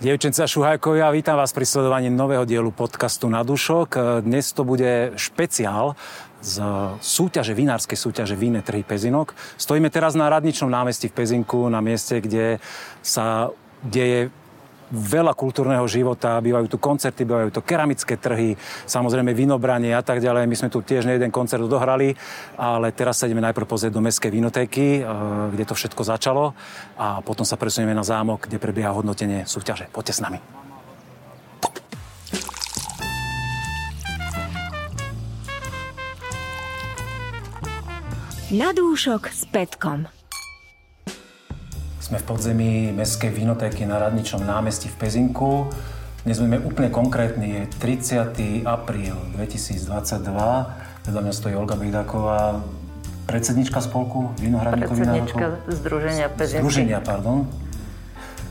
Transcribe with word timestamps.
Dievčenca 0.00 0.48
Šuhajkovia, 0.48 1.12
vítam 1.12 1.36
vás 1.36 1.52
pri 1.52 1.68
sledovaní 1.68 2.08
nového 2.08 2.48
dielu 2.48 2.72
podcastu 2.72 3.28
Na 3.28 3.44
dušok. 3.44 4.00
Dnes 4.24 4.48
to 4.56 4.64
bude 4.64 5.12
špeciál 5.20 5.92
z 6.40 6.64
súťaže, 7.04 7.52
vinárskej 7.52 8.00
súťaže 8.00 8.32
Víne 8.32 8.64
trhy 8.64 8.80
Pezinok. 8.80 9.36
Stojíme 9.60 9.92
teraz 9.92 10.16
na 10.16 10.32
Radničnom 10.32 10.72
námestí 10.72 11.12
v 11.12 11.20
Pezinku, 11.20 11.68
na 11.68 11.84
mieste, 11.84 12.16
kde 12.24 12.64
sa 13.04 13.52
deje 13.84 14.32
veľa 14.90 15.32
kultúrneho 15.38 15.86
života, 15.86 16.42
bývajú 16.42 16.66
tu 16.66 16.78
koncerty, 16.82 17.22
bývajú 17.22 17.50
tu 17.54 17.60
keramické 17.62 18.18
trhy, 18.18 18.58
samozrejme 18.84 19.30
vinobranie 19.32 19.94
a 19.94 20.02
tak 20.02 20.18
ďalej. 20.18 20.50
My 20.50 20.56
sme 20.58 20.68
tu 20.68 20.82
tiež 20.82 21.06
jeden 21.06 21.30
koncert 21.30 21.62
odohrali, 21.62 22.12
ale 22.58 22.90
teraz 22.90 23.22
sa 23.22 23.30
ideme 23.30 23.42
najprv 23.42 23.66
pozrieť 23.66 23.94
do 23.94 24.02
Mestskej 24.02 24.30
vinotéky, 24.34 25.00
eh, 25.00 25.04
kde 25.54 25.64
to 25.64 25.74
všetko 25.78 26.02
začalo 26.02 26.52
a 26.98 27.22
potom 27.22 27.46
sa 27.46 27.54
presunieme 27.54 27.94
na 27.94 28.02
zámok, 28.02 28.50
kde 28.50 28.58
prebieha 28.58 28.90
hodnotenie 28.90 29.46
súťaže. 29.46 29.86
Poďte 29.94 30.18
s 30.18 30.22
nami. 30.22 30.38
Na 38.50 38.74
dúšok 38.74 39.30
s 39.30 39.46
Petkom. 39.46 40.19
Sme 42.10 42.18
v 42.18 42.26
podzemí 42.26 42.72
Mestskej 42.90 43.30
vinotéky 43.30 43.86
na 43.86 44.02
Radničnom 44.02 44.42
námestí 44.42 44.90
v 44.90 44.98
Pezinku. 44.98 45.70
Dnes 46.26 46.42
budeme 46.42 46.58
úplne 46.58 46.90
konkrétni, 46.90 47.62
je 47.62 47.62
30. 47.78 48.66
apríl 48.66 49.14
2022. 49.38 51.06
Vedľa 51.06 51.20
mňa 51.22 51.30
stojí 51.30 51.54
Olga 51.54 51.78
Bejdáková, 51.78 52.66
predsednička 53.30 53.78
spolku 53.78 54.34
Vinohradníkov 54.42 54.98
Predsednička 54.98 55.46
Združenia 55.70 56.26
Pezinky. 56.34 56.58
Združenia, 56.58 56.98
pardon. 56.98 57.46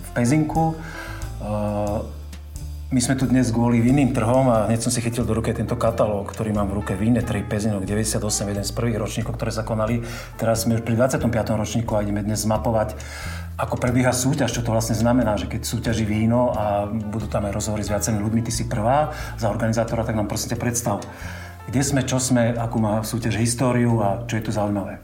V 0.07 0.09
Pezinku. 0.15 0.79
Uh, 1.43 2.07
my 2.89 2.97
sme 3.05 3.13
tu 3.13 3.29
dnes 3.29 3.45
kvôli 3.53 3.85
vinným 3.85 4.17
trhom 4.17 4.49
a 4.49 4.65
hneď 4.65 4.81
som 4.81 4.89
si 4.89 4.97
chytil 4.97 5.21
do 5.21 5.37
ruky 5.37 5.53
tento 5.53 5.77
katalóg, 5.77 6.25
ktorý 6.33 6.57
mám 6.57 6.73
v 6.73 6.81
ruke 6.81 6.97
Víne 6.97 7.21
3 7.21 7.45
Pezinok 7.45 7.85
98, 7.85 8.17
jeden 8.49 8.65
z 8.65 8.71
prvých 8.73 8.97
ročníkov, 8.97 9.37
ktoré 9.37 9.53
sa 9.53 9.61
konali. 9.61 10.01
Teraz 10.41 10.65
sme 10.65 10.73
už 10.73 10.81
pri 10.81 10.97
25. 10.97 11.21
ročníku 11.53 11.93
a 11.93 12.01
ideme 12.01 12.25
dnes 12.25 12.41
zmapovať 12.41 12.97
ako 13.59 13.75
prebieha 13.75 14.15
súťaž, 14.15 14.55
čo 14.55 14.63
to 14.63 14.71
vlastne 14.71 14.95
znamená, 14.95 15.35
že 15.35 15.51
keď 15.51 15.67
súťaží 15.67 16.07
víno 16.07 16.55
a 16.55 16.87
budú 16.87 17.27
tam 17.27 17.43
aj 17.43 17.53
rozhovory 17.59 17.83
s 17.83 17.91
viacerými 17.91 18.23
ľuďmi, 18.23 18.41
ty 18.47 18.51
si 18.55 18.71
prvá 18.71 19.11
za 19.35 19.51
organizátora, 19.51 20.07
tak 20.07 20.15
nám 20.15 20.31
prosím 20.31 20.55
predstav, 20.55 21.03
kde 21.67 21.81
sme, 21.83 22.01
čo 22.07 22.23
sme, 22.23 22.55
akú 22.55 22.79
má 22.79 23.03
súťaž 23.03 23.35
históriu 23.43 23.99
a 23.99 24.23
čo 24.23 24.39
je 24.39 24.43
tu 24.47 24.51
zaujímavé. 24.55 25.03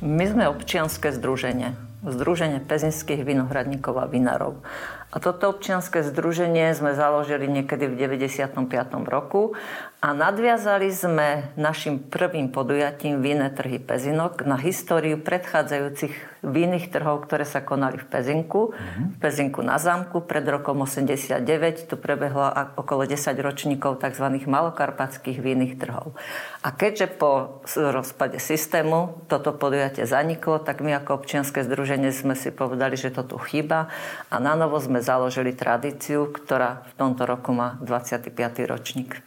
My 0.00 0.24
sme 0.30 0.48
občianske 0.48 1.12
združenie. 1.12 1.74
Združenie 2.00 2.64
pezinských 2.64 3.20
vinohradníkov 3.26 4.00
a 4.00 4.08
vinárov. 4.08 4.64
A 5.10 5.18
toto 5.18 5.50
občianske 5.50 6.06
združenie 6.06 6.70
sme 6.70 6.94
založili 6.94 7.50
niekedy 7.50 7.90
v 7.90 7.98
95. 7.98 8.62
roku 9.10 9.58
a 9.98 10.14
nadviazali 10.14 10.86
sme 10.94 11.50
našim 11.58 11.98
prvým 11.98 12.54
podujatím 12.54 13.18
Víne 13.18 13.50
trhy 13.50 13.82
Pezinok 13.82 14.46
na 14.46 14.54
históriu 14.54 15.18
predchádzajúcich 15.18 16.46
vínych 16.46 16.88
trhov, 16.88 17.26
ktoré 17.26 17.44
sa 17.44 17.60
konali 17.60 18.00
v 18.00 18.06
Pezinku. 18.06 18.72
V 18.72 19.16
Pezinku 19.20 19.60
na 19.60 19.76
zámku 19.76 20.24
pred 20.24 20.46
rokom 20.46 20.86
89 20.86 21.90
tu 21.90 22.00
prebehlo 22.00 22.48
okolo 22.80 23.04
10 23.04 23.34
ročníkov 23.42 24.00
tzv. 24.00 24.24
malokarpatských 24.46 25.36
vínych 25.36 25.76
trhov. 25.76 26.16
A 26.64 26.72
keďže 26.72 27.12
po 27.12 27.60
rozpade 27.76 28.40
systému 28.40 29.26
toto 29.28 29.52
podujatie 29.52 30.08
zaniklo, 30.08 30.62
tak 30.62 30.80
my 30.80 30.96
ako 31.02 31.20
občianske 31.20 31.60
združenie 31.66 32.14
sme 32.14 32.32
si 32.32 32.48
povedali, 32.48 32.96
že 32.96 33.12
to 33.12 33.26
tu 33.26 33.36
chýba 33.36 33.92
a 34.32 34.36
na 34.40 34.56
novo 34.56 34.80
sme 34.80 34.99
založili 35.00 35.56
tradíciu, 35.56 36.30
ktorá 36.30 36.86
v 36.88 36.92
tomto 36.96 37.26
roku 37.26 37.50
má 37.52 37.76
25. 37.82 38.32
ročník. 38.68 39.20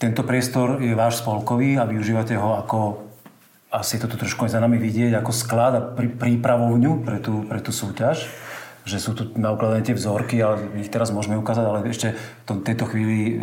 Tento 0.00 0.24
priestor 0.24 0.80
je 0.80 0.96
váš 0.96 1.20
spolkový 1.24 1.76
a 1.76 1.84
využívate 1.84 2.36
ho 2.36 2.56
ako, 2.56 2.78
asi 3.70 4.00
to 4.00 4.08
tu 4.08 4.16
trošku 4.16 4.48
aj 4.48 4.56
za 4.56 4.60
nami 4.60 4.80
vidieť, 4.80 5.12
ako 5.16 5.32
sklad 5.32 5.72
a 5.76 5.82
prí, 5.82 6.08
prípravovňu 6.08 7.04
pre 7.04 7.18
tú, 7.20 7.44
pre 7.44 7.60
tú 7.60 7.70
súťaž 7.70 8.28
že 8.80 8.96
sú 8.96 9.12
tu 9.12 9.28
naukladané 9.36 9.84
tie 9.84 9.94
vzorky, 9.96 10.40
ale 10.40 10.80
ich 10.80 10.88
teraz 10.88 11.12
môžeme 11.12 11.36
ukázať, 11.36 11.64
ale 11.68 11.84
ešte 11.86 12.16
v 12.48 12.64
tejto 12.64 12.88
chvíli 12.88 13.36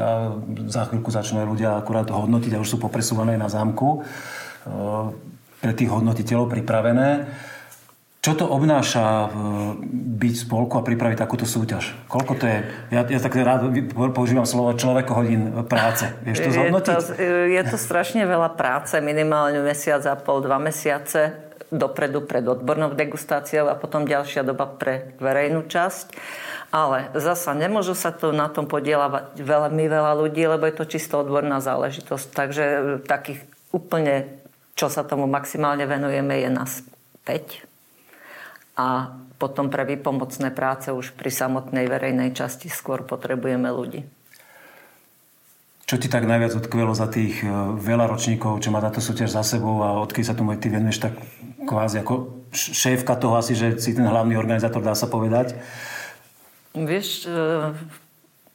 za 0.67 0.89
chvíľku 0.89 1.13
začnú 1.13 1.45
ľudia 1.45 1.77
akurát 1.77 2.09
hodnotiť 2.09 2.57
a 2.57 2.61
už 2.61 2.75
sú 2.75 2.77
popresúvané 2.81 3.37
na 3.37 3.45
zámku 3.45 4.01
pre 5.61 5.71
tých 5.77 5.93
hodnotiteľov 5.93 6.49
pripravené. 6.49 7.29
Čo 8.27 8.43
to 8.43 8.45
obnáša 8.51 9.31
byť 10.19 10.33
v 10.35 10.43
spolku 10.43 10.75
a 10.75 10.83
pripraviť 10.83 11.15
takúto 11.15 11.47
súťaž? 11.47 11.95
Koľko 12.11 12.33
to 12.35 12.43
je? 12.43 12.59
Ja, 12.91 13.07
ja 13.07 13.19
tak 13.23 13.39
rád 13.39 13.71
používam 14.11 14.43
slovo 14.43 14.75
človeko 14.75 15.23
hodín 15.23 15.55
práce. 15.63 16.11
Vieš 16.27 16.43
to 16.43 16.49
zhodnotiť? 16.51 16.91
Je 16.91 16.99
to, 16.99 17.23
je 17.55 17.63
to 17.71 17.77
strašne 17.79 18.27
veľa 18.27 18.51
práce, 18.59 18.99
minimálne 18.99 19.63
mesiac 19.63 20.03
a 20.03 20.19
pol, 20.19 20.43
dva 20.43 20.59
mesiace 20.59 21.39
dopredu 21.71 22.27
pred 22.27 22.43
odbornou 22.43 22.91
degustáciou 22.91 23.71
a 23.71 23.79
potom 23.79 24.03
ďalšia 24.03 24.43
doba 24.43 24.67
pre 24.67 25.15
verejnú 25.23 25.63
časť. 25.63 26.11
Ale 26.75 27.15
zasa 27.15 27.55
nemôžu 27.55 27.95
sa 27.95 28.11
tu 28.11 28.35
na 28.35 28.51
tom 28.51 28.67
podielať 28.67 29.39
veľmi 29.39 29.87
veľa 29.87 30.19
ľudí, 30.19 30.43
lebo 30.51 30.67
je 30.67 30.75
to 30.75 30.83
čisto 30.83 31.23
odborná 31.23 31.63
záležitosť. 31.63 32.27
Takže 32.35 32.65
takých 33.07 33.39
úplne, 33.71 34.43
čo 34.75 34.91
sa 34.91 35.07
tomu 35.07 35.31
maximálne 35.31 35.87
venujeme, 35.87 36.43
je 36.43 36.49
nás 36.51 36.83
5 37.23 37.66
a 38.77 39.17
potom 39.41 39.73
pre 39.73 39.85
výpomocné 39.85 40.53
práce 40.53 40.93
už 40.93 41.17
pri 41.17 41.33
samotnej 41.33 41.89
verejnej 41.89 42.33
časti 42.33 42.69
skôr 42.69 43.05
potrebujeme 43.05 43.69
ľudí. 43.69 44.05
Čo 45.87 45.95
ti 45.97 46.11
tak 46.11 46.27
najviac 46.27 46.51
odkvelo 46.51 46.91
za 46.91 47.07
tých 47.07 47.41
e, 47.41 47.47
veľa 47.79 48.11
ročníkov, 48.11 48.59
čo 48.59 48.75
má 48.75 48.83
táto 48.83 48.99
súťaž 48.99 49.39
za 49.39 49.43
sebou 49.45 49.79
a 49.87 50.03
odkedy 50.03 50.25
sa 50.27 50.35
tomu 50.35 50.51
ty 50.59 50.67
venuješ 50.67 50.99
tak 50.99 51.15
kvázi 51.63 52.03
ako 52.03 52.43
šéfka 52.51 53.15
toho 53.15 53.39
asi, 53.39 53.55
že 53.55 53.79
si 53.79 53.95
ten 53.95 54.03
hlavný 54.03 54.35
organizátor, 54.35 54.83
dá 54.83 54.91
sa 54.99 55.07
povedať? 55.07 55.55
Vieš, 56.75 57.31
e, 57.31 57.71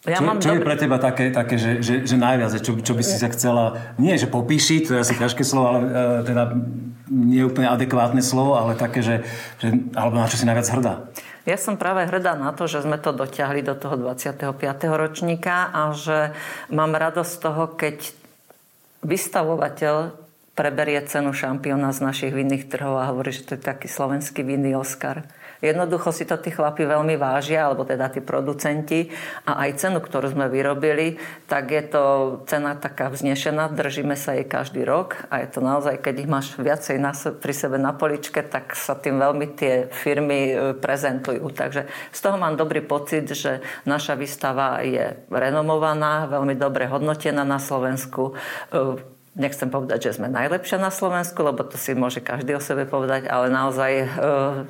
ja 0.03 0.19
čo, 0.19 0.27
mám 0.27 0.43
čo 0.43 0.51
dobr... 0.51 0.59
je 0.59 0.67
pre 0.67 0.77
teba 0.79 0.99
také, 0.99 1.31
také 1.31 1.55
že, 1.55 1.79
že, 1.79 1.95
že 2.03 2.17
najviac, 2.19 2.59
čo, 2.59 2.75
čo 2.83 2.93
by 2.99 3.03
si 3.07 3.17
sa 3.23 3.31
chcela, 3.31 3.95
nie 4.03 4.19
že 4.19 4.27
popíši, 4.27 4.83
to 4.83 4.99
je 4.99 5.07
asi 5.07 5.15
ťažké 5.15 5.47
slovo, 5.47 5.67
ale 5.71 5.79
uh, 5.87 5.91
teda 6.27 6.59
nie 7.07 7.47
úplne 7.47 7.71
adekvátne 7.71 8.19
slovo, 8.19 8.59
ale 8.59 8.75
také, 8.75 9.05
že, 9.05 9.23
že 9.63 9.71
alebo 9.95 10.19
na 10.19 10.27
čo 10.27 10.43
si 10.43 10.49
najviac 10.49 10.67
hrdá? 10.75 10.95
Ja 11.47 11.55
som 11.55 11.79
práve 11.79 12.07
hrdá 12.07 12.35
na 12.35 12.51
to, 12.51 12.67
že 12.67 12.83
sme 12.83 12.99
to 12.99 13.15
dotiahli 13.15 13.63
do 13.63 13.75
toho 13.79 13.95
25. 13.95 14.59
ročníka 14.91 15.71
a 15.71 15.95
že 15.95 16.35
mám 16.71 16.95
radosť 16.95 17.31
z 17.31 17.39
toho, 17.39 17.65
keď 17.71 17.97
vystavovateľ 19.07 20.19
preberie 20.55 21.01
cenu 21.07 21.35
šampióna 21.35 21.91
z 21.91 22.01
našich 22.03 22.33
vinných 22.35 22.71
trhov 22.71 22.99
a 22.99 23.11
hovorí, 23.11 23.35
že 23.35 23.47
to 23.47 23.53
je 23.59 23.63
taký 23.63 23.87
slovenský 23.91 24.47
vinný 24.47 24.79
Oscar. 24.79 25.27
Jednoducho 25.63 26.11
si 26.11 26.27
to 26.27 26.35
tí 26.43 26.51
chlapi 26.51 26.83
veľmi 26.83 27.15
vážia, 27.15 27.71
alebo 27.71 27.87
teda 27.87 28.11
tí 28.11 28.19
producenti. 28.19 29.07
A 29.47 29.63
aj 29.63 29.79
cenu, 29.79 30.03
ktorú 30.03 30.35
sme 30.35 30.51
vyrobili, 30.51 31.23
tak 31.47 31.71
je 31.71 31.87
to 31.87 32.05
cena 32.51 32.75
taká 32.75 33.15
vznešená, 33.15 33.71
držíme 33.71 34.19
sa 34.19 34.35
jej 34.35 34.43
každý 34.43 34.83
rok 34.83 35.23
a 35.31 35.47
je 35.47 35.49
to 35.55 35.63
naozaj, 35.63 36.03
keď 36.03 36.15
ich 36.19 36.29
máš 36.29 36.59
viacej 36.59 36.99
na, 36.99 37.15
pri 37.15 37.55
sebe 37.55 37.79
na 37.79 37.95
poličke, 37.95 38.43
tak 38.43 38.75
sa 38.75 38.99
tým 38.99 39.23
veľmi 39.23 39.47
tie 39.55 39.87
firmy 39.87 40.41
e, 40.51 40.55
prezentujú. 40.75 41.47
Takže 41.55 41.87
z 42.11 42.19
toho 42.19 42.35
mám 42.35 42.59
dobrý 42.59 42.83
pocit, 42.83 43.31
že 43.31 43.63
naša 43.87 44.19
výstava 44.19 44.83
je 44.83 45.15
renomovaná, 45.31 46.27
veľmi 46.27 46.59
dobre 46.59 46.91
hodnotená 46.91 47.47
na 47.47 47.63
Slovensku 47.63 48.35
e, 48.75 49.13
Nechcem 49.33 49.73
povedať, 49.73 50.13
že 50.13 50.21
sme 50.21 50.29
najlepšia 50.29 50.77
na 50.77 50.93
Slovensku, 50.93 51.41
lebo 51.41 51.65
to 51.65 51.81
si 51.81 51.97
môže 51.97 52.21
každý 52.21 52.53
o 52.53 52.61
sebe 52.61 52.85
povedať, 52.85 53.25
ale 53.33 53.49
naozaj 53.49 53.93
e, 53.97 54.07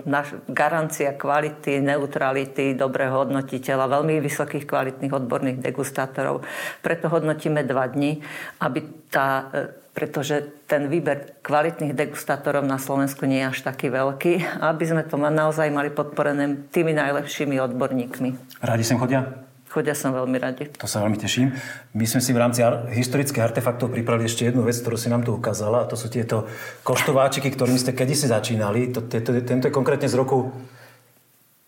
naš, 0.06 0.38
garancia 0.46 1.10
kvality, 1.18 1.82
neutrality, 1.82 2.70
dobrého 2.70 3.26
hodnotiteľa, 3.26 3.90
veľmi 3.90 4.22
vysokých 4.22 4.62
kvalitných 4.62 5.10
odborných 5.18 5.58
degustátorov. 5.58 6.46
Preto 6.78 7.10
hodnotíme 7.10 7.66
dva 7.66 7.90
dni, 7.90 8.22
aby 8.62 8.86
tá, 9.10 9.50
e, 9.50 9.82
pretože 9.98 10.62
ten 10.70 10.86
výber 10.86 11.42
kvalitných 11.42 11.98
degustátorov 11.98 12.62
na 12.62 12.78
Slovensku 12.78 13.26
nie 13.26 13.42
je 13.42 13.50
až 13.50 13.66
taký 13.66 13.90
veľký, 13.90 14.62
aby 14.62 14.84
sme 14.86 15.02
to 15.02 15.18
naozaj 15.18 15.74
mali 15.74 15.90
podporené 15.90 16.70
tými 16.70 16.94
najlepšími 16.94 17.58
odborníkmi. 17.58 18.62
Radi 18.62 18.84
sem 18.86 18.94
chodia? 18.94 19.51
Chodia 19.72 19.96
som 19.96 20.12
veľmi 20.12 20.36
radi. 20.36 20.68
To 20.76 20.84
sa 20.84 21.00
veľmi 21.00 21.16
teším. 21.16 21.48
My 21.96 22.04
sme 22.04 22.20
si 22.20 22.36
v 22.36 22.44
rámci 22.44 22.60
historických 22.92 23.40
artefaktov 23.40 23.88
pripravili 23.88 24.28
ešte 24.28 24.44
jednu 24.44 24.68
vec, 24.68 24.76
ktorú 24.76 25.00
si 25.00 25.08
nám 25.08 25.24
tu 25.24 25.32
ukázala. 25.32 25.80
A 25.80 25.88
to 25.88 25.96
sú 25.96 26.12
tieto 26.12 26.44
koštováčiky, 26.84 27.48
ktorými 27.48 27.80
ste 27.80 27.96
kedysi 27.96 28.28
začínali. 28.28 28.92
To, 28.92 29.00
to, 29.00 29.40
tento 29.40 29.64
je 29.64 29.72
konkrétne 29.72 30.12
z 30.12 30.20
roku 30.20 30.52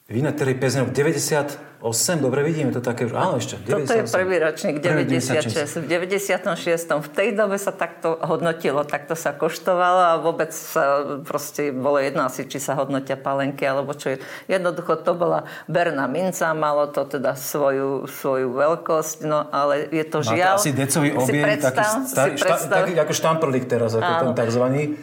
Vína, 0.05 0.37
ktorý 0.37 0.61
Pezinok 0.61 0.93
98, 0.93 1.81
dobre 2.21 2.45
vidíme 2.45 2.77
to 2.77 2.85
také 2.85 3.09
už, 3.09 3.17
áno 3.17 3.41
ešte, 3.41 3.57
98. 3.65 3.73
Toto 3.73 3.95
je 3.97 4.05
prvý 4.13 4.37
ročník, 4.37 4.77
96. 4.85 5.81
V 5.81 5.87
96. 5.89 7.01
V 7.01 7.09
tej 7.09 7.33
dobe 7.33 7.57
sa 7.57 7.73
takto 7.73 8.21
hodnotilo, 8.21 8.85
takto 8.85 9.17
sa 9.17 9.33
koštovalo 9.33 10.13
a 10.13 10.21
vôbec 10.21 10.53
sa 10.53 11.17
proste 11.25 11.73
bolo 11.73 11.97
jedno 12.05 12.29
asi, 12.29 12.45
či 12.45 12.61
sa 12.61 12.77
hodnotia 12.77 13.17
palenky, 13.17 13.65
alebo 13.65 13.97
čo 13.97 14.13
je. 14.13 14.17
Jednoducho 14.45 15.01
to 15.01 15.17
bola 15.17 15.49
berná 15.73 16.05
minca, 16.05 16.53
malo 16.53 16.85
to 16.93 17.09
teda 17.09 17.33
svoju, 17.33 18.05
svoju 18.05 18.53
veľkosť, 18.53 19.25
no 19.25 19.49
ale 19.49 19.89
je 19.89 20.05
to 20.05 20.21
žiaľ... 20.21 20.61
Máte 20.61 20.69
asi 20.69 20.77
decový 20.77 21.17
objem, 21.17 21.49
predstav, 21.49 21.73
taký, 21.73 22.13
starý, 22.13 22.35
šta, 22.37 22.55
taký 22.69 22.93
ako 23.01 23.13
štamprlík 23.17 23.65
teraz, 23.65 23.97
ako 23.97 24.13
ten 24.21 24.33
takzvaný. 24.37 25.01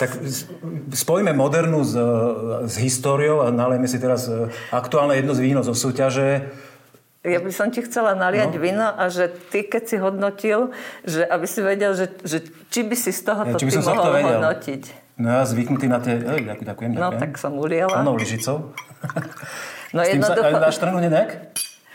Tak 0.00 0.18
spojíme 0.92 1.36
modernu 1.36 1.84
s, 1.84 1.94
s 2.66 2.74
históriou 2.80 3.44
a 3.44 3.52
nalejme 3.52 3.86
si 3.86 4.00
teraz 4.00 4.26
e, 4.26 4.48
aktuálne 4.72 5.14
jedno 5.14 5.36
z 5.36 5.40
víno 5.44 5.60
zo 5.62 5.76
súťaže. 5.76 6.48
Ja 7.22 7.38
by 7.38 7.52
som 7.54 7.70
ti 7.70 7.86
chcela 7.86 8.18
naliať 8.18 8.58
no. 8.58 8.62
víno 8.62 8.86
a 8.90 9.06
že 9.06 9.30
ty, 9.30 9.62
keď 9.62 9.82
si 9.86 9.96
hodnotil, 10.02 10.74
že 11.06 11.22
aby 11.22 11.46
si 11.46 11.60
vedel, 11.62 11.94
že, 11.94 12.10
že 12.26 12.42
či 12.66 12.82
by 12.82 12.96
si 12.98 13.14
z 13.14 13.22
toho 13.22 13.46
ja, 13.46 13.54
ty 13.54 13.62
mohol 13.78 14.10
hodnotiť. 14.26 14.82
No 15.22 15.26
ja 15.30 15.46
zvyknutý 15.46 15.86
na 15.86 16.02
tie... 16.02 16.18
Ej, 16.18 16.50
ďakujem, 16.50 16.66
ďakujem. 16.66 16.90
No 16.98 17.14
tak 17.14 17.38
som 17.38 17.54
uliela. 17.54 17.94
Áno, 17.94 18.18
lyžicou. 18.18 18.74
No 19.92 20.00
S 20.02 20.08
tým 20.08 20.24
jednoducho... 20.24 20.40
sa 20.40 20.56
aj 20.56 20.64
dáš 20.66 20.76
nejak? 20.82 21.30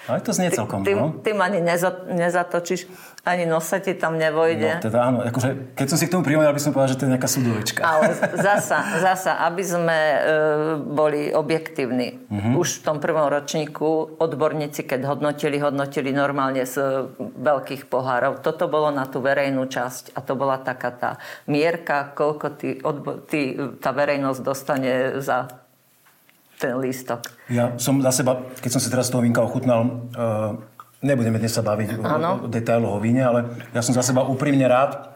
Ale 0.07 0.23
to 0.23 0.31
znie 0.31 0.47
celkom, 0.49 0.87
ty, 0.87 0.95
no. 0.95 1.19
Tým 1.19 1.37
ani 1.43 1.59
nezo, 1.59 1.91
nezatočíš, 2.07 2.87
ani 3.27 3.43
nosa 3.43 3.83
ti 3.83 3.91
tam 3.91 4.15
nevojde. 4.15 4.79
No 4.79 4.83
teda 4.87 4.99
áno, 5.03 5.19
akože, 5.19 5.75
keď 5.75 5.87
som 5.91 5.97
si 5.99 6.07
k 6.07 6.13
tomu 6.15 6.23
prihovoril, 6.23 6.55
by 6.55 6.63
som 6.63 6.71
povedal, 6.71 6.95
že 6.95 6.97
to 6.97 7.05
je 7.05 7.11
nejaká 7.11 7.29
sudovečka. 7.29 7.81
Ale 7.83 8.15
zasa, 8.47 9.03
zasa 9.03 9.43
aby 9.43 9.63
sme 9.67 9.99
e, 9.99 10.19
boli 10.79 11.35
objektívni. 11.35 12.23
Uh-huh. 12.31 12.63
Už 12.63 12.79
v 12.79 12.81
tom 12.87 12.97
prvom 13.03 13.27
ročníku 13.27 14.15
odborníci, 14.15 14.87
keď 14.87 15.11
hodnotili, 15.11 15.59
hodnotili 15.59 16.15
normálne 16.15 16.63
z 16.63 17.11
veľkých 17.19 17.91
pohárov. 17.91 18.39
Toto 18.39 18.71
bolo 18.71 18.87
na 18.95 19.11
tú 19.11 19.19
verejnú 19.19 19.67
časť 19.67 20.15
a 20.15 20.23
to 20.23 20.39
bola 20.39 20.63
taká 20.63 20.95
tá 20.95 21.11
mierka, 21.51 22.15
koľko 22.15 22.47
tí, 22.55 22.79
odbo- 22.79 23.19
tí, 23.27 23.59
tá 23.83 23.91
verejnosť 23.91 24.39
dostane 24.39 25.19
za 25.19 25.66
ten 26.57 26.73
lístok. 26.81 27.29
Ja 27.53 27.77
som 27.77 28.01
za 28.01 28.09
seba, 28.09 28.41
keď 28.57 28.71
som 28.73 28.81
si 28.81 28.89
teraz 28.89 29.13
toho 29.13 29.21
vínka 29.21 29.39
ochutnal, 29.45 30.09
uh, 30.17 30.57
nebudeme 31.05 31.37
dnes 31.37 31.53
sa 31.53 31.61
baviť 31.61 32.01
ano. 32.01 32.41
o, 32.41 32.45
o 32.45 32.47
detailoch 32.49 32.97
o 32.97 32.99
víne, 32.99 33.21
ale 33.21 33.45
ja 33.71 33.85
som 33.85 33.93
za 33.93 34.01
seba 34.01 34.25
úprimne 34.25 34.65
rád, 34.65 35.13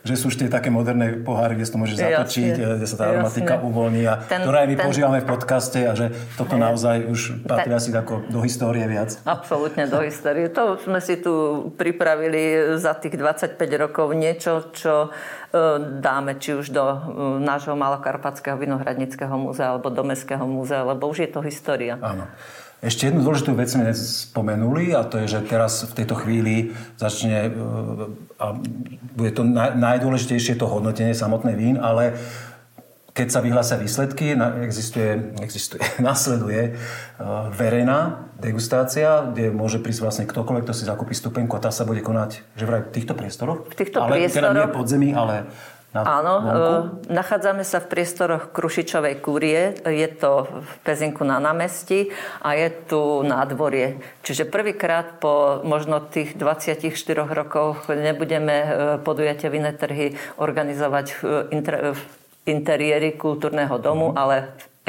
že 0.00 0.14
sú 0.16 0.32
už 0.32 0.40
tie 0.40 0.48
také 0.48 0.72
moderné 0.72 1.20
poháry, 1.20 1.60
kde 1.60 1.64
si 1.68 1.72
to 1.72 1.80
môžeš 1.80 1.96
zatočiť, 2.00 2.54
jasne, 2.56 2.76
kde 2.80 2.86
sa 2.88 2.96
tá 2.96 3.04
aromatika 3.12 3.54
jasne. 3.60 3.68
uvoľní 3.68 4.02
a 4.08 4.14
ten, 4.24 4.40
ktoré 4.40 4.56
aj 4.64 4.68
my 4.72 4.76
ten, 4.76 4.84
používame 4.88 5.18
v 5.20 5.28
podcaste 5.28 5.80
a 5.84 5.92
že 5.92 6.06
toto 6.40 6.56
ne, 6.56 6.64
naozaj 6.64 6.96
už 7.04 7.20
patrí 7.44 7.72
asi 7.76 7.92
ako 7.92 8.24
do 8.32 8.40
histórie 8.40 8.84
viac. 8.88 9.20
Absolútne 9.28 9.84
do 9.84 10.00
histórie. 10.00 10.48
To 10.56 10.80
sme 10.80 11.04
si 11.04 11.20
tu 11.20 11.68
pripravili 11.76 12.76
za 12.80 12.96
tých 12.96 13.20
25 13.20 13.60
rokov 13.76 14.16
niečo, 14.16 14.72
čo 14.72 14.94
e, 15.06 15.08
dáme 16.00 16.40
či 16.40 16.56
už 16.56 16.72
do 16.72 16.84
e, 16.84 16.96
nášho 17.44 17.76
Malokarpatského 17.76 18.56
vinohradnického 18.56 19.36
múzea 19.36 19.76
alebo 19.76 19.92
do 19.92 20.00
Mestského 20.00 20.48
múzea, 20.48 20.80
lebo 20.80 21.12
už 21.12 21.28
je 21.28 21.30
to 21.30 21.44
história. 21.44 22.00
Áno. 22.00 22.24
Ešte 22.80 23.12
jednu 23.12 23.20
dôležitú 23.20 23.52
vec 23.52 23.68
sme 23.68 23.92
spomenuli 23.92 24.96
a 24.96 25.04
to 25.04 25.20
je, 25.20 25.36
že 25.36 25.44
teraz 25.44 25.84
v 25.84 25.92
tejto 26.00 26.16
chvíli 26.16 26.72
začne 26.96 27.38
e, 27.46 27.50
a 28.40 28.56
bude 29.12 29.32
to 29.36 29.44
najdôležitejšie 29.76 30.56
to 30.56 30.64
hodnotenie 30.64 31.12
samotné 31.12 31.52
vín, 31.60 31.76
ale 31.76 32.16
keď 33.10 33.28
sa 33.28 33.40
vyhlásia 33.42 33.76
výsledky, 33.76 34.32
existuje, 34.64 35.34
existuje, 35.42 35.82
nasleduje 36.00 36.72
uh, 36.72 37.50
verejná 37.52 38.30
degustácia, 38.38 39.28
kde 39.34 39.52
môže 39.52 39.82
prísť 39.82 40.00
vlastne 40.00 40.24
ktokoľvek, 40.24 40.64
kto 40.64 40.74
si 40.74 40.84
zakúpi 40.88 41.12
stupenku 41.12 41.52
a 41.58 41.60
tá 41.60 41.74
sa 41.74 41.84
bude 41.84 42.00
konať, 42.00 42.40
že 42.56 42.64
vraj 42.64 42.88
v 42.88 42.94
týchto 42.94 43.12
priestoroch? 43.12 43.66
V 43.68 43.76
týchto 43.76 44.00
ale, 44.00 44.24
priestoroch? 44.24 44.54
Teda 44.54 44.56
nie 44.56 44.72
podzemí, 44.72 45.10
ale 45.12 45.50
na 45.90 46.06
Áno, 46.06 46.34
vonku? 46.38 46.58
E, 47.10 47.12
nachádzame 47.12 47.66
sa 47.66 47.82
v 47.82 47.90
priestoroch 47.90 48.54
Krušičovej 48.54 49.18
kúrie. 49.18 49.74
Je 49.82 50.08
to 50.14 50.46
v 50.46 50.70
Pezinku 50.86 51.26
na 51.26 51.42
námestí 51.42 52.14
a 52.40 52.54
je 52.54 52.70
tu 52.86 53.26
nádvorie. 53.26 53.98
Čiže 54.22 54.46
prvýkrát 54.46 55.18
po 55.18 55.58
možno 55.66 55.98
tých 55.98 56.38
24 56.38 56.94
rokoch 57.26 57.90
nebudeme 57.90 58.56
e, 58.62 58.68
podujatia 59.02 59.50
vinné 59.50 59.74
trhy 59.74 60.14
organizovať 60.38 61.06
v, 61.10 61.22
v 61.94 62.00
interiéri 62.46 63.18
kultúrneho 63.18 63.76
domu, 63.82 64.14
mm. 64.14 64.16
ale 64.16 64.36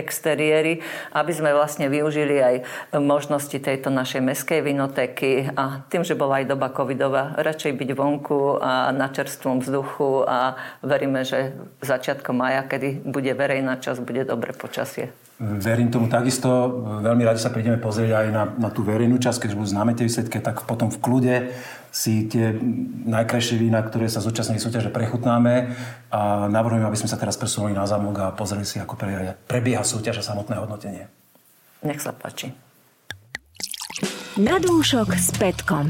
exteriéry, 0.02 0.82
aby 1.14 1.32
sme 1.32 1.54
vlastne 1.54 1.86
využili 1.86 2.42
aj 2.42 2.56
možnosti 2.98 3.54
tejto 3.54 3.94
našej 3.94 4.26
meskej 4.26 4.66
vinotéky 4.66 5.54
a 5.54 5.86
tým, 5.86 6.02
že 6.02 6.18
bola 6.18 6.42
aj 6.42 6.50
doba 6.50 6.74
covidová, 6.74 7.38
radšej 7.38 7.78
byť 7.78 7.90
vonku 7.94 8.58
a 8.58 8.90
na 8.90 9.14
čerstvom 9.14 9.62
vzduchu 9.62 10.26
a 10.26 10.58
veríme, 10.82 11.22
že 11.22 11.54
začiatkom 11.86 12.34
maja, 12.34 12.66
kedy 12.66 13.06
bude 13.06 13.30
verejná 13.38 13.78
časť, 13.78 14.02
bude 14.02 14.26
dobre 14.26 14.58
počasie. 14.58 15.14
Verím 15.42 15.90
tomu 15.90 16.06
takisto. 16.06 16.70
Veľmi 17.02 17.26
radi 17.26 17.42
sa 17.42 17.50
prídeme 17.50 17.82
pozrieť 17.82 18.14
aj 18.14 18.28
na, 18.30 18.44
na 18.62 18.70
tú 18.70 18.86
verejnú 18.86 19.18
časť, 19.18 19.50
keď 19.50 19.58
budú 19.58 19.74
známe 19.74 19.98
tie 19.98 20.06
výsledky, 20.06 20.38
tak 20.38 20.70
potom 20.70 20.94
v 20.94 21.02
kľude 21.02 21.36
si 21.90 22.30
tie 22.30 22.54
najkrajšie 23.10 23.58
vína, 23.58 23.82
ktoré 23.82 24.06
sa 24.06 24.22
zúčastnili 24.22 24.62
súťaže, 24.62 24.94
prechutnáme 24.94 25.74
a 26.14 26.46
navrhujem, 26.46 26.86
aby 26.86 26.94
sme 26.94 27.10
sa 27.10 27.18
teraz 27.18 27.42
presunuli 27.42 27.74
na 27.74 27.90
zámok 27.90 28.16
a 28.22 28.26
pozreli 28.38 28.70
si, 28.70 28.78
ako 28.78 29.02
prebieha 29.50 29.82
súťaž 29.82 30.22
a 30.22 30.30
samotné 30.30 30.62
hodnotenie. 30.62 31.10
Nech 31.82 32.06
sa 32.06 32.14
páči. 32.14 32.54
Na 34.38 34.62
s 34.62 35.30
Petkom. 35.36 35.90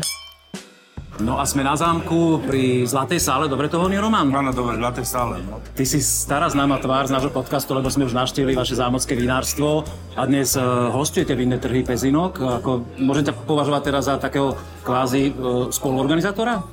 No 1.19 1.35
a 1.35 1.43
sme 1.43 1.67
na 1.67 1.75
zámku 1.75 2.39
pri 2.47 2.87
Zlatej 2.87 3.19
sále, 3.19 3.51
dobre 3.51 3.67
to 3.67 3.75
hovorí 3.75 3.99
Roman? 3.99 4.31
Áno, 4.31 4.55
dobre, 4.55 4.79
Zlatej 4.79 5.03
sále. 5.03 5.43
No. 5.43 5.59
Ty 5.75 5.83
si 5.83 5.99
stará 5.99 6.47
známa 6.47 6.79
tvár 6.79 7.11
z 7.11 7.11
nášho 7.11 7.27
podcastu, 7.27 7.75
lebo 7.75 7.91
sme 7.91 8.07
už 8.07 8.15
navštívili 8.15 8.55
vaše 8.55 8.79
zámocké 8.79 9.11
vinárstvo 9.19 9.83
a 10.15 10.23
dnes 10.23 10.55
uh, 10.55 10.87
hostujete 10.87 11.35
vinné 11.35 11.59
trhy 11.59 11.83
Pezinok. 11.83 12.39
Ako, 12.63 12.87
môžem 12.95 13.27
ťa 13.27 13.35
považovať 13.43 13.81
teraz 13.83 14.07
za 14.07 14.15
takého 14.15 14.55
kvázi 14.87 15.35
uh, 15.35 15.67
spoluorganizátora? 15.67 16.63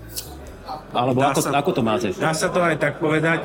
Alebo 0.94 1.18
ako, 1.18 1.40
sa, 1.42 1.50
ako 1.52 1.70
to 1.74 1.82
máte? 1.82 2.08
Dá 2.14 2.30
sa 2.30 2.48
to 2.48 2.62
aj 2.62 2.78
tak 2.78 3.02
povedať. 3.02 3.42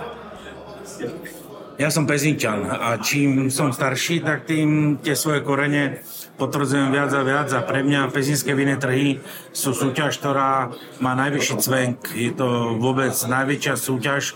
Ja 1.82 1.90
som 1.90 2.06
Pezinčan 2.06 2.70
a 2.70 3.02
čím 3.02 3.50
som 3.50 3.74
starší, 3.74 4.22
tak 4.22 4.46
tým 4.46 5.02
tie 5.02 5.18
svoje 5.18 5.42
korene 5.42 6.06
potvrdzujem 6.44 6.92
viac 6.92 7.12
a 7.16 7.24
viac 7.24 7.50
a 7.56 7.64
pre 7.64 7.88
mňa 7.88 8.12
pezinské 8.12 8.52
vinné 8.52 8.76
trhy 8.76 9.24
sú 9.56 9.72
súťaž, 9.72 10.20
ktorá 10.20 10.76
má 11.00 11.16
najvyšší 11.16 11.56
cvenk. 11.64 12.12
Je 12.12 12.36
to 12.36 12.76
vôbec 12.76 13.16
najväčšia 13.16 13.80
súťaž 13.80 14.36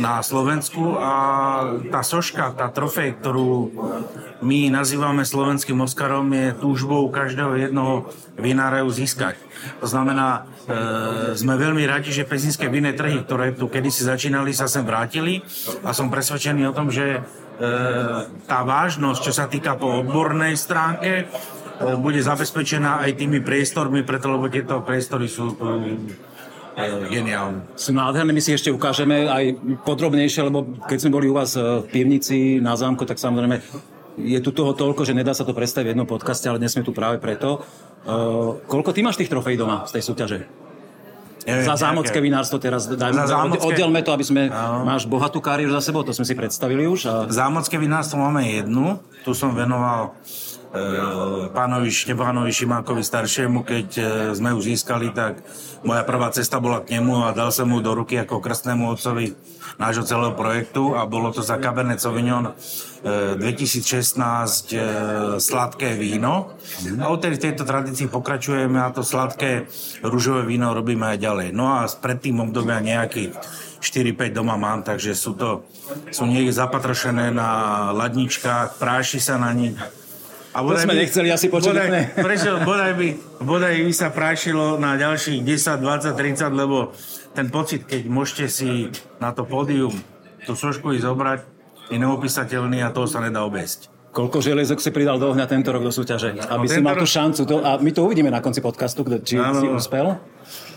na 0.00 0.24
Slovensku 0.24 0.96
a 0.96 1.12
tá 1.92 2.00
soška, 2.00 2.56
tá 2.56 2.72
trofej, 2.72 3.20
ktorú 3.20 3.68
my 4.40 4.72
nazývame 4.72 5.28
slovenským 5.28 5.76
Oscarom, 5.84 6.32
je 6.32 6.56
túžbou 6.56 7.04
každého 7.12 7.68
jednoho 7.68 8.08
vinára 8.40 8.80
ju 8.80 8.88
získať. 8.88 9.36
To 9.78 9.86
znamená, 9.86 10.48
e, 10.66 11.36
sme 11.36 11.54
veľmi 11.60 11.84
radi, 11.84 12.10
že 12.10 12.26
pezinské 12.26 12.66
vinné 12.66 12.96
trhy, 12.96 13.22
ktoré 13.22 13.52
tu 13.52 13.68
kedysi 13.68 14.08
začínali, 14.08 14.50
sa 14.56 14.66
sem 14.66 14.82
vrátili 14.82 15.44
a 15.84 15.92
som 15.92 16.08
presvedčený 16.08 16.66
o 16.72 16.74
tom, 16.74 16.88
že 16.88 17.22
tá 18.46 18.58
vážnosť, 18.66 19.20
čo 19.22 19.32
sa 19.32 19.46
týka 19.46 19.78
po 19.78 20.02
odbornej 20.02 20.58
stránke, 20.58 21.10
e, 21.22 21.24
bude 21.98 22.18
zabezpečená 22.18 23.06
aj 23.06 23.18
tými 23.18 23.38
priestormi, 23.38 24.02
preto 24.02 24.32
lebo 24.32 24.50
tieto 24.50 24.82
priestory 24.82 25.30
sú 25.30 25.54
e, 25.54 25.56
geniálne. 27.06 27.62
Sú 27.76 27.92
nádherné, 27.92 28.32
my 28.32 28.42
si 28.42 28.56
ešte 28.56 28.72
ukážeme 28.72 29.28
aj 29.28 29.44
podrobnejšie, 29.84 30.48
lebo 30.48 30.64
keď 30.88 30.98
sme 30.98 31.14
boli 31.14 31.26
u 31.28 31.36
vás 31.36 31.54
v 31.54 31.84
pivnici 31.92 32.58
na 32.58 32.74
zámku, 32.74 33.04
tak 33.04 33.20
samozrejme 33.20 33.60
je 34.16 34.40
tu 34.44 34.50
toho 34.52 34.76
toľko, 34.76 35.08
že 35.08 35.16
nedá 35.16 35.32
sa 35.32 35.44
to 35.44 35.56
predstaviť 35.56 35.86
v 35.88 35.92
jednom 35.96 36.08
podcaste, 36.08 36.44
ale 36.48 36.60
dnes 36.60 36.72
sme 36.72 36.84
tu 36.84 36.92
práve 36.92 37.16
preto. 37.16 37.64
Koľko 38.68 38.92
ty 38.92 39.00
máš 39.00 39.16
tých 39.16 39.32
trofej 39.32 39.56
doma 39.56 39.88
z 39.88 39.96
tej 39.96 40.04
súťaže? 40.04 40.38
Za 41.42 41.74
zámocké 41.74 42.14
nejaké... 42.14 42.28
vinárstvo 42.30 42.56
teraz, 42.62 42.86
dajme, 42.86 43.18
za 43.18 43.34
zámocké... 43.34 43.66
oddelme 43.66 44.00
to, 44.06 44.14
aby 44.14 44.24
sme, 44.24 44.42
no. 44.46 44.86
máš 44.86 45.10
bohatú 45.10 45.42
kariéru 45.42 45.74
za 45.74 45.82
sebou, 45.82 46.06
to 46.06 46.14
sme 46.14 46.22
si 46.22 46.38
predstavili 46.38 46.86
už. 46.86 47.00
A... 47.10 47.14
Zámocké 47.26 47.76
vinárstvo 47.76 48.22
máme 48.22 48.46
jednu, 48.46 49.02
tu 49.26 49.34
som 49.34 49.50
venoval 49.50 50.14
pánovi 51.52 51.92
Štebánovi 51.92 52.48
Šimákovi 52.48 53.04
staršiemu, 53.04 53.60
keď 53.60 53.88
e, 54.00 54.02
sme 54.32 54.56
ju 54.56 54.60
získali, 54.64 55.12
tak 55.12 55.44
moja 55.84 56.00
prvá 56.00 56.32
cesta 56.32 56.56
bola 56.64 56.80
k 56.80 56.96
nemu 56.96 57.28
a 57.28 57.36
dal 57.36 57.52
som 57.52 57.68
mu 57.68 57.84
do 57.84 57.92
ruky 57.92 58.16
ako 58.16 58.40
krstnému 58.40 58.88
otcovi 58.88 59.36
nášho 59.76 60.08
celého 60.08 60.32
projektu 60.32 60.96
a 60.96 61.04
bolo 61.04 61.28
to 61.28 61.44
za 61.44 61.60
Cabernet 61.60 62.00
Sauvignon 62.00 62.56
2016 63.04 64.72
e, 64.72 64.80
sladké 65.36 65.92
víno. 65.92 66.56
A 66.96 67.12
odtedy 67.12 67.36
v 67.36 67.44
tejto 67.52 67.68
tradícii 67.68 68.08
pokračujeme 68.08 68.80
a 68.80 68.94
to 68.96 69.04
sladké 69.04 69.68
rúžové 70.00 70.48
víno 70.48 70.72
robíme 70.72 71.04
aj 71.04 71.18
ďalej. 71.20 71.48
No 71.52 71.68
a 71.68 71.84
pred 71.84 72.16
tým 72.16 72.40
obdobia 72.40 72.80
nejakých 72.80 73.36
4-5 73.84 74.32
doma 74.32 74.56
mám, 74.56 74.86
takže 74.86 75.12
sú 75.12 75.36
to 75.36 75.68
sú 76.14 76.24
niekde 76.24 76.54
zapatrašené 76.54 77.34
na 77.34 77.90
ladničkách, 77.92 78.80
práši 78.80 79.18
sa 79.20 79.36
na 79.36 79.50
nich 79.52 79.76
A 80.52 80.60
to 80.60 80.76
sme 80.76 80.92
by, 80.92 81.00
nechceli 81.00 81.28
asi 81.32 81.48
počuť. 81.48 81.72
Bodaj, 81.72 81.90
prečo, 82.28 82.50
bodaj, 82.60 82.92
by, 82.92 83.08
bodaj 83.40 83.74
by 83.88 83.94
sa 83.96 84.08
prášilo 84.12 84.76
na 84.76 85.00
ďalších 85.00 85.40
10, 85.40 85.80
20, 85.80 86.12
30, 86.12 86.52
lebo 86.52 86.92
ten 87.32 87.48
pocit, 87.48 87.88
keď 87.88 88.04
môžete 88.04 88.46
si 88.52 88.92
na 89.16 89.32
to 89.32 89.48
pódium 89.48 89.96
tú 90.44 90.52
sošku 90.52 90.92
ísť 90.92 91.08
zobrať, 91.08 91.40
je 91.88 91.96
neopísateľný 91.96 92.84
a 92.84 92.92
toho 92.92 93.08
sa 93.08 93.24
nedá 93.24 93.44
obesť. 93.48 93.88
Koľko 94.12 94.44
železok 94.44 94.76
si 94.76 94.92
pridal 94.92 95.16
do 95.16 95.32
ohňa 95.32 95.48
tento 95.48 95.72
rok 95.72 95.88
do 95.88 95.88
súťaže? 95.88 96.36
Aby 96.36 96.68
no, 96.68 96.72
si 96.76 96.80
mal 96.84 97.00
tú 97.00 97.08
šancu. 97.08 97.48
To, 97.48 97.54
a 97.64 97.80
my 97.80 97.90
to 97.96 98.04
uvidíme 98.04 98.28
na 98.28 98.44
konci 98.44 98.60
podcastu, 98.60 99.08
kde, 99.08 99.24
či 99.24 99.40
ano, 99.40 99.56
si 99.56 99.64
uspel. 99.72 100.20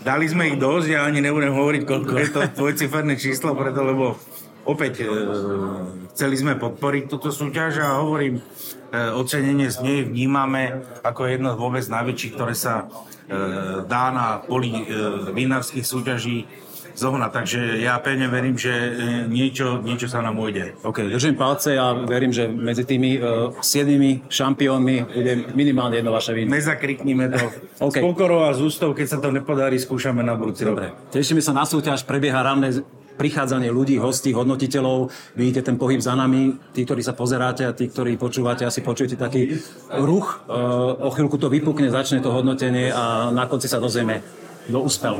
Dali 0.00 0.24
sme 0.24 0.48
ich 0.48 0.56
dosť, 0.56 0.96
ja 0.96 1.04
ani 1.04 1.20
nebudem 1.20 1.52
hovoriť, 1.52 1.82
koľko 1.84 2.14
je 2.16 2.28
to 2.32 2.40
dvojciferné 2.56 3.20
číslo, 3.20 3.52
preto 3.52 3.84
lebo 3.84 4.16
opäť 4.64 5.04
e, 5.04 5.12
chceli 6.16 6.40
sme 6.40 6.56
podporiť 6.56 7.12
túto 7.12 7.28
súťaž 7.28 7.84
a 7.84 8.00
hovorím, 8.00 8.40
ocenenie 9.16 9.68
z 9.70 9.78
nej 9.82 9.98
vnímame 10.06 10.84
ako 11.02 11.26
jedno 11.26 11.54
z 11.54 11.60
vôbec 11.60 11.84
najväčších, 11.84 12.32
ktoré 12.34 12.54
sa 12.54 12.84
e, 12.84 12.84
dá 13.86 14.10
na 14.14 14.26
poli 14.42 14.72
e, 14.72 14.84
vinárskych 15.32 15.86
súťaží 15.86 16.46
zohnať. 16.96 17.30
Takže 17.30 17.60
ja 17.84 18.00
pevne 18.00 18.26
verím, 18.32 18.56
že 18.56 18.72
e, 18.72 18.90
niečo, 19.28 19.84
niečo 19.84 20.08
sa 20.08 20.24
nám 20.24 20.40
ujde. 20.40 20.72
OK, 20.80 21.12
držím 21.12 21.36
palce 21.36 21.76
a 21.76 21.92
verím, 21.92 22.32
že 22.32 22.48
medzi 22.48 22.88
tými 22.88 23.20
uh, 23.20 23.52
siedmými 23.60 24.26
šampiónmi 24.32 24.96
bude 25.04 25.32
minimálne 25.52 26.00
jedno 26.00 26.16
vaše 26.16 26.32
víno. 26.32 26.56
Nezakrikníme 26.56 27.24
to. 27.28 27.44
okay. 27.84 28.00
S 28.00 28.04
pokorou 28.04 28.48
a 28.48 28.56
z 28.56 28.64
ústov, 28.64 28.96
keď 28.96 29.06
sa 29.06 29.18
to 29.20 29.28
nepodarí, 29.28 29.76
skúšame 29.76 30.24
na 30.24 30.32
budúci 30.34 30.64
Dobre. 30.64 30.96
Tešíme 31.12 31.44
sa 31.44 31.52
na 31.52 31.68
súťaž, 31.68 32.08
prebieha 32.08 32.40
ranné 32.40 32.72
prichádzanie 33.16 33.72
ľudí, 33.72 33.96
hostí, 33.96 34.36
hodnotiteľov. 34.36 35.10
Vidíte 35.34 35.66
ten 35.66 35.80
pohyb 35.80 35.98
za 35.98 36.12
nami. 36.12 36.54
Tí, 36.76 36.84
ktorí 36.84 37.00
sa 37.00 37.16
pozeráte 37.16 37.64
a 37.64 37.72
tí, 37.72 37.88
ktorí 37.88 38.20
počúvate, 38.20 38.68
asi 38.68 38.84
počujete 38.84 39.16
taký 39.16 39.56
ruch. 39.96 40.44
E, 40.46 40.56
o 41.00 41.10
chvíľku 41.10 41.40
to 41.40 41.48
vypukne, 41.48 41.88
začne 41.88 42.20
to 42.20 42.30
hodnotenie 42.30 42.92
a 42.92 43.32
na 43.32 43.48
konci 43.48 43.66
sa 43.66 43.80
dozvieme, 43.80 44.20
kto 44.68 44.78
uspel. 44.84 45.16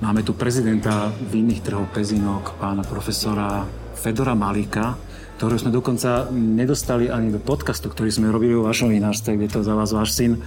Máme 0.00 0.24
tu 0.24 0.32
prezidenta 0.32 1.12
vinných 1.12 1.60
trhov 1.60 1.92
Pezinok, 1.92 2.56
pána 2.56 2.80
profesora 2.80 3.68
Fedora 4.00 4.32
Malika, 4.32 4.96
ktorého 5.36 5.60
sme 5.60 5.72
dokonca 5.72 6.32
nedostali 6.32 7.12
ani 7.12 7.28
do 7.28 7.40
podcastu, 7.40 7.92
ktorý 7.92 8.08
sme 8.08 8.32
robili 8.32 8.56
o 8.56 8.64
vašom 8.64 8.88
vinárstve, 8.88 9.36
kde 9.36 9.52
to 9.52 9.60
za 9.60 9.76
vás 9.76 9.92
váš 9.92 10.16
syn 10.16 10.40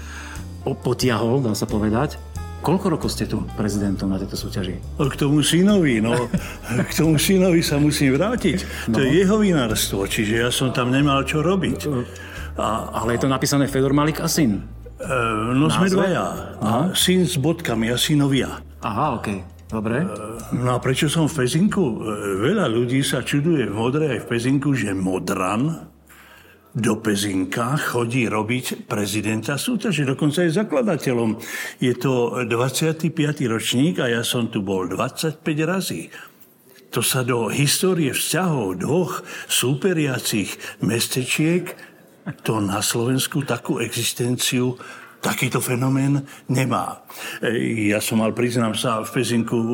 potiahol, 0.66 1.46
dá 1.46 1.54
sa 1.54 1.70
povedať. 1.70 2.18
Koľko 2.64 2.96
rokov 2.96 3.12
ste 3.12 3.28
tu 3.28 3.44
prezidentom 3.60 4.08
na 4.08 4.16
tejto 4.16 4.40
súťaži? 4.40 4.80
K 4.96 5.16
tomu 5.20 5.44
synovi, 5.44 6.00
no. 6.00 6.16
K 6.90 6.92
tomu 6.96 7.20
synovi 7.20 7.60
sa 7.60 7.76
musím 7.76 8.16
vrátiť. 8.16 8.88
No. 8.88 8.96
To 8.96 9.00
je 9.04 9.20
jeho 9.20 9.36
vinárstvo, 9.36 10.08
čiže 10.08 10.48
ja 10.48 10.50
som 10.50 10.72
tam 10.72 10.88
nemal 10.88 11.28
čo 11.28 11.44
robiť. 11.44 11.92
A, 12.56 12.96
ale 13.04 13.20
je 13.20 13.28
to 13.28 13.30
napísané 13.30 13.68
Fedor 13.68 13.92
Malik 13.92 14.24
a 14.24 14.32
syn? 14.32 14.64
E, 14.96 15.12
no 15.52 15.68
Názve? 15.68 15.92
sme 15.92 16.08
dvaja. 16.08 16.26
A 16.64 16.72
syn 16.96 17.28
s 17.28 17.36
bodkami 17.36 17.92
a 17.92 18.00
synovia. 18.00 18.64
Aha, 18.80 19.20
OK. 19.20 19.28
Dobre. 19.68 20.08
No 20.56 20.78
a 20.78 20.80
prečo 20.80 21.10
som 21.10 21.28
v 21.28 21.44
Pezinku? 21.44 22.00
Veľa 22.46 22.70
ľudí 22.70 23.02
sa 23.04 23.26
čuduje 23.26 23.68
v 23.68 23.74
Modre 23.74 24.06
aj 24.16 24.20
v 24.24 24.28
Pezinku, 24.30 24.72
že 24.72 24.94
Modran 24.96 25.93
do 26.74 26.98
Pezinka 26.98 27.78
chodí 27.78 28.26
robiť 28.26 28.90
prezidenta 28.90 29.62
súťaže, 29.62 30.10
dokonca 30.10 30.42
je 30.42 30.58
zakladateľom. 30.58 31.38
Je 31.78 31.94
to 31.94 32.46
25. 32.50 33.14
ročník 33.46 34.02
a 34.02 34.10
ja 34.10 34.26
som 34.26 34.50
tu 34.50 34.66
bol 34.66 34.90
25 34.90 35.46
razy. 35.62 36.10
To 36.94 37.02
sa 37.06 37.22
do 37.22 37.50
histórie 37.50 38.14
vzťahov 38.14 38.82
dvoch 38.82 39.22
súperiacich 39.50 40.82
mestečiek 40.82 41.74
to 42.42 42.64
na 42.64 42.80
Slovensku 42.80 43.44
takú 43.44 43.84
existenciu 43.84 44.80
takýto 45.20 45.60
fenomén 45.60 46.24
nemá. 46.48 47.03
E, 47.42 47.88
ja 47.94 48.00
som 48.02 48.22
mal, 48.22 48.32
priznám 48.32 48.78
sa, 48.78 49.02
v 49.04 49.10
Pezinku 49.14 49.58
e, 49.58 49.70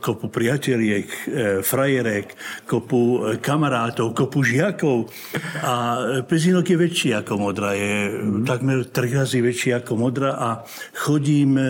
kopu 0.00 0.28
priateliek, 0.32 1.08
e, 1.08 1.16
frajerek, 1.64 2.34
kopu 2.68 3.36
kamarátov, 3.40 4.14
kopu 4.14 4.44
žiakov 4.44 5.08
a 5.64 5.74
Pezinok 6.24 6.66
je 6.68 6.76
väčší 6.76 7.10
ako 7.18 7.32
Modra, 7.40 7.74
je 7.74 8.18
takmer 8.44 8.88
tri 8.88 9.12
razy 9.12 9.40
väčší 9.40 9.78
ako 9.78 9.92
Modra 9.96 10.36
a 10.36 10.48
chodím 10.94 11.60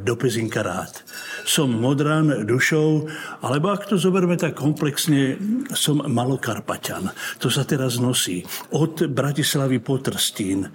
do 0.00 0.14
Pezinka 0.16 0.60
rád 0.64 1.04
som 1.44 1.68
modran 1.68 2.48
dušou, 2.48 3.04
alebo 3.44 3.68
ak 3.70 3.92
to 3.92 4.00
zoberme 4.00 4.34
tak 4.40 4.56
komplexne, 4.56 5.36
som 5.76 6.00
malokarpaťan. 6.00 7.12
To 7.44 7.52
sa 7.52 7.68
teraz 7.68 8.00
nosí. 8.00 8.42
Od 8.72 9.04
Bratislavy 9.12 9.78
po 9.84 10.00
Trstín. 10.00 10.64
E, 10.64 10.68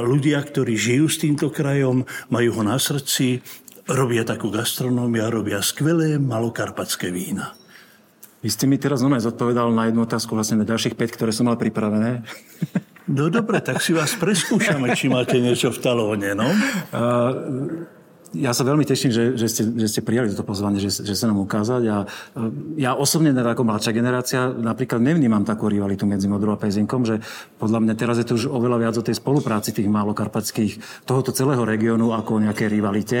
ľudia, 0.00 0.38
ktorí 0.38 0.78
žijú 0.78 1.10
s 1.10 1.18
týmto 1.18 1.50
krajom, 1.50 2.06
majú 2.30 2.50
ho 2.54 2.62
na 2.62 2.78
srdci, 2.84 3.40
robia 3.88 4.28
takú 4.28 4.52
gastronómiu 4.52 5.24
a 5.24 5.32
robia 5.32 5.64
skvelé 5.64 6.20
malokarpatské 6.20 7.08
vína. 7.08 7.56
Vy 8.44 8.52
ste 8.52 8.68
mi 8.68 8.76
teraz 8.76 9.00
znova 9.00 9.24
zodpovedal 9.24 9.72
na 9.72 9.88
jednu 9.88 10.04
otázku, 10.04 10.36
vlastne 10.36 10.60
na 10.60 10.68
ďalších 10.68 11.00
5, 11.00 11.16
ktoré 11.16 11.32
som 11.32 11.48
mal 11.48 11.56
pripravené. 11.56 12.20
No 13.04 13.28
dobre, 13.28 13.60
tak 13.60 13.84
si 13.84 13.92
vás 13.92 14.16
preskúšame, 14.16 14.96
či 14.96 15.12
máte 15.12 15.36
niečo 15.36 15.68
v 15.68 15.76
talóne, 15.76 16.32
no? 16.32 16.48
Uh, 16.88 17.84
ja 18.34 18.50
sa 18.50 18.66
veľmi 18.66 18.82
teším, 18.82 19.14
že, 19.14 19.24
že, 19.38 19.46
ste, 19.46 19.62
že 19.74 19.86
ste 19.88 20.00
prijali 20.02 20.30
toto 20.34 20.44
pozvanie, 20.44 20.82
že, 20.82 20.90
že 20.90 21.14
sa 21.14 21.30
nám 21.30 21.38
ukázať. 21.42 21.82
A 21.88 21.96
e, 22.02 22.06
ja 22.82 22.98
osobne, 22.98 23.30
ako 23.30 23.62
mladšia 23.62 23.94
generácia, 23.94 24.50
napríklad 24.50 24.98
nevnímam 24.98 25.46
takú 25.46 25.70
rivalitu 25.70 26.04
medzi 26.04 26.26
Modrou 26.26 26.54
a 26.54 26.58
Pezinkom, 26.58 27.06
že 27.06 27.22
podľa 27.62 27.78
mňa 27.86 27.94
teraz 27.94 28.18
je 28.18 28.26
to 28.26 28.36
už 28.36 28.50
oveľa 28.50 28.76
viac 28.82 28.94
o 28.98 29.06
tej 29.06 29.16
spolupráci 29.16 29.70
tých 29.70 29.86
málokarpatských, 29.86 31.06
tohoto 31.06 31.30
celého 31.30 31.62
regiónu, 31.62 32.10
ako 32.12 32.38
o 32.38 32.42
nejakej 32.42 32.68
rivalite. 32.68 33.18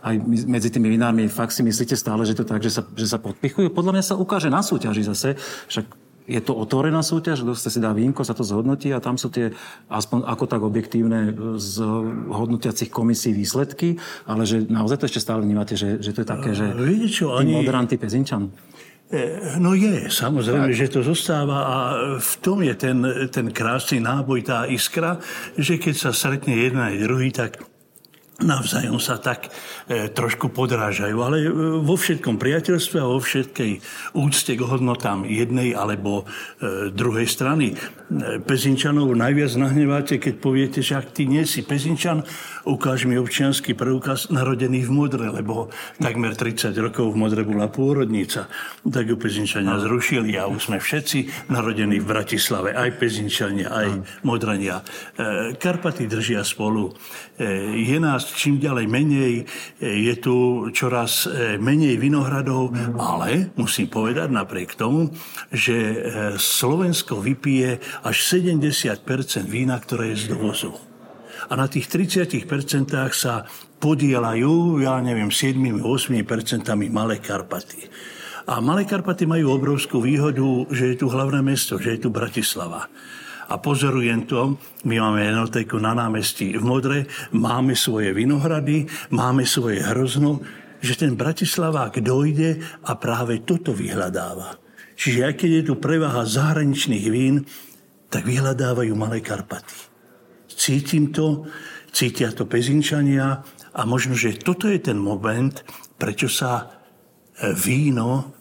Aj 0.00 0.16
medzi 0.24 0.68
tými 0.72 0.88
vinármi 0.88 1.28
fakt 1.28 1.52
si 1.52 1.62
myslíte 1.62 1.94
stále, 1.94 2.24
že 2.24 2.36
to 2.36 2.44
tak, 2.48 2.64
že 2.64 2.72
sa, 2.72 2.82
že 2.96 3.06
sa 3.08 3.20
podpichujú. 3.20 3.70
Podľa 3.70 3.92
mňa 4.00 4.04
sa 4.04 4.14
ukáže 4.16 4.48
na 4.48 4.64
súťaži 4.64 5.04
zase. 5.04 5.36
Však 5.68 6.03
je 6.24 6.40
to 6.40 6.56
otvorená 6.56 7.04
súťaž, 7.04 7.44
kto 7.44 7.52
sa 7.52 7.68
si 7.68 7.80
dá 7.80 7.92
vínko, 7.92 8.24
sa 8.24 8.32
to 8.32 8.40
zhodnotí 8.40 8.88
a 8.96 9.00
tam 9.00 9.20
sú 9.20 9.28
tie 9.28 9.52
aspoň 9.92 10.24
ako 10.24 10.44
tak 10.48 10.62
objektívne 10.64 11.36
z 11.60 11.84
hodnotiacich 12.32 12.88
komisí 12.88 13.36
výsledky, 13.36 14.00
ale 14.24 14.48
že 14.48 14.64
naozaj 14.64 15.04
to 15.04 15.08
ešte 15.08 15.20
stále 15.20 15.44
vnímate, 15.44 15.76
že, 15.76 16.00
že 16.00 16.16
to 16.16 16.24
je 16.24 16.28
také, 16.28 16.50
že 16.56 16.72
Viete 16.72 17.12
čo, 17.12 17.36
ani... 17.36 17.60
modrán, 17.60 17.84
ty 17.84 18.00
pezinčan. 18.00 18.48
E, 19.12 19.60
no 19.60 19.76
je, 19.76 20.08
samozrejme, 20.08 20.72
tak. 20.72 20.78
že 20.80 20.88
to 20.88 21.00
zostáva 21.04 21.58
a 21.68 21.76
v 22.16 22.34
tom 22.40 22.64
je 22.64 22.72
ten, 22.72 22.98
ten 23.28 23.52
krásny 23.52 24.00
náboj, 24.00 24.48
tá 24.48 24.64
iskra, 24.64 25.20
že 25.60 25.76
keď 25.76 25.94
sa 26.08 26.10
stretne 26.16 26.56
jeden 26.56 26.80
aj 26.80 27.04
druhý, 27.04 27.28
tak 27.28 27.60
navzájom 28.42 28.98
sa 28.98 29.22
tak 29.22 29.46
e, 29.86 30.10
trošku 30.10 30.50
podrážajú, 30.50 31.16
ale 31.22 31.36
e, 31.46 31.48
vo 31.78 31.94
všetkom 31.94 32.34
priateľstve 32.34 32.98
a 32.98 33.06
vo 33.06 33.22
všetkej 33.22 33.72
úcte 34.18 34.52
k 34.58 34.62
hodnotám 34.66 35.22
jednej 35.22 35.70
alebo 35.70 36.26
e, 36.58 36.90
druhej 36.90 37.30
strany. 37.30 37.78
E, 38.10 38.42
Pezinčanov 38.42 39.14
najviac 39.14 39.54
nahneváte, 39.54 40.18
keď 40.18 40.34
poviete, 40.42 40.80
že 40.82 40.98
ak 40.98 41.14
ty 41.14 41.30
nie 41.30 41.46
si 41.46 41.62
Pezinčan, 41.62 42.26
ukáž 42.66 43.06
mi 43.06 43.14
občianský 43.14 43.78
preukaz 43.78 44.34
narodený 44.34 44.82
v 44.82 44.90
Modre, 44.90 45.30
lebo 45.30 45.70
takmer 46.02 46.34
30 46.34 46.74
rokov 46.82 47.14
v 47.14 47.20
Modre 47.20 47.46
bola 47.46 47.70
pôrodnica. 47.70 48.50
Tak 48.82 49.04
ju 49.06 49.14
Pezinčania 49.14 49.78
zrušili 49.78 50.34
a 50.34 50.50
už 50.50 50.74
sme 50.74 50.82
všetci 50.82 51.48
narodení 51.54 52.02
v 52.02 52.10
Bratislave, 52.10 52.74
aj 52.74 52.98
Pezinčania, 52.98 53.70
aj 53.70 53.88
Modrania. 54.26 54.82
E, 55.14 55.54
Karpaty 55.54 56.10
držia 56.10 56.42
spolu. 56.42 56.90
E, 57.34 57.82
je 57.82 57.98
nás 57.98 58.30
čím 58.34 58.62
ďalej 58.62 58.86
menej, 58.86 59.32
je 59.82 60.14
tu 60.22 60.68
čoraz 60.70 61.26
menej 61.58 61.98
vinohradov, 61.98 62.70
ale 62.98 63.50
musím 63.58 63.90
povedať 63.90 64.30
napriek 64.30 64.78
tomu, 64.78 65.10
že 65.50 65.74
Slovensko 66.38 67.18
vypije 67.18 67.82
až 68.06 68.16
70 68.38 68.62
vína, 69.50 69.78
ktoré 69.82 70.14
je 70.14 70.26
z 70.26 70.34
dovozu 70.34 70.74
a 71.50 71.52
na 71.56 71.66
tých 71.68 71.90
30% 71.92 72.48
sa 73.12 73.44
podielajú, 73.80 74.80
ja 74.80 74.96
neviem, 75.04 75.28
7-8% 75.28 76.64
Malé 76.88 77.20
Karpaty. 77.20 77.90
A 78.48 78.60
Malé 78.60 78.84
Karpaty 78.84 79.24
majú 79.24 79.56
obrovskú 79.56 80.00
výhodu, 80.00 80.68
že 80.72 80.92
je 80.92 80.96
tu 81.00 81.08
hlavné 81.08 81.40
mesto, 81.44 81.80
že 81.80 81.96
je 81.96 82.08
tu 82.08 82.08
Bratislava. 82.12 82.88
A 83.48 83.60
pozorujem 83.60 84.24
to, 84.24 84.56
my 84.88 84.96
máme 85.00 85.20
jednotéku 85.24 85.76
na 85.76 85.92
námestí 85.92 86.56
v 86.56 86.64
Modre, 86.64 86.98
máme 87.36 87.76
svoje 87.76 88.16
vinohrady, 88.16 88.88
máme 89.12 89.44
svoje 89.44 89.84
hrozno, 89.84 90.40
že 90.84 91.00
ten 91.00 91.16
Bratislavák 91.16 92.00
dojde 92.04 92.60
a 92.84 92.92
práve 92.96 93.44
toto 93.44 93.72
vyhľadáva. 93.72 94.60
Čiže 94.94 95.20
aj 95.26 95.34
keď 95.40 95.50
je 95.50 95.62
tu 95.64 95.74
prevaha 95.80 96.22
zahraničných 96.28 97.06
vín, 97.08 97.48
tak 98.12 98.28
vyhľadávajú 98.28 98.92
Malé 98.94 99.18
Karpaty. 99.24 99.90
Cítim 100.54 101.10
to, 101.10 101.50
cítia 101.90 102.30
to 102.30 102.46
pezinčania 102.46 103.42
a 103.74 103.80
možno, 103.82 104.14
že 104.14 104.38
toto 104.38 104.70
je 104.70 104.78
ten 104.78 104.94
moment, 104.94 105.50
prečo 105.98 106.30
sa 106.30 106.62
e, 106.62 106.64
víno 107.58 108.33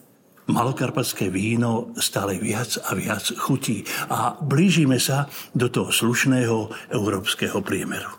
malokarpatské 0.47 1.31
víno 1.31 1.95
stále 1.95 2.35
viac 2.35 2.75
a 2.83 2.95
viac 2.95 3.31
chutí 3.39 3.87
a 4.11 4.35
blížime 4.39 4.99
sa 4.99 5.31
do 5.55 5.71
toho 5.71 5.89
slušného 5.93 6.91
európskeho 6.91 7.63
priemeru. 7.63 8.11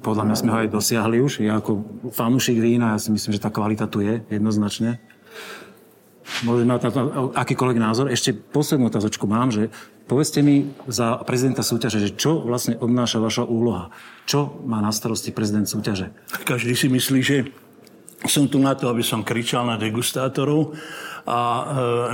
Podľa 0.00 0.24
mňa 0.24 0.36
sme 0.40 0.50
ho 0.56 0.58
aj 0.64 0.72
dosiahli 0.72 1.20
už. 1.20 1.44
Ja 1.44 1.60
ako 1.60 1.84
fanúšik 2.10 2.56
vína, 2.56 2.96
ja 2.96 2.98
si 2.98 3.12
myslím, 3.12 3.36
že 3.36 3.44
tá 3.44 3.52
kvalita 3.52 3.84
tu 3.84 4.00
je 4.00 4.24
jednoznačne. 4.32 4.98
Môžem 6.48 6.64
mať 6.64 6.88
na 6.88 6.90
to 6.90 7.00
akýkoľvek 7.36 7.78
názor. 7.78 8.08
Ešte 8.08 8.32
poslednú 8.32 8.88
otázočku 8.88 9.28
mám, 9.28 9.52
že 9.52 9.68
povedzte 10.08 10.40
mi 10.40 10.72
za 10.88 11.20
prezidenta 11.28 11.60
súťaže, 11.60 12.00
že 12.00 12.16
čo 12.16 12.40
vlastne 12.40 12.80
obnáša 12.80 13.20
vaša 13.20 13.44
úloha? 13.44 13.92
Čo 14.24 14.64
má 14.64 14.80
na 14.80 14.88
starosti 14.88 15.36
prezident 15.36 15.68
súťaže? 15.68 16.16
Každý 16.48 16.72
si 16.72 16.88
myslí, 16.88 17.20
že 17.20 17.52
som 18.24 18.48
tu 18.48 18.56
na 18.56 18.72
to, 18.72 18.88
aby 18.88 19.04
som 19.04 19.20
kričal 19.20 19.68
na 19.68 19.76
degustátorov 19.76 20.72
a 21.24 21.40
e, 21.40 21.64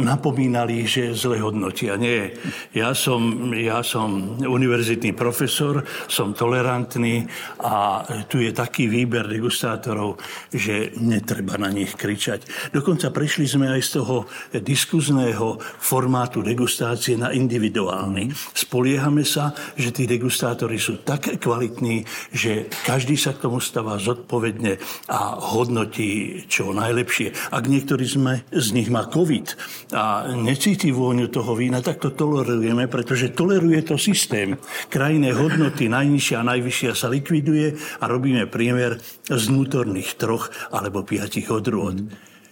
napomínali, 0.02 0.86
že 0.86 1.14
zle 1.18 1.42
hodnotia. 1.42 1.98
Nie, 1.98 2.34
ja 2.70 2.94
som, 2.94 3.50
ja 3.54 3.82
som 3.82 4.38
univerzitný 4.38 5.12
profesor, 5.14 5.82
som 6.06 6.30
tolerantný 6.30 7.26
a 7.62 8.06
tu 8.30 8.38
je 8.38 8.54
taký 8.54 8.86
výber 8.86 9.26
degustátorov, 9.26 10.22
že 10.54 10.94
netreba 11.02 11.58
na 11.58 11.74
nich 11.74 11.94
kričať. 11.98 12.70
Dokonca 12.70 13.10
prešli 13.10 13.50
sme 13.50 13.70
aj 13.74 13.80
z 13.82 13.90
toho 13.98 14.16
diskuzného 14.54 15.58
formátu 15.60 16.42
degustácie 16.46 17.18
na 17.18 17.34
individuálny. 17.34 18.30
Spoliehame 18.54 19.26
sa, 19.26 19.50
že 19.74 19.90
tí 19.90 20.06
degustátori 20.06 20.78
sú 20.78 21.02
tak 21.02 21.40
kvalitní, 21.42 22.06
že 22.30 22.70
každý 22.86 23.18
sa 23.18 23.34
k 23.34 23.50
tomu 23.50 23.58
stáva 23.58 23.98
zodpovedne 23.98 24.78
a 25.10 25.34
hodnotí 25.38 26.42
čo 26.46 26.70
najlepšie. 26.70 27.50
Ak 27.50 27.66
niektorí 27.66 28.06
sme 28.06 28.46
z 28.54 28.68
nich 28.74 28.88
má 28.92 28.99
COVID 29.06 29.46
a 29.94 30.34
necíti 30.34 30.90
vôňu 30.90 31.30
toho 31.30 31.56
vína, 31.56 31.80
tak 31.80 32.02
to 32.02 32.10
tolerujeme, 32.12 32.90
pretože 32.90 33.32
toleruje 33.32 33.80
to 33.86 33.96
systém. 33.96 34.58
Krajné 34.90 35.32
hodnoty 35.32 35.88
najnižšia 35.88 36.36
a 36.42 36.48
najvyššia 36.56 36.92
sa 36.92 37.08
likviduje 37.08 37.78
a 38.00 38.04
robíme 38.04 38.50
priemer 38.50 38.98
z 39.30 39.42
vnútorných 39.48 40.18
troch 40.18 40.52
alebo 40.74 41.06
piatich 41.06 41.48
odrôd. 41.48 42.10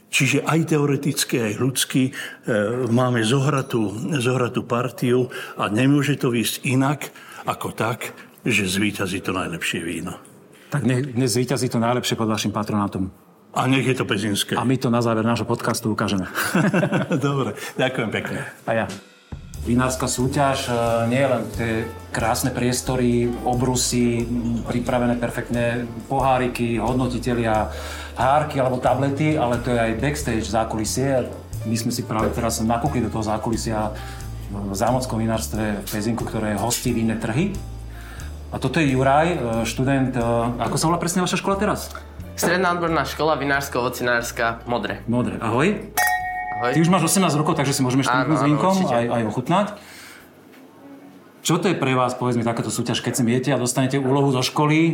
Čiže 0.09 0.49
aj 0.49 0.73
teoreticky, 0.73 1.37
aj 1.37 1.55
ľudsky 1.61 2.03
e, 2.09 2.13
máme 2.89 3.21
zohratú, 3.21 3.93
zohratú 4.17 4.65
partiu 4.65 5.29
a 5.61 5.69
nemôže 5.69 6.17
to 6.17 6.33
výsť 6.33 6.65
inak 6.65 7.13
ako 7.45 7.77
tak, 7.77 8.17
že 8.41 8.65
zvýťazí 8.65 9.21
to 9.21 9.37
najlepšie 9.37 9.85
víno. 9.85 10.17
Tak 10.73 10.85
dnes 10.89 11.33
zvýťazí 11.33 11.69
to 11.69 11.81
najlepšie 11.81 12.17
pod 12.17 12.29
vašim 12.29 12.53
patronátom. 12.53 13.28
A 13.57 13.65
nech 13.65 13.87
je 13.89 13.97
to 13.97 14.05
pezinské. 14.05 14.57
A 14.57 14.65
my 14.65 14.77
to 14.77 14.93
na 14.93 15.01
záver 15.01 15.25
nášho 15.25 15.49
podcastu 15.49 15.89
ukážeme. 15.89 16.29
Dobre, 17.27 17.57
ďakujem 17.81 18.11
pekne. 18.13 18.45
A 18.69 18.85
ja. 18.85 18.87
Vinárska 19.65 20.09
súťaž 20.09 20.69
e, 20.69 20.73
nie 21.13 21.21
je 21.21 21.29
len 21.29 21.43
tie 21.57 21.73
krásne 22.13 22.49
priestory, 22.53 23.29
obrusy, 23.45 24.25
pripravené 24.65 25.21
perfektne 25.21 25.89
poháriky, 26.09 26.81
hodnotitelia, 26.81 27.69
hárky 28.17 28.61
alebo 28.61 28.81
tablety, 28.81 29.37
ale 29.37 29.61
to 29.61 29.73
je 29.75 29.81
aj 29.81 30.01
backstage 30.01 30.47
zákulisie. 30.49 31.29
My 31.69 31.77
sme 31.77 31.93
si 31.93 32.07
práve 32.07 32.33
teraz 32.33 32.65
nakúkli 32.65 33.05
do 33.05 33.13
toho 33.13 33.25
zákulisia 33.27 33.93
v 34.49 34.73
zámockom 34.73 35.21
vinárstve 35.21 35.85
v 35.85 35.87
Pezinku, 35.89 36.25
ktoré 36.25 36.57
hostí 36.57 36.97
vinné 36.97 37.21
trhy. 37.21 37.53
A 38.49 38.57
toto 38.57 38.81
je 38.81 38.89
Juraj, 38.89 39.29
e, 39.29 39.39
študent, 39.69 40.17
e, 40.17 40.23
ako 40.65 40.77
sa 40.81 40.87
volá 40.89 40.97
presne 40.97 41.21
vaša 41.21 41.37
škola 41.37 41.61
teraz? 41.61 41.93
Stredná 42.39 42.71
odborná 42.71 43.03
škola, 43.03 43.35
vinársko-ocinárska, 43.35 44.63
Modre. 44.71 45.03
Modre. 45.11 45.43
Ahoj. 45.43 45.91
Ahoj. 46.63 46.71
Ty 46.71 46.79
už 46.79 46.87
máš 46.87 47.11
18 47.11 47.35
rokov, 47.35 47.59
takže 47.59 47.75
si 47.75 47.83
môžeme 47.83 48.07
študnúť 48.07 48.39
s 48.39 48.45
vínkom, 48.47 48.75
aj, 48.87 49.05
aj 49.11 49.23
ochutnať. 49.27 49.67
Čo 51.43 51.59
to 51.59 51.67
je 51.67 51.75
pre 51.75 51.99
vás, 51.99 52.15
povedz 52.15 52.39
mi, 52.39 52.47
takáto 52.47 52.71
súťaž, 52.71 53.03
keď 53.03 53.13
sem 53.19 53.27
idete 53.27 53.51
a 53.51 53.59
dostanete 53.59 53.99
úlohu 53.99 54.31
zo 54.31 54.45
školy, 54.45 54.79
e, 54.79 54.93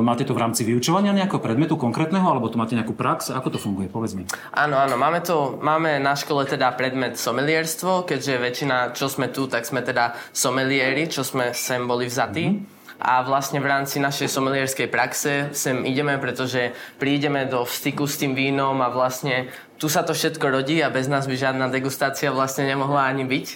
máte 0.00 0.24
to 0.24 0.32
v 0.32 0.40
rámci 0.40 0.64
vyučovania 0.64 1.12
nejakého 1.12 1.42
predmetu 1.42 1.76
konkrétneho, 1.76 2.24
alebo 2.24 2.48
tu 2.48 2.56
máte 2.56 2.72
nejakú 2.72 2.96
prax? 2.96 3.34
Ako 3.34 3.52
to 3.52 3.58
funguje, 3.60 3.92
povedz 3.92 4.16
mi. 4.16 4.24
Áno, 4.56 4.80
áno, 4.80 4.96
máme, 4.96 5.20
to, 5.20 5.60
máme 5.60 6.00
na 6.00 6.16
škole 6.16 6.48
teda 6.48 6.72
predmet 6.72 7.20
somelierstvo, 7.20 8.08
keďže 8.08 8.40
väčšina, 8.40 8.96
čo 8.96 9.12
sme 9.12 9.28
tu, 9.28 9.44
tak 9.44 9.68
sme 9.68 9.84
teda 9.84 10.16
somelieri, 10.32 11.10
čo 11.10 11.20
sme 11.20 11.52
sem 11.52 11.84
boli 11.84 12.08
vzatí. 12.08 12.46
Mm-hmm. 12.48 12.77
A 12.98 13.22
vlastne 13.22 13.62
v 13.62 13.70
rámci 13.70 14.02
našej 14.02 14.26
somelierskej 14.26 14.90
praxe 14.90 15.54
sem 15.54 15.86
ideme, 15.86 16.18
pretože 16.18 16.74
prídeme 16.98 17.46
do 17.46 17.62
styku 17.62 18.10
s 18.10 18.18
tým 18.18 18.34
vínom 18.34 18.74
a 18.82 18.90
vlastne 18.90 19.54
tu 19.78 19.86
sa 19.86 20.02
to 20.02 20.10
všetko 20.10 20.42
rodí 20.50 20.82
a 20.82 20.90
bez 20.90 21.06
nás 21.06 21.30
by 21.30 21.38
žiadna 21.38 21.70
degustácia 21.70 22.34
vlastne 22.34 22.66
nemohla 22.66 23.06
ani 23.06 23.22
byť. 23.22 23.46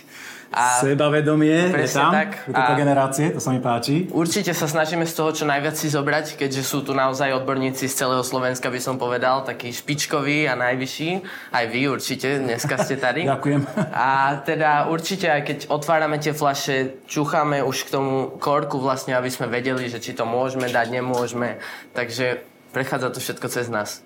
A 0.52 0.84
Sebavedomie 0.84 1.72
je 1.72 1.88
tam, 1.88 2.12
tak. 2.12 2.44
tejto 2.44 2.72
A- 2.72 2.76
generácie, 2.76 3.32
to 3.32 3.40
sa 3.40 3.56
mi 3.56 3.60
páči. 3.64 4.12
Určite 4.12 4.52
sa 4.52 4.68
snažíme 4.68 5.08
z 5.08 5.14
toho 5.16 5.32
čo 5.32 5.48
najviac 5.48 5.72
si 5.72 5.88
zobrať, 5.88 6.36
keďže 6.36 6.60
sú 6.60 6.84
tu 6.84 6.92
naozaj 6.92 7.32
odborníci 7.40 7.88
z 7.88 7.94
celého 7.96 8.20
Slovenska, 8.20 8.68
by 8.68 8.76
som 8.76 9.00
povedal, 9.00 9.48
takí 9.48 9.72
špičkoví 9.72 10.44
a 10.44 10.54
najvyšší. 10.54 11.10
Aj 11.56 11.64
vy 11.64 11.88
určite, 11.88 12.44
dneska 12.44 12.76
ste 12.84 13.00
tady. 13.00 13.24
Ďakujem. 13.32 13.60
A 13.96 14.36
teda 14.44 14.92
určite 14.92 15.32
aj 15.32 15.42
keď 15.48 15.58
otvárame 15.72 16.20
tie 16.20 16.36
flaše, 16.36 17.00
čucháme 17.08 17.64
už 17.64 17.88
k 17.88 17.92
tomu 17.96 18.36
korku 18.36 18.76
vlastne, 18.76 19.16
aby 19.16 19.32
sme 19.32 19.48
vedeli, 19.48 19.88
že 19.88 20.04
či 20.04 20.12
to 20.12 20.28
môžeme 20.28 20.68
dať, 20.68 20.92
nemôžeme. 20.92 21.56
Takže 21.96 22.44
prechádza 22.76 23.08
to 23.08 23.24
všetko 23.24 23.46
cez 23.48 23.72
nás. 23.72 24.04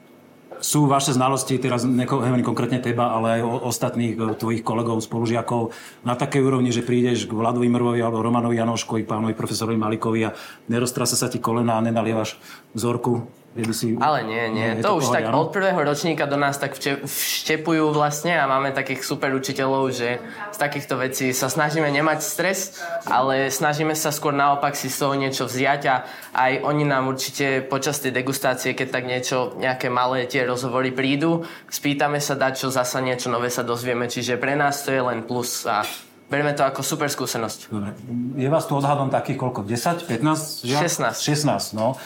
Sú 0.60 0.88
vaše 0.88 1.12
znalosti, 1.12 1.60
teraz 1.60 1.84
nehovorím 1.84 2.44
konkrétne 2.44 2.80
teba, 2.80 3.12
ale 3.12 3.38
aj 3.38 3.42
o 3.44 3.52
ostatných 3.68 4.14
e, 4.16 4.20
tvojich 4.36 4.62
kolegov, 4.64 5.04
spolužiakov 5.04 5.76
na 6.02 6.16
takej 6.16 6.42
úrovni, 6.42 6.72
že 6.72 6.84
prídeš 6.84 7.28
k 7.28 7.36
Vladovi 7.36 7.68
Mrvovi 7.68 8.00
alebo 8.00 8.24
Romanovi 8.24 8.56
Janoškovi, 8.56 9.04
pánovi 9.04 9.36
profesorovi 9.36 9.76
Malikovi 9.76 10.20
a 10.26 10.34
neroztrasa 10.72 11.16
sa 11.16 11.28
ti 11.28 11.38
kolena 11.38 11.76
a 11.76 11.84
nenalievaš 11.84 12.40
vzorku. 12.72 13.45
Kde 13.56 13.64
by 13.64 13.72
si... 13.72 13.96
Ale 13.96 14.20
nie, 14.28 14.52
nie. 14.52 14.68
je 14.76 14.84
to, 14.84 15.00
už 15.00 15.08
pohode, 15.08 15.16
tak 15.16 15.32
od 15.32 15.48
prvého 15.48 15.80
ročníka 15.80 16.28
do 16.28 16.36
nás 16.36 16.60
tak 16.60 16.76
vštepujú 16.76 17.88
vlastne 17.88 18.36
a 18.36 18.44
máme 18.44 18.76
takých 18.76 19.00
super 19.00 19.32
učiteľov, 19.32 19.96
že 19.96 20.20
z 20.52 20.58
takýchto 20.60 21.00
vecí 21.00 21.32
sa 21.32 21.48
snažíme 21.48 21.88
nemať 21.88 22.20
stres, 22.20 22.76
ale 23.08 23.48
snažíme 23.48 23.96
sa 23.96 24.12
skôr 24.12 24.36
naopak 24.36 24.76
si 24.76 24.92
z 24.92 25.00
toho 25.00 25.16
niečo 25.16 25.48
vziať 25.48 25.82
a 25.88 26.04
aj 26.36 26.52
oni 26.68 26.84
nám 26.84 27.08
určite 27.08 27.64
počas 27.64 27.96
tej 27.96 28.12
degustácie, 28.12 28.76
keď 28.76 28.88
tak 28.92 29.08
niečo, 29.08 29.56
nejaké 29.56 29.88
malé 29.88 30.28
tie 30.28 30.44
rozhovory 30.44 30.92
prídu, 30.92 31.48
spýtame 31.72 32.20
sa 32.20 32.36
dať, 32.36 32.60
čo 32.60 32.68
zasa 32.68 33.00
niečo 33.00 33.32
nové 33.32 33.48
sa 33.48 33.64
dozvieme, 33.64 34.04
čiže 34.04 34.36
pre 34.36 34.52
nás 34.52 34.84
to 34.84 34.92
je 34.92 35.00
len 35.00 35.24
plus 35.24 35.64
a 35.64 35.80
bereme 36.28 36.52
to 36.52 36.60
ako 36.60 36.84
super 36.84 37.08
skúsenosť. 37.08 37.72
Dobre. 37.72 37.96
Je 38.36 38.48
vás 38.52 38.68
tu 38.68 38.76
odhadom 38.76 39.08
takých 39.08 39.40
koľko? 39.40 39.64
10? 39.64 40.12
15? 40.12 40.68
žiak? 40.68 40.80
16. 40.92 41.24
16, 41.24 41.72
no. 41.72 41.96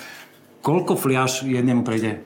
Koľko 0.61 0.93
fliaž 0.97 1.45
jednému 1.49 1.83
prejde 1.89 2.21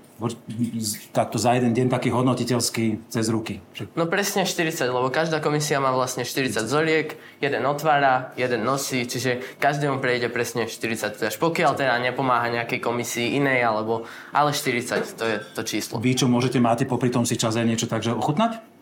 takto 1.11 1.43
za 1.43 1.59
jeden 1.59 1.75
deň 1.75 1.87
taký 1.91 2.15
hodnotiteľský 2.15 3.11
cez 3.11 3.27
ruky? 3.31 3.59
No 3.99 4.07
presne 4.07 4.47
40, 4.47 4.91
lebo 4.91 5.11
každá 5.11 5.43
komisia 5.43 5.83
má 5.83 5.91
vlastne 5.91 6.23
40 6.23 6.71
zoriek, 6.71 7.19
jeden 7.43 7.67
otvára, 7.67 8.31
jeden 8.39 8.63
nosí, 8.63 9.05
čiže 9.05 9.59
každému 9.59 9.99
prejde 9.99 10.31
presne 10.31 10.71
40 10.71 11.19
fľaš. 11.19 11.35
Pokiaľ 11.39 11.73
teda 11.75 11.99
nepomáha 11.99 12.47
nejakej 12.51 12.79
komisii 12.79 13.39
inej, 13.39 13.67
alebo, 13.67 14.07
ale 14.31 14.55
40 14.55 15.19
to 15.19 15.25
je 15.27 15.37
to 15.55 15.63
číslo. 15.67 15.95
Vy, 15.99 16.15
čo 16.15 16.31
môžete, 16.31 16.63
máte 16.63 16.87
popri 16.87 17.11
tom 17.11 17.27
si 17.27 17.35
čas 17.35 17.59
aj 17.59 17.67
niečo 17.67 17.91
takže 17.91 18.15
ochutnať? 18.15 18.74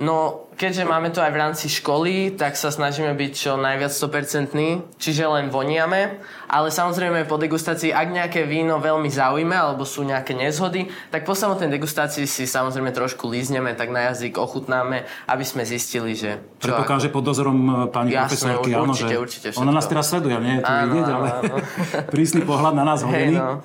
No, 0.00 0.48
keďže 0.56 0.88
máme 0.88 1.12
to 1.12 1.20
aj 1.20 1.32
v 1.36 1.40
rámci 1.40 1.66
školy, 1.68 2.32
tak 2.32 2.56
sa 2.56 2.72
snažíme 2.72 3.12
byť 3.12 3.32
čo 3.36 3.52
najviac 3.60 3.92
100%, 3.92 4.96
čiže 4.96 5.24
len 5.28 5.52
voniame, 5.52 6.16
ale 6.48 6.72
samozrejme 6.72 7.28
po 7.28 7.36
degustácii, 7.36 7.92
ak 7.92 8.08
nejaké 8.08 8.48
víno 8.48 8.80
veľmi 8.80 9.12
zaujme 9.12 9.52
alebo 9.52 9.84
sú 9.84 10.00
nejaké 10.08 10.32
nezhody, 10.32 10.88
tak 11.12 11.28
po 11.28 11.36
samotnej 11.36 11.68
degustácii 11.76 12.24
si 12.24 12.48
samozrejme 12.48 12.88
trošku 12.88 13.28
lízneme, 13.28 13.76
tak 13.76 13.92
na 13.92 14.12
jazyk 14.12 14.40
ochutnáme, 14.40 15.04
aby 15.28 15.44
sme 15.44 15.68
zistili, 15.68 16.16
že 16.16 16.40
čo 16.56 16.72
Predpokladám, 16.72 17.02
že 17.04 17.10
pod 17.12 17.24
dozorom 17.28 17.58
e, 17.60 17.72
pani 17.92 18.16
Jasné, 18.16 18.24
profesorky, 18.24 18.70
áno, 18.72 18.92
určite, 18.96 19.12
že 19.12 19.18
určite 19.20 19.48
ona 19.52 19.72
všetko. 19.72 19.76
nás 19.76 19.86
teraz 19.92 20.04
sleduje, 20.08 20.36
nie 20.40 20.54
je 20.56 20.62
to 20.64 20.72
vidieť, 20.72 21.06
ale 21.12 21.26
áno. 21.36 21.54
prísny 22.16 22.40
pohľad 22.48 22.74
na 22.80 22.84
nás 22.88 23.04
hodený. 23.04 23.36
Hej, 23.36 23.44
no. 23.44 23.60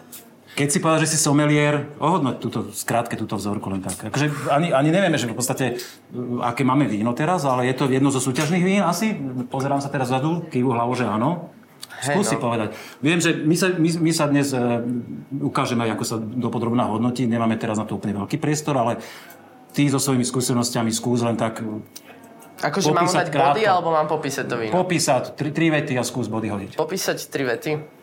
Keď 0.58 0.68
si 0.74 0.82
povedal, 0.82 1.06
že 1.06 1.14
si 1.14 1.22
somelier, 1.22 1.86
ohodnoť 2.02 2.36
túto, 2.42 2.60
skrátke 2.74 3.14
túto 3.14 3.38
vzorku 3.38 3.70
len 3.70 3.86
tak. 3.86 4.10
Akože 4.10 4.50
ani, 4.50 4.74
ani 4.74 4.90
nevieme, 4.90 5.14
že 5.14 5.30
v 5.30 5.38
podstate, 5.38 5.78
uh, 5.78 6.42
aké 6.42 6.66
máme 6.66 6.90
víno 6.90 7.14
teraz, 7.14 7.46
ale 7.46 7.70
je 7.70 7.78
to 7.78 7.86
jedno 7.86 8.10
zo 8.10 8.18
súťažných 8.18 8.66
vín 8.66 8.82
asi? 8.82 9.14
Pozerám 9.54 9.86
sa 9.86 9.94
teraz 9.94 10.10
zadu, 10.10 10.50
kývu 10.50 10.74
hlavu, 10.74 10.98
že 10.98 11.06
áno. 11.06 11.54
Skúsi 12.02 12.42
no. 12.42 12.50
povedať. 12.50 12.74
Viem, 13.06 13.22
že 13.22 13.38
my 13.38 13.54
sa, 13.54 13.68
my, 13.70 13.90
my 14.02 14.12
sa 14.14 14.26
dnes 14.26 14.50
uh, 14.50 14.82
ukážeme, 15.46 15.86
ako 15.94 16.06
sa 16.10 16.18
dopodrobná 16.18 16.90
hodnotí. 16.90 17.30
Nemáme 17.30 17.54
teraz 17.62 17.78
na 17.78 17.86
to 17.86 17.94
úplne 17.94 18.18
veľký 18.18 18.42
priestor, 18.42 18.82
ale 18.82 18.98
ty 19.78 19.86
so 19.86 20.02
svojimi 20.02 20.26
skúsenostiami 20.26 20.90
skús 20.90 21.22
len 21.22 21.38
tak 21.38 21.62
Akože 22.58 22.90
mám 22.90 23.06
dať 23.06 23.30
body, 23.30 23.62
alebo 23.70 23.94
mám 23.94 24.10
popísať 24.10 24.50
to 24.50 24.58
víno? 24.58 24.74
popísať 24.74 25.38
tri, 25.38 25.54
tri 25.54 25.70
vety 25.70 25.94
a 25.94 26.02
skús 26.02 26.26
body 26.26 26.50
hodiť. 26.50 26.72
Popísať 26.82 27.30
tri 27.30 27.46
vety. 27.46 27.97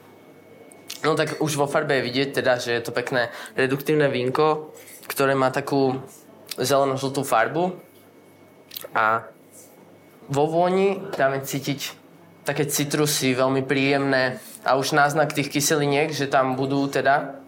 No 1.04 1.12
tak 1.12 1.36
už 1.44 1.60
vo 1.60 1.68
farbe 1.68 2.00
je 2.00 2.06
vidieť 2.08 2.40
teda, 2.40 2.56
že 2.56 2.72
je 2.72 2.82
to 2.82 2.96
pekné 2.96 3.28
reduktívne 3.52 4.08
vínko, 4.08 4.72
ktoré 5.04 5.36
má 5.36 5.52
takú 5.52 6.00
zeleno-žltú 6.56 7.20
farbu 7.28 7.76
a 8.96 9.28
vo 10.32 10.44
vôni 10.48 10.96
tam 11.12 11.36
je 11.36 11.44
cítiť 11.44 11.80
také 12.48 12.64
citrusy, 12.64 13.36
veľmi 13.36 13.68
príjemné 13.68 14.40
a 14.64 14.80
už 14.80 14.96
náznak 14.96 15.36
tých 15.36 15.52
kyseliniek, 15.52 16.08
že 16.12 16.24
tam 16.24 16.56
budú 16.56 16.88
teda 16.88 17.44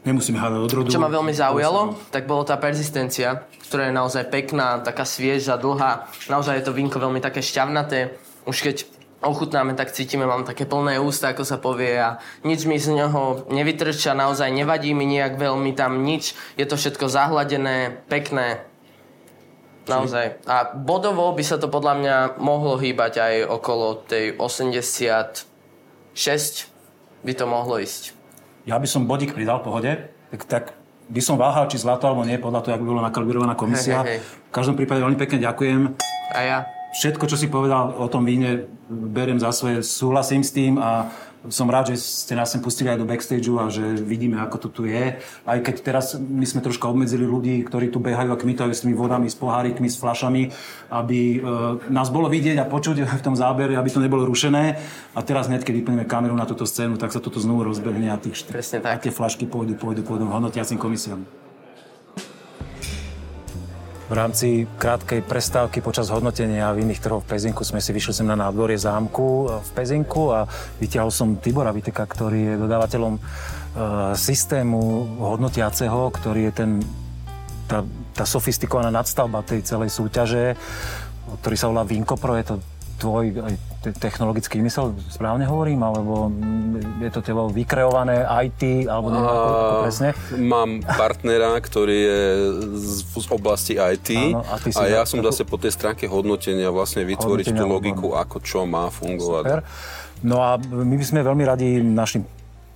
Nemusíme 0.00 0.40
hádať 0.40 0.60
odrodu. 0.64 0.88
čo 0.90 1.02
ma 1.02 1.12
veľmi 1.12 1.30
zaujalo, 1.30 1.94
tak 2.08 2.24
bolo 2.24 2.42
tá 2.42 2.56
persistencia, 2.56 3.44
ktorá 3.68 3.92
je 3.92 3.94
naozaj 3.94 4.32
pekná, 4.32 4.80
taká 4.80 5.04
svieža, 5.04 5.60
dlhá. 5.60 6.08
Naozaj 6.32 6.56
je 6.56 6.64
to 6.66 6.72
vínko 6.72 6.96
veľmi 6.96 7.20
také 7.20 7.44
šťavnaté. 7.44 8.16
Už 8.48 8.64
keď 8.64 8.88
ochutnáme, 9.20 9.76
tak 9.76 9.92
cítime, 9.92 10.24
mám 10.24 10.48
také 10.48 10.64
plné 10.64 10.96
ústa, 10.96 11.32
ako 11.32 11.44
sa 11.44 11.60
povie 11.60 11.92
a 12.00 12.18
nič 12.44 12.64
mi 12.64 12.80
z 12.80 12.96
neho 12.96 13.44
nevytrča, 13.52 14.16
naozaj 14.16 14.48
nevadí 14.48 14.96
mi 14.96 15.04
nejak 15.04 15.36
veľmi 15.36 15.76
tam 15.76 16.00
nič. 16.04 16.32
Je 16.56 16.64
to 16.64 16.80
všetko 16.80 17.08
zahladené, 17.12 18.00
pekné. 18.08 18.64
Naozaj. 19.88 20.44
A 20.48 20.72
bodovo 20.72 21.32
by 21.32 21.44
sa 21.44 21.56
to 21.60 21.68
podľa 21.68 21.94
mňa 22.00 22.16
mohlo 22.40 22.76
hýbať 22.80 23.12
aj 23.20 23.34
okolo 23.48 24.00
tej 24.08 24.36
86 24.38 25.48
by 27.20 27.32
to 27.36 27.44
mohlo 27.44 27.76
ísť. 27.76 28.16
Ja 28.64 28.76
by 28.80 28.88
som 28.88 29.08
bodík 29.08 29.36
pridal 29.36 29.60
pohode, 29.60 30.12
tak, 30.30 30.42
tak 30.46 30.64
by 31.10 31.20
som 31.20 31.36
váhal, 31.36 31.66
či 31.66 31.80
zlato 31.80 32.06
alebo 32.06 32.22
nie, 32.22 32.38
podľa 32.38 32.60
toho, 32.62 32.72
ako 32.76 32.84
by 32.86 32.90
bola 32.92 33.08
nakalibirovaná 33.10 33.54
komisia. 33.58 34.00
Hej, 34.06 34.06
hej, 34.06 34.18
hej. 34.22 34.48
V 34.48 34.52
každom 34.54 34.76
prípade 34.78 35.02
veľmi 35.02 35.18
pekne 35.18 35.42
ďakujem. 35.42 35.80
A 36.30 36.40
ja? 36.40 36.58
Všetko, 36.90 37.24
čo 37.30 37.38
si 37.38 37.46
povedal 37.46 37.94
o 37.94 38.10
tom 38.10 38.26
víne, 38.26 38.66
beriem 38.90 39.38
za 39.38 39.54
svoje, 39.54 39.86
súhlasím 39.86 40.42
s 40.42 40.50
tým 40.50 40.74
a 40.74 41.06
som 41.48 41.64
rád, 41.72 41.94
že 41.94 41.96
ste 41.96 42.36
nás 42.36 42.52
sem 42.52 42.60
pustili 42.60 42.92
aj 42.92 43.00
do 43.00 43.08
backstageu 43.08 43.56
a 43.56 43.72
že 43.72 43.96
vidíme, 43.96 44.36
ako 44.36 44.56
to 44.60 44.68
tu 44.68 44.82
je. 44.84 45.16
Aj 45.48 45.58
keď 45.62 45.74
teraz 45.80 46.12
my 46.20 46.44
sme 46.44 46.60
troška 46.60 46.84
obmedzili 46.84 47.24
ľudí, 47.24 47.64
ktorí 47.64 47.88
tu 47.88 47.96
behajú 47.96 48.28
a 48.28 48.36
kmitajú 48.36 48.68
s 48.76 48.84
tými 48.84 48.92
vodami, 48.92 49.24
s 49.32 49.40
pohárikmi, 49.40 49.88
s 49.88 49.96
flašami, 49.96 50.52
aby 50.92 51.40
e, 51.40 51.88
nás 51.88 52.12
bolo 52.12 52.28
vidieť 52.28 52.60
a 52.60 52.68
počuť 52.68 53.08
v 53.20 53.24
tom 53.24 53.32
zábere, 53.32 53.80
aby 53.80 53.88
to 53.88 54.04
nebolo 54.04 54.28
rušené. 54.28 54.76
A 55.16 55.20
teraz 55.24 55.48
hneď, 55.48 55.64
keď 55.64 55.80
vyplníme 55.80 56.04
kameru 56.04 56.36
na 56.36 56.44
túto 56.44 56.68
scénu, 56.68 57.00
tak 57.00 57.08
sa 57.08 57.24
toto 57.24 57.40
znovu 57.40 57.64
rozbehne 57.64 58.12
a, 58.12 58.20
tých, 58.20 58.44
Presne 58.44 58.84
a 58.84 58.92
tak. 58.92 59.08
tie 59.08 59.12
flašky 59.14 59.48
pôjdu, 59.48 59.80
pôjdu, 59.80 60.04
pôjdu 60.04 60.28
hodnotiacim 60.28 60.76
komisiám. 60.76 61.39
V 64.10 64.18
rámci 64.18 64.66
krátkej 64.66 65.22
prestávky 65.22 65.78
počas 65.78 66.10
hodnotenia 66.10 66.74
vinných 66.74 66.98
trhov 66.98 67.22
v 67.22 67.30
Pezinku 67.30 67.62
sme 67.62 67.78
si 67.78 67.94
vyšli 67.94 68.10
sem 68.10 68.26
na 68.26 68.34
nádvorie 68.34 68.74
zámku 68.74 69.46
v 69.62 69.70
Pezinku 69.70 70.34
a 70.34 70.50
vyťahol 70.82 71.14
som 71.14 71.38
Tibora 71.38 71.70
Viteka, 71.70 72.10
ktorý 72.10 72.40
je 72.42 72.54
dodávateľom 72.58 73.14
e, 73.14 73.20
systému 74.18 75.14
hodnotiaceho, 75.14 76.10
ktorý 76.10 76.50
je 76.50 76.52
ten, 76.58 76.70
tá, 77.70 77.86
tá 78.10 78.26
sofistikovaná 78.26 78.90
nadstavba 78.90 79.46
tej 79.46 79.62
celej 79.62 79.94
súťaže, 79.94 80.58
ktorý 81.46 81.54
sa 81.54 81.70
volá 81.70 81.86
Vinkopro. 81.86 82.34
Je 82.34 82.50
to 82.50 82.58
tvoj 82.98 83.30
aj 83.46 83.69
technologický 83.80 84.60
vymysel, 84.60 84.92
správne 85.08 85.48
hovorím, 85.48 85.80
alebo 85.80 86.28
je 87.00 87.08
to 87.08 87.24
tebo 87.24 87.48
vykreované 87.48 88.28
IT, 88.28 88.84
alebo 88.84 89.08
neviem 89.08 89.32
ako, 89.32 89.48
ako 89.48 89.76
presne. 89.88 90.08
Mám 90.36 90.70
partnera, 90.84 91.56
ktorý 91.56 91.96
je 91.96 92.20
z, 92.76 92.96
z 93.08 93.26
oblasti 93.32 93.80
IT 93.80 94.36
Áno, 94.36 94.44
a 94.44 94.54
a 94.60 94.82
ja 94.84 95.02
som 95.08 95.24
zase 95.24 95.48
po 95.48 95.56
tej 95.56 95.72
stránke 95.72 96.04
hodnotenia 96.04 96.68
vlastne 96.68 97.08
vytvoriť 97.08 97.56
tú 97.56 97.64
Hodnotenia, 97.64 97.72
logiku, 97.72 98.06
ako 98.12 98.36
čo 98.44 98.68
má 98.68 98.92
fungovať. 98.92 99.44
Super. 99.48 99.60
No 100.20 100.44
a 100.44 100.60
my 100.60 100.94
by 101.00 101.04
sme 101.08 101.24
veľmi 101.24 101.44
radi 101.48 101.80
našim 101.80 102.28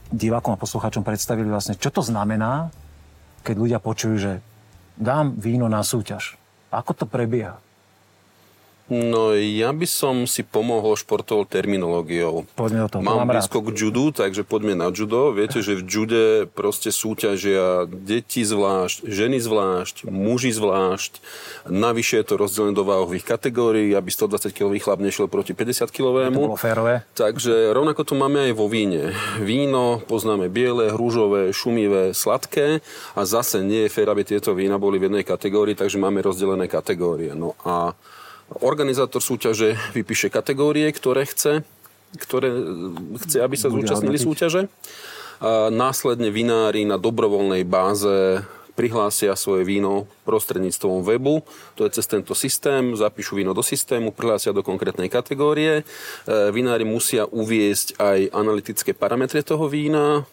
divákom 0.08 0.56
a 0.56 0.58
poslucháčom 0.60 1.04
predstavili 1.04 1.52
vlastne, 1.52 1.76
čo 1.76 1.92
to 1.92 2.00
znamená, 2.00 2.72
keď 3.44 3.54
ľudia 3.60 3.78
počujú, 3.82 4.14
že 4.16 4.32
dám 4.96 5.36
víno 5.36 5.68
na 5.68 5.84
súťaž. 5.84 6.40
Ako 6.72 6.96
to 6.96 7.04
prebieha? 7.04 7.60
No 8.84 9.32
ja 9.32 9.72
by 9.72 9.88
som 9.88 10.28
si 10.28 10.44
pomohol 10.44 10.92
športovou 11.00 11.48
terminológiou. 11.48 12.44
Poďme 12.52 12.84
do 12.84 12.88
toho, 12.92 13.00
to 13.00 13.06
Mám 13.08 13.24
mám 13.24 13.32
rád. 13.32 13.40
blízko 13.40 13.64
k 13.64 13.68
judu, 13.72 14.12
takže 14.12 14.44
poďme 14.44 14.76
na 14.76 14.92
judo. 14.92 15.32
Viete, 15.32 15.64
že 15.64 15.80
v 15.80 15.82
jude 15.88 16.24
proste 16.52 16.92
súťažia 16.92 17.88
deti 17.88 18.44
zvlášť, 18.44 19.08
ženy 19.08 19.40
zvlášť, 19.40 20.04
muži 20.04 20.52
zvlášť. 20.52 21.16
Navyše 21.64 22.20
je 22.20 22.26
to 22.28 22.34
rozdelené 22.36 22.76
do 22.76 22.84
váhových 22.84 23.24
kategórií, 23.24 23.96
aby 23.96 24.12
120 24.12 24.52
kg 24.52 24.68
chlap 24.76 25.00
nešiel 25.00 25.32
proti 25.32 25.56
50 25.56 25.88
kg. 25.88 26.28
To 26.28 26.44
bolo 26.52 26.60
férové. 26.60 27.08
Takže 27.16 27.72
rovnako 27.72 28.04
to 28.04 28.14
máme 28.20 28.52
aj 28.52 28.52
vo 28.52 28.68
víne. 28.68 29.16
Víno 29.40 30.04
poznáme 30.04 30.52
biele, 30.52 30.92
rúžové, 30.92 31.56
šumivé, 31.56 32.12
sladké 32.12 32.84
a 33.16 33.20
zase 33.24 33.64
nie 33.64 33.88
je 33.88 33.92
fér, 33.96 34.12
aby 34.12 34.28
tieto 34.28 34.52
vína 34.52 34.76
boli 34.76 35.00
v 35.00 35.08
jednej 35.08 35.24
kategórii, 35.24 35.72
takže 35.72 35.96
máme 35.96 36.20
rozdelené 36.20 36.68
kategórie. 36.68 37.32
No 37.32 37.56
a 37.64 37.96
organizátor 38.60 39.22
súťaže 39.22 39.74
vypíše 39.96 40.30
kategórie, 40.30 40.90
ktoré 40.92 41.26
chce, 41.26 41.64
ktoré 42.14 42.48
chce, 43.26 43.42
aby 43.42 43.56
sa 43.58 43.70
Bude 43.70 43.86
zúčastnili 43.86 44.18
hodnotiť. 44.18 44.28
súťaže. 44.28 44.60
A 45.42 45.68
následne 45.74 46.30
vinári 46.30 46.86
na 46.86 46.94
dobrovoľnej 46.96 47.66
báze 47.66 48.44
prihlásia 48.74 49.38
svoje 49.38 49.62
víno 49.62 50.10
prostredníctvom 50.26 51.06
webu. 51.06 51.46
To 51.78 51.86
je 51.86 51.94
cez 51.94 52.10
tento 52.10 52.34
systém, 52.34 52.94
zapíšu 52.98 53.38
víno 53.38 53.54
do 53.54 53.62
systému, 53.62 54.10
prihlásia 54.10 54.50
do 54.50 54.66
konkrétnej 54.66 55.06
kategórie. 55.06 55.82
E, 55.82 55.82
Vinári 56.50 56.82
musia 56.82 57.22
uviesť 57.30 57.98
aj 58.02 58.34
analytické 58.34 58.90
parametre 58.90 59.46
toho 59.46 59.70
vína, 59.70 60.26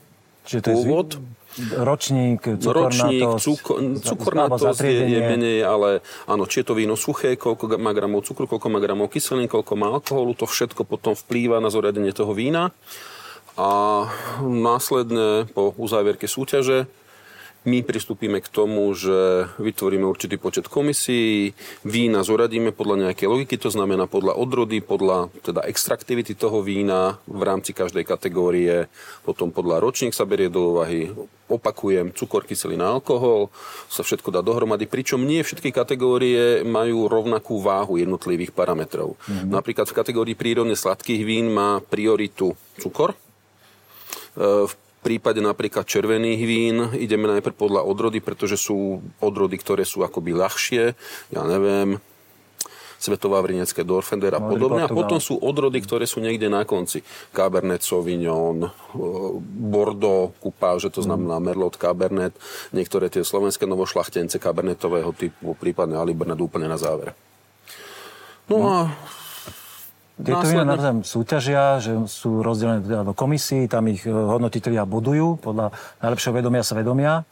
Čiže 0.49 0.61
to 0.65 0.69
je 0.69 0.73
pôvod, 0.73 1.07
ročník, 1.21 1.21
No, 1.21 1.40
ročník, 1.59 2.59
cukornatosť, 2.59 3.43
cuko, 3.43 3.71
alebo 3.77 3.99
cukornatosť 3.99 4.81
je, 4.87 5.03
je 5.17 5.19
menej, 5.19 5.59
ale 5.67 5.99
áno, 6.27 6.47
či 6.47 6.63
je 6.63 6.71
to 6.71 6.77
víno 6.77 6.95
suché, 6.95 7.35
koľko 7.35 7.75
má 7.75 7.91
gramov 7.91 8.23
cukru, 8.23 8.47
koľko 8.47 8.67
má 8.71 8.79
gramov 8.79 9.11
kyselín, 9.11 9.51
koľko 9.51 9.73
má 9.75 9.91
alkoholu, 9.91 10.31
to 10.35 10.47
všetko 10.47 10.87
potom 10.87 11.11
vplýva 11.13 11.59
na 11.59 11.67
zoriadenie 11.67 12.15
toho 12.15 12.31
vína. 12.31 12.71
A 13.59 14.07
následne 14.41 15.43
po 15.51 15.75
uzávierke 15.75 16.23
súťaže 16.23 16.87
my 17.61 17.85
pristúpime 17.85 18.41
k 18.41 18.49
tomu, 18.49 18.89
že 18.97 19.45
vytvoríme 19.61 20.01
určitý 20.01 20.41
počet 20.41 20.65
komisí, 20.65 21.53
vína 21.85 22.25
zoradíme 22.25 22.73
podľa 22.73 23.09
nejakej 23.09 23.27
logiky, 23.29 23.55
to 23.61 23.69
znamená 23.69 24.09
podľa 24.09 24.33
odrody, 24.33 24.81
podľa 24.81 25.29
teda 25.45 25.61
extraktivity 25.69 26.33
toho 26.33 26.65
vína 26.65 27.21
v 27.29 27.41
rámci 27.45 27.77
každej 27.77 28.01
kategórie, 28.01 28.89
potom 29.21 29.53
podľa 29.53 29.77
ročník 29.77 30.17
sa 30.17 30.25
berie 30.25 30.49
do 30.49 30.73
úvahy, 30.73 31.13
opakujem, 31.45 32.09
cukor, 32.17 32.49
kyselina, 32.49 32.97
alkohol, 32.97 33.53
sa 33.93 34.01
všetko 34.01 34.33
dá 34.33 34.41
dohromady, 34.41 34.89
pričom 34.89 35.21
nie 35.21 35.45
všetky 35.45 35.69
kategórie 35.69 36.65
majú 36.65 37.05
rovnakú 37.05 37.61
váhu 37.61 38.01
jednotlivých 38.01 38.57
parametrov. 38.57 39.21
Mm-hmm. 39.21 39.53
Napríklad 39.53 39.85
v 39.85 39.97
kategórii 40.01 40.33
prírodne 40.33 40.73
sladkých 40.73 41.21
vín 41.21 41.53
má 41.53 41.77
prioritu 41.77 42.57
cukor, 42.81 43.13
E, 44.31 44.67
v 44.67 44.73
prípade 45.01 45.41
napríklad 45.41 45.83
červených 45.83 46.41
vín 46.45 46.77
ideme 46.95 47.27
najprv 47.27 47.55
podľa 47.57 47.81
odrody, 47.83 48.21
pretože 48.21 48.55
sú 48.55 49.01
odrody, 49.17 49.57
ktoré 49.57 49.83
sú 49.83 50.05
akoby 50.05 50.37
ľahšie, 50.37 50.83
ja 51.33 51.41
neviem, 51.43 51.97
Svetová 53.01 53.41
Vrinecké 53.41 53.81
Dorfender 53.81 54.29
a 54.37 54.37
podobne. 54.37 54.85
A 54.85 54.93
potom 54.93 55.17
sú 55.17 55.41
odrody, 55.41 55.81
ktoré 55.81 56.05
sú 56.05 56.21
niekde 56.21 56.53
na 56.53 56.61
konci. 56.69 57.01
Cabernet 57.33 57.81
Sauvignon, 57.81 58.61
e, 58.61 58.69
Bordeaux, 59.73 60.37
kupáže, 60.37 60.93
to 60.93 61.01
znamená 61.01 61.41
Merlot, 61.41 61.81
Cabernet, 61.81 62.37
niektoré 62.69 63.09
tie 63.09 63.25
slovenské 63.25 63.65
novošlachtence 63.65 64.37
Cabernetového 64.37 65.09
typu, 65.17 65.57
prípadne 65.57 65.97
Alibernet 65.97 66.37
úplne 66.37 66.69
na 66.69 66.77
záver. 66.77 67.17
No 68.45 68.69
a 68.69 68.93
Tieto 70.21 70.45
vína 70.45 70.61
Následne- 70.61 70.71
navzájom 70.71 70.99
súťažia, 71.01 71.63
že 71.81 71.91
sú 72.05 72.45
rozdelené 72.45 72.85
teda 72.85 73.01
do 73.01 73.13
komisí, 73.17 73.65
tam 73.65 73.89
ich 73.89 74.05
e, 74.05 74.13
hodnotitelia 74.13 74.85
budujú 74.85 75.41
podľa 75.41 75.73
najlepšieho 75.99 76.33
vedomia 76.37 76.61
sa 76.61 76.77
vedomia. 76.77 77.25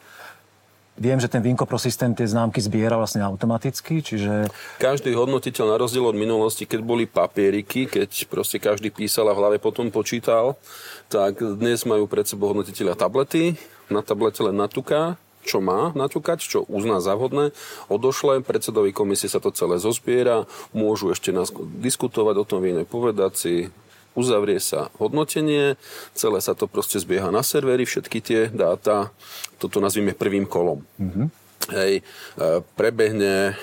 Viem, 1.00 1.16
že 1.16 1.32
ten 1.32 1.40
Vinkopro 1.40 1.80
systém 1.80 2.12
tie 2.12 2.28
známky 2.28 2.60
zbiera 2.60 3.00
vlastne 3.00 3.24
automaticky, 3.24 4.04
čiže 4.04 4.52
Každý 4.84 5.16
hodnotiteľ 5.16 5.72
na 5.72 5.78
rozdiel 5.80 6.04
od 6.04 6.18
minulosti, 6.18 6.68
keď 6.68 6.84
boli 6.84 7.08
papieriky, 7.08 7.88
keď 7.88 8.28
proste 8.28 8.60
každý 8.60 8.92
písal 8.92 9.32
a 9.32 9.34
v 9.34 9.40
hlave 9.40 9.58
potom 9.64 9.88
počítal, 9.96 10.60
tak 11.08 11.40
dnes 11.40 11.88
majú 11.88 12.04
pred 12.04 12.28
sebou 12.28 12.52
hodnotiteľa 12.52 13.00
tablety, 13.00 13.56
na 13.88 14.04
tablete 14.04 14.44
len 14.44 14.60
natúka, 14.60 15.16
čo 15.50 15.66
má 15.66 15.90
natúkať, 15.98 16.46
čo 16.46 16.62
uzná 16.70 17.02
za 17.02 17.18
vhodné, 17.18 17.50
odošle, 17.90 18.46
predsedovi 18.46 18.94
komisie 18.94 19.26
sa 19.26 19.42
to 19.42 19.50
celé 19.50 19.82
zozbiera, 19.82 20.46
môžu 20.78 21.10
ešte 21.10 21.34
nás 21.34 21.50
diskutovať 21.82 22.36
o 22.38 22.46
tom 22.46 22.62
víne, 22.62 22.86
povedať 22.86 23.34
si, 23.34 23.54
uzavrie 24.14 24.62
sa 24.62 24.94
hodnotenie, 25.02 25.74
celé 26.14 26.40
sa 26.46 26.54
to 26.54 26.70
proste 26.70 27.02
zbieha 27.02 27.34
na 27.34 27.42
servery, 27.42 27.90
všetky 27.90 28.20
tie 28.22 28.42
dáta, 28.54 29.10
toto 29.58 29.82
nazvime 29.82 30.14
prvým 30.14 30.46
kolom. 30.46 30.86
Mm-hmm. 31.02 31.28
Hej, 31.70 31.94
e, 32.00 32.04
prebehne 32.74 33.58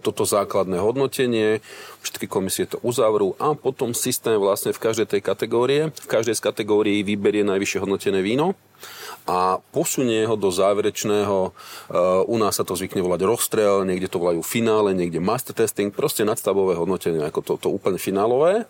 toto 0.00 0.24
základné 0.24 0.80
hodnotenie, 0.80 1.60
všetky 2.00 2.30
komisie 2.30 2.64
to 2.64 2.80
uzavrú 2.80 3.36
a 3.36 3.52
potom 3.52 3.92
systém 3.92 4.40
vlastne 4.40 4.72
v 4.72 4.80
každej 4.80 5.06
tej 5.06 5.20
kategórie, 5.20 5.92
v 5.92 6.08
každej 6.08 6.36
z 6.36 6.44
kategórií 6.44 7.04
vyberie 7.04 7.44
najvyššie 7.44 7.82
hodnotené 7.84 8.24
víno 8.24 8.56
a 9.28 9.60
posunie 9.76 10.24
ho 10.24 10.40
do 10.40 10.48
záverečného, 10.48 11.52
u 12.24 12.36
nás 12.40 12.56
sa 12.56 12.64
to 12.64 12.72
zvykne 12.72 13.04
volať 13.04 13.28
rozstrel, 13.28 13.84
niekde 13.84 14.08
to 14.08 14.16
volajú 14.16 14.40
finále, 14.40 14.96
niekde 14.96 15.20
master 15.20 15.52
testing, 15.52 15.92
proste 15.92 16.24
nadstavové 16.24 16.72
hodnotenie, 16.80 17.20
ako 17.20 17.40
to, 17.44 17.52
to 17.60 17.68
úplne 17.68 18.00
finálové. 18.00 18.64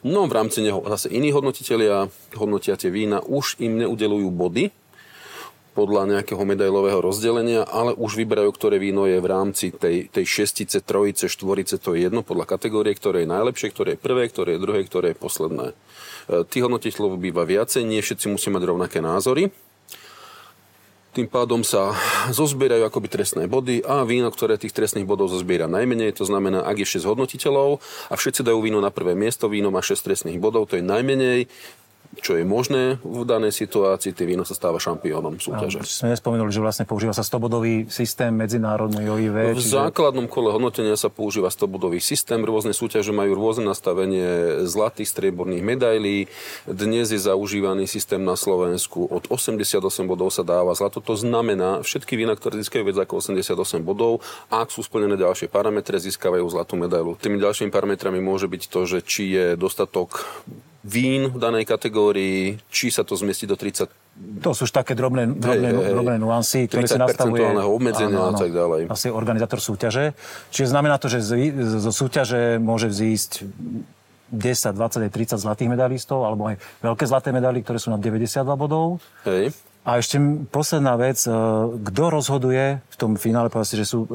No 0.00 0.24
v 0.24 0.32
rámci 0.32 0.64
neho 0.64 0.80
zase 0.88 1.12
iní 1.12 1.28
hodnotitelia 1.34 2.08
hodnotia 2.38 2.80
tie 2.80 2.88
vína, 2.88 3.20
už 3.20 3.60
im 3.60 3.84
neudelujú 3.84 4.32
body, 4.32 4.72
podľa 5.78 6.18
nejakého 6.18 6.42
medailového 6.42 6.98
rozdelenia, 6.98 7.62
ale 7.62 7.94
už 7.94 8.18
vyberajú, 8.18 8.50
ktoré 8.50 8.82
víno 8.82 9.06
je 9.06 9.22
v 9.22 9.30
rámci 9.30 9.70
tej, 9.70 10.10
tej 10.10 10.26
šestice, 10.26 10.82
trojice, 10.82 11.30
štvorice, 11.30 11.78
to 11.78 11.94
je 11.94 12.10
jedno 12.10 12.26
podľa 12.26 12.50
kategórie, 12.50 12.98
ktoré 12.98 13.22
je 13.22 13.30
najlepšie, 13.30 13.70
ktoré 13.70 13.94
je 13.94 14.02
prvé, 14.02 14.26
ktoré 14.26 14.58
je 14.58 14.64
druhé, 14.66 14.82
ktoré 14.82 15.14
je 15.14 15.22
posledné. 15.22 15.66
E, 15.70 15.74
tých 16.50 16.66
hodnotiteľov 16.66 17.22
býva 17.22 17.46
viacej, 17.46 17.86
nie 17.86 18.02
všetci 18.02 18.26
musí 18.26 18.50
mať 18.50 18.62
rovnaké 18.66 18.98
názory. 18.98 19.54
Tým 21.14 21.30
pádom 21.30 21.62
sa 21.62 21.94
zozbierajú 22.30 22.84
akoby 22.84 23.08
trestné 23.08 23.46
body 23.46 23.80
a 23.82 24.04
víno, 24.04 24.28
ktoré 24.28 24.60
tých 24.60 24.76
trestných 24.76 25.08
bodov 25.08 25.32
zozbiera 25.32 25.70
najmenej, 25.70 26.14
to 26.14 26.26
znamená, 26.26 26.62
ak 26.62 26.84
je 26.84 27.00
6 27.00 27.10
hodnotiteľov 27.10 27.80
a 28.10 28.14
všetci 28.14 28.44
dajú 28.44 28.60
víno 28.60 28.78
na 28.82 28.92
prvé 28.92 29.16
miesto, 29.16 29.46
víno 29.46 29.72
má 29.72 29.80
6 29.80 29.98
trestných 30.04 30.38
bodov, 30.38 30.68
to 30.68 30.78
je 30.78 30.84
najmenej, 30.84 31.48
čo 32.18 32.36
je 32.36 32.44
možné 32.44 32.98
v 33.00 33.22
danej 33.22 33.54
situácii, 33.54 34.12
tie 34.12 34.26
víno 34.26 34.42
sa 34.42 34.52
stáva 34.52 34.82
šampiónom 34.82 35.38
súťaže. 35.38 35.82
Sme 35.86 36.14
nespomenuli, 36.14 36.50
že 36.50 36.60
vlastne 36.60 36.84
používa 36.84 37.14
sa 37.14 37.22
100-bodový 37.22 37.86
systém 37.88 38.34
medzinárodný 38.34 39.06
OIV. 39.08 39.56
V 39.56 39.62
čiže... 39.62 39.78
základnom 39.78 40.26
kole 40.26 40.50
hodnotenia 40.50 40.98
sa 40.98 41.08
používa 41.08 41.48
100-bodový 41.48 42.02
systém. 42.02 42.42
Rôzne 42.42 42.74
súťaže 42.74 43.14
majú 43.14 43.38
rôzne 43.38 43.66
nastavenie 43.66 44.62
zlatých, 44.66 45.08
strieborných 45.08 45.64
medailí. 45.64 46.26
Dnes 46.66 47.10
je 47.14 47.20
zaužívaný 47.22 47.86
systém 47.86 48.20
na 48.20 48.34
Slovensku. 48.34 49.06
Od 49.08 49.30
88 49.30 49.78
bodov 50.04 50.34
sa 50.34 50.42
dáva 50.42 50.74
zlato. 50.74 50.98
To 51.00 51.14
znamená, 51.14 51.80
všetky 51.86 52.18
vína, 52.18 52.34
ktoré 52.34 52.60
získajú 52.60 52.82
viac 52.82 52.98
ako 53.06 53.22
88 53.22 53.80
bodov, 53.80 54.20
ak 54.50 54.68
sú 54.74 54.82
splnené 54.84 55.16
ďalšie 55.16 55.46
parametre, 55.48 55.96
získavajú 55.96 56.44
zlatú 56.50 56.74
medailu. 56.76 57.14
Tými 57.16 57.38
ďalšími 57.40 57.70
parametrami 57.72 58.18
môže 58.18 58.50
byť 58.50 58.62
to, 58.68 58.80
že 58.84 58.98
či 59.06 59.22
je 59.32 59.46
dostatok 59.54 60.26
vín 60.88 61.28
v 61.28 61.36
danej 61.36 61.68
kategórii, 61.68 62.56
či 62.72 62.88
sa 62.88 63.04
to 63.04 63.12
zmestí 63.12 63.44
do 63.44 63.60
30 63.60 64.08
to 64.42 64.50
sú 64.50 64.66
už 64.66 64.74
také 64.74 64.98
drobné, 64.98 65.30
drobné, 65.30 65.70
hey, 65.70 65.78
hey, 65.78 65.94
drobné 65.94 66.16
nuancy, 66.18 66.66
ktoré 66.66 66.90
si 66.90 66.98
nastavuje 66.98 67.38
obmedzenia 67.54 68.18
áno, 68.18 68.34
áno, 68.34 68.38
a 68.38 68.42
tak 68.42 68.50
ďalej. 68.50 68.80
Asi 68.90 69.14
organizátor 69.14 69.62
súťaže. 69.62 70.18
Čiže 70.50 70.74
znamená 70.74 70.98
to, 70.98 71.06
že 71.06 71.22
zo 71.78 71.92
súťaže 71.94 72.58
môže 72.58 72.90
vzísť 72.90 73.46
10, 74.34 74.74
20, 74.74 75.06
30 75.06 75.38
zlatých 75.38 75.70
medalistov, 75.70 76.26
alebo 76.26 76.50
aj 76.50 76.58
veľké 76.82 77.04
zlaté 77.06 77.30
medaily, 77.30 77.62
ktoré 77.62 77.78
sú 77.78 77.94
na 77.94 77.98
92 78.02 78.42
bodov. 78.58 78.98
Hej. 79.22 79.54
A 79.88 79.96
ešte 79.96 80.20
posledná 80.52 81.00
vec, 81.00 81.24
e, 81.24 81.32
kto 81.80 82.02
rozhoduje 82.12 82.76
v 82.76 82.96
tom 83.00 83.16
finále, 83.16 83.48
povedal 83.48 83.80
že 83.80 83.88
sú 83.88 84.04
e, 84.04 84.08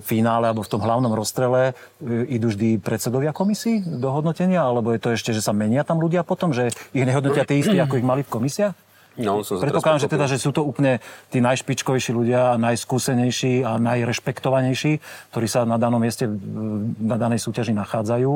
finále 0.00 0.48
alebo 0.48 0.64
v 0.64 0.72
tom 0.72 0.80
hlavnom 0.80 1.12
rozstrele 1.12 1.76
e, 2.00 2.32
idú 2.32 2.48
vždy 2.48 2.80
predsedovia 2.80 3.36
komisí 3.36 3.84
do 3.84 4.08
hodnotenia, 4.08 4.64
alebo 4.64 4.88
je 4.96 5.00
to 5.02 5.12
ešte, 5.12 5.36
že 5.36 5.44
sa 5.44 5.52
menia 5.52 5.84
tam 5.84 6.00
ľudia 6.00 6.24
potom, 6.24 6.56
že 6.56 6.72
ich 6.96 7.04
nehodnotia 7.04 7.44
tí 7.44 7.60
istí, 7.60 7.76
ako 7.76 8.00
ich 8.00 8.06
mali 8.06 8.24
v 8.24 8.32
komisiách? 8.32 8.74
No, 9.20 9.44
som 9.44 9.60
Predpokladám, 9.60 10.00
že 10.00 10.08
teda, 10.08 10.24
že 10.24 10.40
sú 10.40 10.56
to 10.56 10.64
úplne 10.64 10.96
tí 11.28 11.44
najšpičkovejší 11.44 12.16
ľudia, 12.16 12.56
najskúsenejší 12.56 13.60
a 13.60 13.76
najrešpektovanejší, 13.76 14.92
ktorí 15.28 15.46
sa 15.52 15.68
na 15.68 15.76
danom 15.76 16.00
mieste, 16.00 16.24
na 16.96 17.20
danej 17.20 17.44
súťaži 17.44 17.76
nachádzajú. 17.76 18.32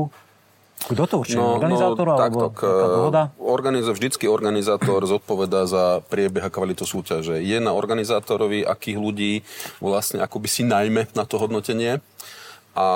Kto 0.77 1.03
to 1.09 1.15
určuje? 1.25 1.41
No, 1.41 1.57
organizátor 1.57 2.07
no, 2.07 2.15
alebo 2.15 2.41
takto, 2.53 2.69
dohoda? 2.69 3.23
Organizo, 3.41 3.91
vždycky 3.97 4.29
organizátor 4.29 5.03
zodpovedá 5.09 5.65
za 5.67 6.05
priebeh 6.07 6.47
a 6.47 6.53
kvalitu 6.53 6.85
súťaže. 6.85 7.41
Je 7.41 7.59
na 7.59 7.73
organizátorovi, 7.73 8.63
akých 8.63 8.99
ľudí 9.01 9.33
vlastne 9.81 10.21
akoby 10.21 10.47
si 10.47 10.63
najmä 10.63 11.11
na 11.17 11.25
to 11.25 11.41
hodnotenie. 11.41 12.05
A 12.77 12.87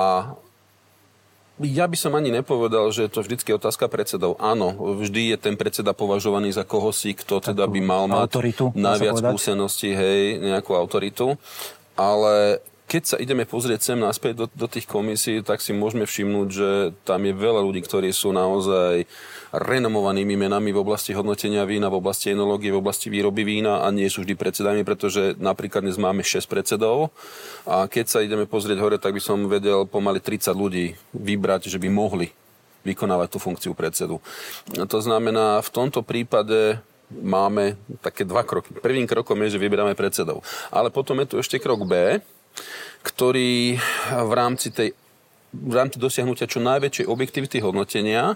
ja 1.61 1.85
by 1.85 1.97
som 1.99 2.17
ani 2.17 2.33
nepovedal, 2.33 2.89
že 2.89 3.11
to 3.11 3.21
vždycky 3.21 3.53
otázka 3.53 3.85
predsedov. 3.91 4.39
Áno, 4.41 4.73
vždy 5.01 5.35
je 5.35 5.37
ten 5.37 5.53
predseda 5.59 5.93
považovaný 5.93 6.49
za 6.55 6.65
koho 6.65 6.89
si, 6.89 7.13
kto 7.13 7.43
teda 7.43 7.69
by 7.69 7.79
mal 7.81 8.09
mať 8.09 8.29
autoritu, 8.33 8.65
najviac 8.73 9.19
skúseností, 9.19 9.93
hej, 9.93 10.41
nejakú 10.41 10.73
autoritu. 10.73 11.37
Ale 11.93 12.63
keď 12.91 13.03
sa 13.07 13.15
ideme 13.15 13.47
pozrieť 13.47 13.87
sem 13.87 13.95
naspäť 13.95 14.43
do, 14.43 14.45
do 14.51 14.67
tých 14.67 14.83
komisí, 14.83 15.39
tak 15.39 15.63
si 15.63 15.71
môžeme 15.71 16.03
všimnúť, 16.03 16.47
že 16.51 16.91
tam 17.07 17.23
je 17.23 17.31
veľa 17.31 17.63
ľudí, 17.63 17.87
ktorí 17.87 18.11
sú 18.11 18.35
naozaj 18.35 19.07
renomovanými 19.55 20.35
menami 20.35 20.75
v 20.75 20.83
oblasti 20.83 21.15
hodnotenia 21.15 21.63
vína, 21.63 21.87
v 21.87 22.03
oblasti 22.03 22.35
enológie, 22.35 22.67
v 22.67 22.83
oblasti 22.83 23.07
výroby 23.07 23.47
vína 23.47 23.87
a 23.87 23.95
nie 23.95 24.11
sú 24.11 24.27
vždy 24.27 24.35
predsedami, 24.35 24.83
pretože 24.83 25.39
napríklad 25.39 25.87
dnes 25.87 25.95
máme 25.95 26.19
6 26.19 26.43
predsedov 26.51 27.15
a 27.63 27.87
keď 27.87 28.05
sa 28.11 28.19
ideme 28.19 28.43
pozrieť 28.43 28.83
hore, 28.83 28.99
tak 28.99 29.15
by 29.15 29.23
som 29.23 29.47
vedel 29.47 29.87
pomaly 29.87 30.19
30 30.19 30.51
ľudí 30.51 30.91
vybrať, 31.15 31.71
že 31.71 31.79
by 31.79 31.87
mohli 31.87 32.27
vykonávať 32.83 33.27
tú 33.31 33.39
funkciu 33.39 33.71
predsedu. 33.71 34.19
To 34.75 34.99
znamená, 34.99 35.63
v 35.63 35.69
tomto 35.71 36.03
prípade 36.03 36.83
máme 37.07 37.79
také 38.03 38.27
dva 38.27 38.43
kroky. 38.43 38.75
Prvým 38.75 39.07
krokom 39.07 39.39
je, 39.47 39.55
že 39.55 39.63
vyberáme 39.63 39.95
predsedov. 39.95 40.43
Ale 40.71 40.91
potom 40.91 41.19
je 41.23 41.27
tu 41.31 41.35
ešte 41.39 41.55
krok 41.55 41.87
B, 41.87 42.19
ktorý 43.01 43.81
v 44.11 44.33
rámci, 44.33 44.69
tej, 44.69 44.93
v 45.53 45.73
rámci 45.73 45.97
dosiahnutia 45.97 46.49
čo 46.49 46.61
najväčšej 46.61 47.09
objektivity 47.09 47.57
hodnotenia, 47.59 48.35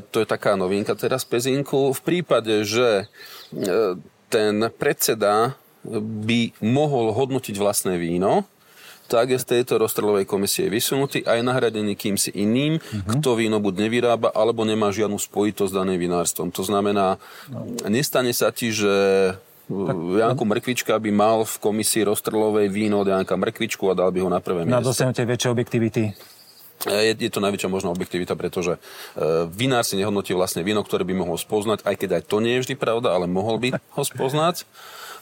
to 0.00 0.16
je 0.22 0.26
taká 0.26 0.56
novinka 0.56 0.96
teraz 0.96 1.28
Pezinku, 1.28 1.92
v 1.92 2.00
prípade, 2.00 2.64
že 2.64 3.04
e, 3.04 4.00
ten 4.32 4.54
predseda 4.74 5.54
by 5.86 6.58
mohol 6.64 7.14
hodnotiť 7.14 7.54
vlastné 7.62 7.94
víno, 8.00 8.48
tak 9.06 9.30
je 9.30 9.38
z 9.38 9.46
tejto 9.46 9.78
rozstrelovej 9.78 10.26
komisie 10.26 10.66
vysunutý 10.66 11.22
a 11.22 11.38
je 11.38 11.46
nahradený 11.46 11.94
kýmsi 11.94 12.34
iným, 12.34 12.82
mm-hmm. 12.82 13.06
kto 13.18 13.38
víno 13.38 13.62
buď 13.62 13.86
nevyrába, 13.86 14.34
alebo 14.34 14.66
nemá 14.66 14.90
žiadnu 14.90 15.14
spojitosť 15.14 15.70
s 15.70 15.76
daným 15.78 15.98
vinárstvom. 16.02 16.50
To 16.50 16.66
znamená, 16.66 17.22
no. 17.46 17.70
nestane 17.86 18.34
sa 18.34 18.50
ti, 18.50 18.74
že 18.74 18.90
tak, 19.66 19.96
Janku 19.98 20.44
Mrkvička 20.46 20.94
by 20.98 21.10
mal 21.10 21.42
v 21.42 21.54
komisii 21.58 22.06
roztrlovej 22.06 22.70
víno 22.70 23.02
od 23.02 23.10
Janka 23.10 23.34
Mrkvičku 23.34 23.90
a 23.90 23.98
dal 23.98 24.14
by 24.14 24.22
ho 24.22 24.30
na 24.30 24.38
prvé 24.38 24.62
miesto. 24.62 24.78
Na 24.78 24.82
dosiahnutie 24.82 25.26
väčšej 25.26 25.50
objektivity. 25.50 26.02
Je, 26.86 27.12
je 27.16 27.30
to 27.32 27.40
najväčšia 27.40 27.72
možná 27.72 27.88
objektivita, 27.88 28.36
pretože 28.36 28.76
e, 28.76 28.80
vinár 29.48 29.82
si 29.82 29.96
nehodnotí 29.96 30.36
vlastne 30.36 30.60
víno, 30.60 30.84
ktoré 30.84 31.08
by 31.08 31.16
mohol 31.16 31.40
spoznať, 31.40 31.82
aj 31.82 31.94
keď 31.98 32.10
aj 32.20 32.22
to 32.28 32.36
nie 32.38 32.60
je 32.60 32.62
vždy 32.68 32.74
pravda, 32.76 33.16
ale 33.16 33.24
mohol 33.26 33.56
by 33.56 33.74
ho 33.74 34.02
spoznať 34.04 34.68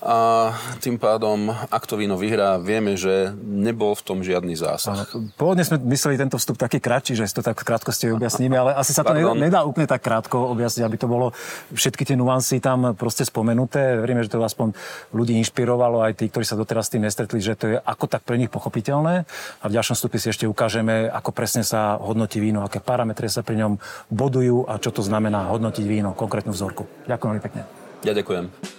a 0.04 0.52
tým 0.84 1.00
pádom, 1.00 1.48
ak 1.48 1.88
to 1.88 1.96
víno 1.96 2.20
vyhrá, 2.20 2.60
vieme, 2.60 2.92
že 2.92 3.32
nebol 3.40 3.96
v 3.96 4.02
tom 4.04 4.20
žiadny 4.20 4.52
zásah. 4.52 5.08
Pôvodne 5.40 5.64
sme 5.64 5.80
mysleli 5.88 6.20
tento 6.20 6.36
vstup 6.36 6.60
taký 6.60 6.76
kratší, 6.76 7.16
že 7.16 7.24
si 7.24 7.32
to 7.32 7.40
tak 7.40 7.56
v 7.56 7.64
krátkosti 7.64 8.12
objasníme, 8.12 8.52
ale 8.52 8.76
asi 8.76 8.92
sa 8.92 9.00
to 9.00 9.16
Pardon. 9.16 9.40
nedá 9.40 9.64
úplne 9.64 9.88
tak 9.88 10.04
krátko 10.04 10.52
objasniť, 10.52 10.84
aby 10.84 10.96
to 11.00 11.08
bolo 11.08 11.32
všetky 11.72 12.04
tie 12.04 12.20
nuancy 12.20 12.60
tam 12.60 12.92
proste 12.92 13.24
spomenuté. 13.24 13.96
Veríme, 13.96 14.20
že 14.20 14.28
to 14.28 14.44
aspoň 14.44 14.76
ľudí 15.16 15.40
inšpirovalo, 15.40 16.04
aj 16.04 16.20
tí, 16.20 16.28
ktorí 16.28 16.44
sa 16.44 16.60
doteraz 16.60 16.92
s 16.92 16.92
tým 16.92 17.08
nestretli, 17.08 17.40
že 17.40 17.56
to 17.56 17.64
je 17.72 17.76
ako 17.80 18.04
tak 18.04 18.28
pre 18.28 18.36
nich 18.36 18.52
pochopiteľné. 18.52 19.24
A 19.60 19.64
v 19.64 19.72
ďalšom 19.72 19.96
vstupe 19.96 20.20
si 20.20 20.28
ešte 20.28 20.44
ukážeme, 20.44 21.08
ako 21.08 21.32
presne 21.32 21.64
sa 21.64 21.96
hodnotí 21.96 22.44
víno, 22.44 22.60
aké 22.60 22.84
parametre 22.84 23.32
sa 23.32 23.40
pri 23.40 23.64
ňom 23.64 23.80
bodujú 24.12 24.68
a 24.68 24.76
čo 24.76 24.92
to 24.92 25.00
znamená 25.00 25.48
hodnotiť 25.48 25.84
víno, 25.88 26.12
konkrétnu 26.12 26.52
vzorku. 26.52 26.84
Ďakujem 27.08 27.30
veľmi 27.32 27.42
pekne. 27.42 27.62
Ja 28.04 28.12
ďakujem. 28.12 28.73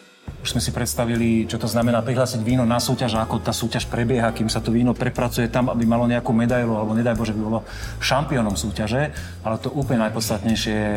Už 0.46 0.54
sme 0.54 0.62
si 0.62 0.70
predstavili, 0.70 1.50
čo 1.50 1.58
to 1.58 1.66
znamená 1.66 2.06
prihlásiť 2.06 2.38
víno 2.46 2.70
na 2.70 2.78
súťaž 2.78 3.18
ako 3.18 3.42
tá 3.42 3.50
súťaž 3.50 3.90
prebieha, 3.90 4.30
kým 4.30 4.46
sa 4.46 4.62
to 4.62 4.70
víno 4.70 4.94
prepracuje 4.94 5.50
tam, 5.50 5.74
aby 5.74 5.90
malo 5.90 6.06
nejakú 6.06 6.30
medailu, 6.38 6.78
alebo 6.78 6.94
nedaj 6.94 7.18
Bože 7.18 7.34
by 7.34 7.42
bolo 7.42 7.60
šampiónom 7.98 8.54
súťaže. 8.54 9.10
Ale 9.42 9.58
to 9.58 9.74
úplne 9.74 10.06
najpodstatnejšie 10.06 10.76
je, 10.78 10.94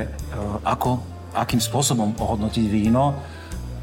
ako, 0.69 1.01
akým 1.33 1.65
spôsobom 1.65 2.13
ohodnotiť 2.13 2.65
víno 2.69 3.17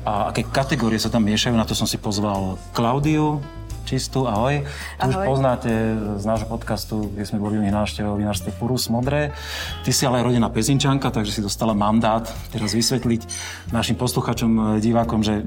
a 0.06 0.30
aké 0.30 0.46
kategórie 0.46 1.02
sa 1.02 1.10
tam 1.10 1.26
miešajú. 1.26 1.58
Na 1.58 1.66
to 1.66 1.74
som 1.74 1.90
si 1.90 1.98
pozval 1.98 2.62
Klaudiu, 2.70 3.42
Čistú, 3.86 4.26
ahoj. 4.26 4.66
ahoj. 4.98 5.10
už 5.14 5.16
poznáte 5.30 5.70
z 6.18 6.26
nášho 6.26 6.50
podcastu, 6.50 7.14
kde 7.14 7.22
sme 7.22 7.38
boli 7.38 7.62
u 7.62 7.64
nich 7.64 7.70
návštevou 7.70 8.18
vinárstve 8.18 8.50
Purus 8.58 8.90
Modré. 8.90 9.30
Ty 9.86 9.92
si 9.94 10.10
ale 10.10 10.26
aj 10.26 10.34
rodená 10.34 10.50
pezinčanka, 10.50 11.14
takže 11.14 11.38
si 11.38 11.42
dostala 11.46 11.78
mandát 11.78 12.26
teraz 12.50 12.74
vysvetliť 12.74 13.22
našim 13.70 13.94
posluchačom, 13.94 14.82
divákom, 14.82 15.22
že 15.22 15.46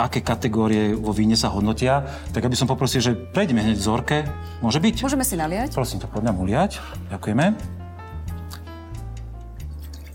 aké 0.00 0.24
kategórie 0.24 0.96
vo 0.96 1.12
víne 1.12 1.36
sa 1.36 1.52
hodnotia. 1.52 2.08
Tak 2.32 2.48
aby 2.48 2.56
som 2.56 2.64
poprosil, 2.64 3.04
že 3.04 3.12
prejdeme 3.12 3.60
hneď 3.60 3.76
vzorke. 3.76 4.24
Môže 4.64 4.80
byť? 4.80 5.04
Môžeme 5.04 5.24
si 5.28 5.36
naliať. 5.36 5.76
Prosím 5.76 6.00
to 6.00 6.08
poďme 6.08 6.32
uliať. 6.32 6.80
Ďakujeme. 7.12 7.52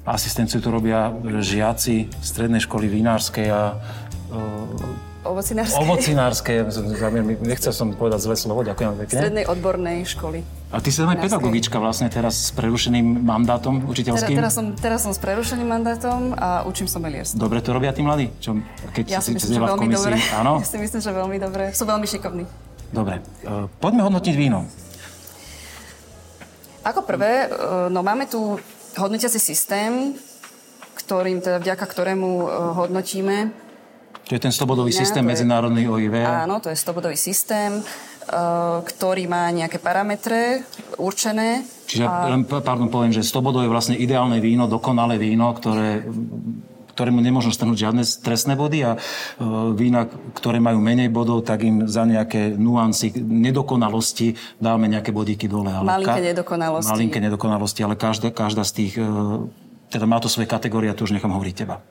Asistenciu 0.02 0.66
tu 0.66 0.74
robia 0.74 1.14
žiaci 1.22 2.10
strednej 2.26 2.58
školy 2.66 2.90
vinárskej 2.90 3.48
a 3.54 3.62
e, 3.70 5.11
Ovocinárske. 5.22 5.78
Ovocinárske, 5.78 6.52
nechcel 7.46 7.70
som 7.70 7.94
povedať 7.94 8.26
zlé 8.26 8.36
slovo, 8.42 8.66
ďakujem 8.66 9.06
pekne. 9.06 9.20
Strednej 9.22 9.46
odbornej 9.46 9.98
školy. 10.10 10.42
A 10.74 10.82
ty 10.82 10.90
si 10.90 10.98
aj 10.98 11.14
pedagogička 11.22 11.78
vlastne 11.78 12.10
teraz 12.10 12.50
s 12.50 12.52
prerušeným 12.58 13.22
mandátom 13.22 13.86
učiteľským? 13.86 14.34
Teraz, 14.34 14.50
teraz, 14.50 14.54
som, 14.58 14.66
teraz 14.74 15.00
som 15.06 15.14
s 15.14 15.22
prerušeným 15.22 15.70
mandátom 15.70 16.34
a 16.34 16.66
učím 16.66 16.90
somelierstvo. 16.90 17.38
Dobre 17.38 17.62
to 17.62 17.70
robia 17.70 17.94
tí 17.94 18.02
mladí? 18.02 18.34
Čo, 18.42 18.66
keď 18.98 19.04
ja 19.14 19.22
si 19.22 19.38
myslím, 19.38 19.62
že 19.62 19.62
veľmi 19.62 19.94
dobre. 19.94 20.16
Áno? 20.34 20.58
Ja 20.58 20.66
si 20.66 20.78
myslím, 20.82 21.02
že 21.06 21.12
veľmi 21.14 21.38
dobre. 21.38 21.64
Sú 21.78 21.86
veľmi 21.86 22.08
šikovní. 22.10 22.44
Dobre. 22.90 23.22
Uh, 23.46 23.70
poďme 23.78 24.02
hodnotiť 24.10 24.34
víno. 24.34 24.66
Ako 26.82 27.06
prvé, 27.06 27.46
uh, 27.46 27.94
no 27.94 28.02
máme 28.02 28.26
tu 28.26 28.58
hodnotiaci 28.98 29.38
systém, 29.38 30.18
ktorým, 30.98 31.46
teda 31.46 31.62
vďaka 31.62 31.86
ktorému 31.86 32.30
uh, 32.42 32.50
hodnotíme 32.74 33.70
to 34.32 34.40
je 34.40 34.48
ten 34.48 34.56
stobodový 34.56 34.96
systém 34.96 35.28
je, 35.28 35.36
medzinárodný 35.36 35.92
OIV. 35.92 36.24
Áno, 36.24 36.64
to 36.64 36.72
je 36.72 36.80
stobodový 36.80 37.20
systém, 37.20 37.84
ktorý 38.88 39.28
má 39.28 39.52
nejaké 39.52 39.76
parametre 39.76 40.64
určené. 40.96 41.68
Čiže, 41.84 42.08
a... 42.08 42.40
pardon, 42.64 42.88
poviem, 42.88 43.12
že 43.12 43.28
stobodov 43.28 43.68
je 43.68 43.72
vlastne 43.76 44.00
ideálne 44.00 44.40
víno, 44.40 44.72
dokonalé 44.72 45.20
víno, 45.20 45.52
ktoré 45.52 46.08
ktorému 46.96 47.24
nemôžno 47.24 47.56
strhnúť 47.56 47.88
žiadne 47.88 48.04
stresné 48.04 48.56
body 48.56 48.80
a 48.84 48.92
vína, 49.76 50.08
ktoré 50.36 50.60
majú 50.60 50.80
menej 50.80 51.08
bodov, 51.12 51.44
tak 51.44 51.64
im 51.68 51.88
za 51.88 52.04
nejaké 52.04 52.56
nuancy, 52.56 53.16
nedokonalosti 53.16 54.36
dáme 54.60 54.92
nejaké 54.92 55.12
bodíky 55.16 55.48
dole. 55.48 55.72
Ale 55.72 55.88
malinké 55.88 56.20
ka- 56.20 56.28
nedokonalosti. 56.32 56.92
Malinké 56.92 57.20
nedokonalosti, 57.20 57.82
ale 57.84 57.96
každá, 57.96 58.32
každá 58.32 58.64
z 58.68 58.72
tých, 58.76 58.94
teda 59.92 60.08
má 60.08 60.24
to 60.24 60.32
svoje 60.32 60.48
kategórie 60.48 60.96
to 60.96 61.04
už 61.04 61.12
nechám 61.12 61.36
hovoriť 61.36 61.56
teba. 61.56 61.84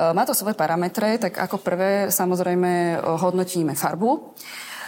Má 0.00 0.24
to 0.24 0.32
svoje 0.32 0.56
parametre, 0.56 1.20
tak 1.20 1.36
ako 1.36 1.60
prvé 1.60 2.08
samozrejme 2.08 3.04
hodnotíme 3.20 3.76
farbu. 3.76 4.32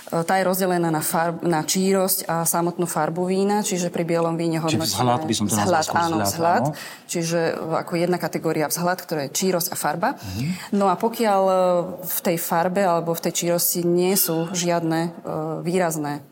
Tá 0.06 0.38
je 0.38 0.46
rozdelená 0.46 0.86
na, 0.86 1.02
farb, 1.02 1.42
na 1.42 1.66
čírosť 1.66 2.30
a 2.30 2.46
samotnú 2.46 2.86
farbu 2.86 3.26
vína, 3.26 3.66
čiže 3.66 3.90
pri 3.90 4.06
bielom 4.06 4.38
víne 4.38 4.62
hodnotíme... 4.62 4.86
Čiže 4.86 5.02
vzhľad 5.02 5.22
by 5.26 5.34
som 5.34 5.46
to 5.50 5.58
vzhľad, 5.58 5.86
áno, 5.98 6.16
vzhľad. 6.22 6.64
Áno. 6.70 6.78
Čiže 7.10 7.40
ako 7.58 7.92
jedna 7.98 8.14
kategória 8.22 8.70
vzhľad, 8.70 9.02
ktorá 9.02 9.26
je 9.26 9.34
čírosť 9.34 9.74
a 9.74 9.76
farba. 9.76 10.14
Mhm. 10.14 10.78
No 10.78 10.86
a 10.86 10.94
pokiaľ 10.94 11.42
v 12.06 12.18
tej 12.22 12.38
farbe 12.38 12.86
alebo 12.86 13.18
v 13.18 13.24
tej 13.26 13.32
čírosti 13.34 13.82
nie 13.82 14.14
sú 14.14 14.46
žiadne 14.54 15.26
výrazné 15.66 16.22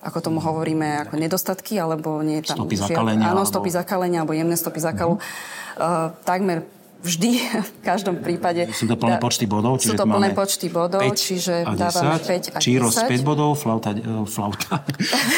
ako 0.00 0.18
tomu 0.24 0.38
hovoríme, 0.40 1.04
ako 1.04 1.20
nedostatky, 1.20 1.76
alebo 1.76 2.24
nie 2.24 2.40
je 2.40 2.52
tam... 2.52 2.64
Stopy 2.64 2.76
zakalenia. 2.80 3.36
Áno, 3.36 3.44
stopy 3.44 3.68
alebo... 3.68 3.78
zakalenia, 3.84 4.18
alebo 4.24 4.32
jemné 4.32 4.56
stopy 4.56 4.80
zakalu. 4.80 5.20
Mm-hmm. 5.20 5.80
Uh, 5.80 6.08
takmer 6.24 6.64
vždy, 7.00 7.30
v 7.68 7.80
každom 7.84 8.20
prípade. 8.20 8.68
Sú 8.72 8.88
to 8.88 8.96
plné 8.96 9.20
počty 9.20 9.44
bodov? 9.44 9.80
Čiže 9.80 9.92
sú 9.92 9.94
to 9.96 10.06
plné 10.08 10.28
počty 10.32 10.66
bodov, 10.72 11.04
5 11.04 11.16
čiže 11.16 11.54
a 11.64 11.72
10, 11.76 11.80
dávame 11.80 12.16
5 12.16 12.28
a 12.28 12.58
10. 12.60 12.64
Číros 12.64 12.94
5 12.96 13.28
bodov, 13.28 13.50
flauta, 13.56 13.90
uh, 13.92 14.24
flauta. 14.24 14.84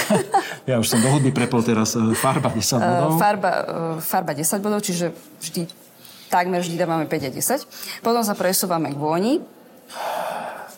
ja 0.70 0.78
už 0.78 0.86
som 0.86 0.98
do 1.02 1.08
hudby 1.10 1.34
prepol 1.34 1.62
teraz, 1.62 1.94
uh, 1.98 2.14
farba 2.14 2.50
10 2.50 2.58
e, 2.58 2.74
bodov. 2.78 3.10
Uh, 3.14 3.18
farba, 3.18 3.50
uh, 3.50 3.96
farba 4.02 4.32
10 4.34 4.62
bodov, 4.62 4.82
čiže 4.82 5.14
vždy, 5.42 5.66
takmer 6.30 6.62
vždy 6.62 6.76
dávame 6.78 7.06
5 7.06 7.28
a 7.28 7.30
10. 7.34 8.02
Potom 8.02 8.22
sa 8.22 8.34
presúvame 8.38 8.94
k 8.94 8.98
vôni. 8.98 9.42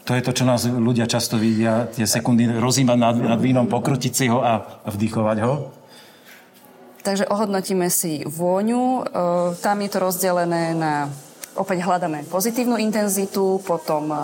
To 0.04 0.12
je 0.12 0.20
to, 0.20 0.36
čo 0.36 0.44
nás 0.44 0.68
ľudia 0.68 1.08
často 1.08 1.40
vidia, 1.40 1.88
tie 1.88 2.04
sekundy 2.04 2.44
rozímať 2.60 2.98
nad, 3.00 3.16
nad 3.16 3.40
vínom, 3.40 3.64
pokrutiť 3.64 4.12
si 4.12 4.28
ho 4.28 4.44
a 4.44 4.84
vdychovať 4.84 5.38
ho. 5.40 5.72
Takže 7.04 7.28
ohodnotíme 7.28 7.88
si 7.88 8.24
vôňu. 8.24 9.00
E, 9.00 9.02
tam 9.60 9.76
je 9.80 9.88
to 9.92 9.98
rozdelené 10.00 10.76
na... 10.76 11.08
Opäť 11.54 11.86
hľadáme 11.86 12.26
pozitívnu 12.28 12.80
intenzitu, 12.80 13.60
potom 13.64 14.12
e, 14.12 14.16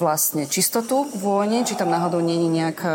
vlastne 0.00 0.48
čistotu 0.48 1.08
vône, 1.16 1.64
či 1.64 1.76
tam 1.76 1.92
náhodou 1.92 2.20
nie 2.24 2.36
je 2.36 2.48
nejaká 2.48 2.94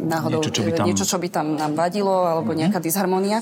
náhodou 0.00 0.40
niečo, 0.40 0.52
čo 0.52 0.62
by 0.64 0.72
tam, 0.72 0.84
niečo, 0.86 1.04
čo 1.04 1.18
by 1.18 1.28
tam 1.28 1.46
nám 1.56 1.72
vadilo, 1.74 2.24
alebo 2.28 2.52
mm-hmm. 2.52 2.60
nejaká 2.68 2.78
disharmonia. 2.80 3.40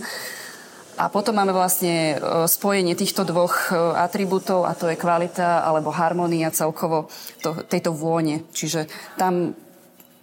A 0.96 1.12
potom 1.12 1.36
máme 1.36 1.52
vlastne 1.52 2.16
e, 2.16 2.48
spojenie 2.48 2.96
týchto 2.96 3.28
dvoch 3.28 3.68
atribútov 3.74 4.64
a 4.64 4.72
to 4.72 4.88
je 4.88 4.96
kvalita 4.96 5.60
alebo 5.64 5.92
harmonia 5.92 6.48
celkovo 6.48 7.12
to, 7.44 7.52
tejto 7.68 7.92
vône. 7.92 8.48
Čiže 8.56 8.88
tam 9.20 9.52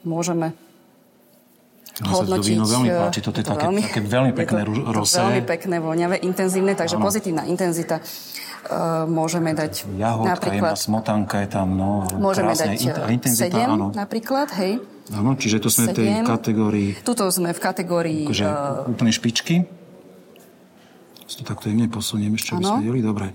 môžeme 0.02 0.58
hodnotiť. 2.02 2.58
To 2.58 2.66
veľmi 2.66 2.90
eh, 2.90 3.02
páči, 3.06 3.20
toto 3.22 3.38
je, 3.38 3.46
to 3.46 3.52
také, 3.54 3.66
veľmi, 3.70 3.82
také 3.86 4.02
veľmi 4.02 4.32
pekné 4.34 4.62
rosé. 4.90 5.22
Veľmi 5.22 5.44
pekné, 5.46 5.76
voňavé, 5.78 6.16
intenzívne, 6.26 6.74
takže 6.74 6.98
ano. 6.98 7.06
pozitívna 7.06 7.44
intenzita 7.46 8.02
uh, 8.02 9.06
môžeme 9.06 9.54
dať 9.54 9.86
Jahodka, 9.94 10.34
napríklad... 10.34 10.74
smotanka 10.74 11.46
je 11.46 11.50
tam, 11.54 11.68
no, 11.78 12.10
Môžeme 12.18 12.58
dať 12.58 12.82
eh, 12.82 13.14
intenzita, 13.14 13.54
7 13.54 13.78
áno. 13.78 13.86
napríklad, 13.94 14.50
hej. 14.58 14.82
Áno, 15.14 15.36
čiže 15.38 15.62
to 15.62 15.70
sme 15.70 15.92
v 15.92 15.96
tej 16.00 16.08
kategórii... 16.26 16.90
Tuto 17.04 17.30
sme 17.30 17.54
v 17.54 17.60
kategórii... 17.62 18.24
Akože 18.26 18.46
uh, 18.48 18.90
úplne 18.90 19.12
špičky. 19.14 19.83
Si 21.34 21.42
to 21.42 21.50
takto 21.50 21.66
jemne 21.66 21.90
posunieme, 21.90 22.38
ešte 22.38 22.54
by 22.54 22.62
sme 22.62 22.80
vedeli, 22.86 23.02
dobre. 23.02 23.34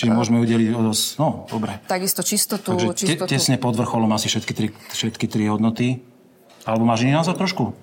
Čiže 0.00 0.16
môžeme 0.16 0.40
udeliť 0.40 0.72
o 0.72 0.80
dosť, 0.80 1.04
no, 1.20 1.44
dobre. 1.44 1.76
Takisto 1.84 2.24
čistotu... 2.24 2.72
Takže 2.72 2.96
čistotu... 2.96 3.28
tesne 3.28 3.60
pod 3.60 3.76
vrcholom 3.76 4.08
asi 4.16 4.32
všetky 4.32 4.52
tri, 4.56 4.72
všetky 4.72 5.28
tri 5.28 5.52
hodnoty. 5.52 6.00
Alebo 6.64 6.88
máš 6.88 7.04
iný 7.04 7.20
názor 7.20 7.36
trošku? 7.36 7.76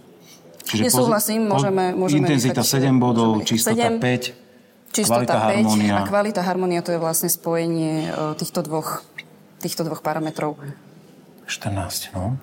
Čiže 0.65 0.89
Nesúhlasím, 0.89 1.45
môžeme, 1.45 1.93
môžeme 1.93 2.25
Intenzita 2.25 2.65
nechať, 2.65 2.89
7 2.89 2.97
bodov, 2.97 3.45
čistota 3.45 3.85
7, 3.85 4.01
5, 4.01 4.97
čistota 4.97 5.29
kvalita 5.29 5.35
5 5.37 5.45
harmonia. 5.45 5.93
a 5.93 6.01
kvalita 6.09 6.41
harmonia 6.41 6.81
to 6.81 6.91
je 6.97 6.99
vlastne 7.01 7.29
spojenie 7.29 8.09
e, 8.09 8.33
týchto 8.41 8.65
dvoch, 8.65 9.05
týchto 9.61 9.85
dvoch 9.85 10.01
parametrov. 10.01 10.57
14, 11.45 12.17
no. 12.17 12.33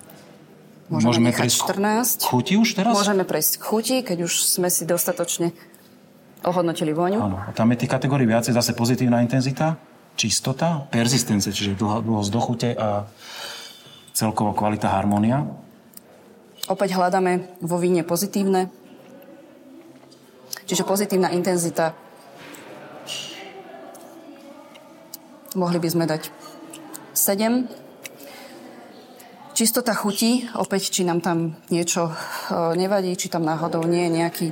Môžeme, 0.87 1.03
môžeme 1.03 1.31
prejsť 1.35 1.59
14. 1.67 2.31
chuti 2.31 2.55
už 2.55 2.69
teraz? 2.79 2.95
Môžeme 2.95 3.27
prejsť 3.27 3.53
k 3.59 3.63
chuti, 3.67 3.97
keď 4.07 4.23
už 4.23 4.33
sme 4.47 4.71
si 4.71 4.87
dostatočne 4.87 5.51
ohodnotili 6.45 6.95
vôňu. 6.95 7.19
Áno, 7.19 7.39
a 7.43 7.51
tam 7.51 7.71
je 7.75 7.83
tých 7.83 7.93
kategórií 7.93 8.27
viacej 8.29 8.55
zase 8.55 8.75
pozitívna 8.77 9.23
intenzita, 9.25 9.79
čistota, 10.15 10.87
persistence, 10.91 11.51
čiže 11.51 11.79
dlhosť 11.79 12.31
do 12.31 12.41
chute 12.43 12.71
a 12.75 13.07
celkovo 14.15 14.55
kvalita 14.55 14.91
harmonia. 14.91 15.47
Opäť 16.69 16.99
hľadáme 16.99 17.63
vo 17.65 17.81
víne 17.81 18.03
pozitívne. 18.05 18.69
Čiže 20.69 20.85
pozitívna 20.85 21.33
intenzita. 21.33 21.97
Mohli 25.57 25.79
by 25.81 25.89
sme 25.89 26.05
dať 26.05 26.29
7. 27.17 27.89
Čistota 29.57 29.91
chuti, 29.91 30.47
opäť, 30.55 30.93
či 30.95 31.03
nám 31.03 31.19
tam 31.19 31.59
niečo 31.67 32.07
e, 32.07 32.15
nevadí, 32.79 33.11
či 33.19 33.27
tam 33.27 33.43
náhodou 33.43 33.83
nie 33.91 34.07
je 34.07 34.11
nejaký, 34.23 34.47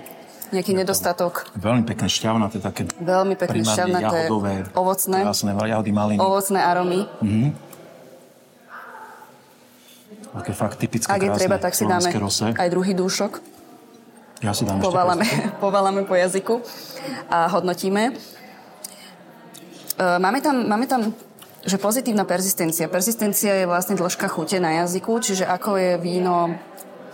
nejaký 0.56 0.72
je 0.72 0.80
nedostatok. 0.80 1.46
Veľmi 1.54 1.84
pekné 1.84 2.08
šťavnaté, 2.08 2.56
také 2.64 2.88
Veľmi 2.96 3.34
pekné 3.36 3.62
šťavnaté, 3.62 4.18
jahodové, 4.26 4.54
ovocné, 4.72 5.18
krásne, 5.22 5.52
jahody 5.52 5.92
maliny. 5.92 6.18
Ovocné 6.18 6.58
aromy. 6.64 7.00
Mm-hmm. 7.20 7.50
Také 10.36 10.52
fakt 10.52 10.76
typické 10.76 11.08
Ak 11.08 11.20
je 11.20 11.30
treba, 11.32 11.56
tak 11.56 11.72
si 11.72 11.88
dáme 11.88 12.08
rose. 12.20 12.52
aj 12.52 12.68
druhý 12.68 12.92
dúšok. 12.92 13.40
Ja 14.44 14.52
si 14.52 14.68
dám 14.68 14.84
poválame, 14.84 15.24
poválame 15.64 16.04
po 16.10 16.12
jazyku 16.12 16.60
a 17.32 17.48
hodnotíme. 17.48 18.12
E, 18.12 20.04
máme 20.20 20.44
tam, 20.44 20.60
máme 20.68 20.84
tam 20.84 21.16
že 21.66 21.82
pozitívna 21.82 22.22
persistencia. 22.22 22.86
Persistencia 22.86 23.58
je 23.58 23.66
vlastne 23.66 23.98
dĺžka 23.98 24.30
chute 24.30 24.62
na 24.62 24.86
jazyku, 24.86 25.18
čiže 25.18 25.42
ako 25.42 25.74
je 25.74 25.92
víno 25.98 26.54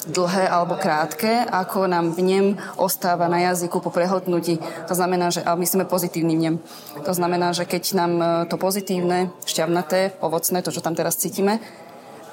dlhé 0.09 0.49
alebo 0.49 0.75
krátke, 0.79 1.45
ako 1.47 1.87
nám 1.87 2.15
v 2.15 2.21
nem 2.23 2.47
ostáva 2.81 3.31
na 3.31 3.39
jazyku 3.53 3.79
po 3.79 3.91
prehltnutí. 3.95 4.59
To 4.89 4.95
znamená, 4.95 5.31
že 5.31 5.45
a 5.45 5.55
myslíme 5.55 5.87
pozitívny 5.87 6.35
v 6.35 6.41
nem. 6.41 6.57
To 7.05 7.13
znamená, 7.15 7.55
že 7.55 7.69
keď 7.69 7.85
nám 7.95 8.13
e, 8.19 8.25
to 8.51 8.57
pozitívne, 8.59 9.31
šťavnaté, 9.47 10.19
ovocné, 10.25 10.63
to, 10.63 10.75
čo 10.75 10.83
tam 10.83 10.99
teraz 10.99 11.21
cítime, 11.21 11.63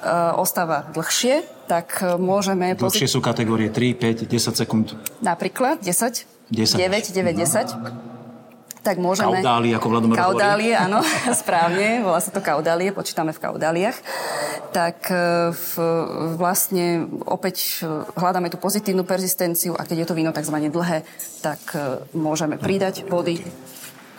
E, 0.00 0.32
ostáva 0.32 0.88
dlhšie, 0.96 1.44
tak 1.68 2.00
e, 2.00 2.16
môžeme... 2.16 2.72
Dlhšie 2.72 3.04
pozit- 3.04 3.12
sú 3.12 3.20
kategórie 3.20 3.68
3, 3.68 4.24
5, 4.24 4.32
10 4.32 4.56
sekúnd. 4.56 4.96
Napríklad 5.20 5.84
10, 5.84 6.24
10. 6.48 6.80
9, 6.80 7.12
9, 7.12 7.36
10. 7.36 8.19
Tak 8.80 8.96
môžeme... 8.96 9.44
Kaudálie, 9.44 9.76
ako 9.76 9.86
Vladomir 9.92 10.16
Kaudálie, 10.16 10.72
áno, 10.72 11.04
správne, 11.42 12.00
volá 12.00 12.16
sa 12.16 12.32
to 12.32 12.40
kaudálie, 12.40 12.96
počítame 12.96 13.36
v 13.36 13.40
kaudáliach. 13.40 13.96
Tak 14.72 15.12
e, 15.12 15.52
v, 15.52 15.70
vlastne 16.40 17.04
opäť 17.28 17.84
hľadáme 18.16 18.48
tú 18.48 18.56
pozitívnu 18.56 19.04
persistenciu 19.04 19.76
a 19.76 19.84
keď 19.84 20.04
je 20.04 20.06
to 20.08 20.14
víno 20.16 20.32
tzv. 20.32 20.56
dlhé, 20.56 21.04
tak 21.44 21.60
môžeme 22.16 22.56
pridať 22.56 23.04
body 23.04 23.44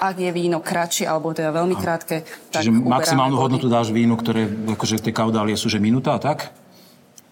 ak 0.01 0.17
je 0.17 0.33
víno 0.33 0.65
kratšie 0.65 1.05
alebo 1.05 1.29
teda 1.29 1.53
veľmi 1.53 1.77
krátke, 1.77 2.25
tak 2.49 2.65
Čiže 2.65 2.73
maximálnu 2.73 3.37
body. 3.37 3.43
hodnotu 3.45 3.67
dáš 3.69 3.93
vínu, 3.93 4.17
ktoré, 4.17 4.49
akože 4.49 4.97
tie 4.97 5.13
kaudálie 5.13 5.53
sú, 5.53 5.69
že 5.69 5.77
minúta, 5.77 6.17
tak? 6.17 6.49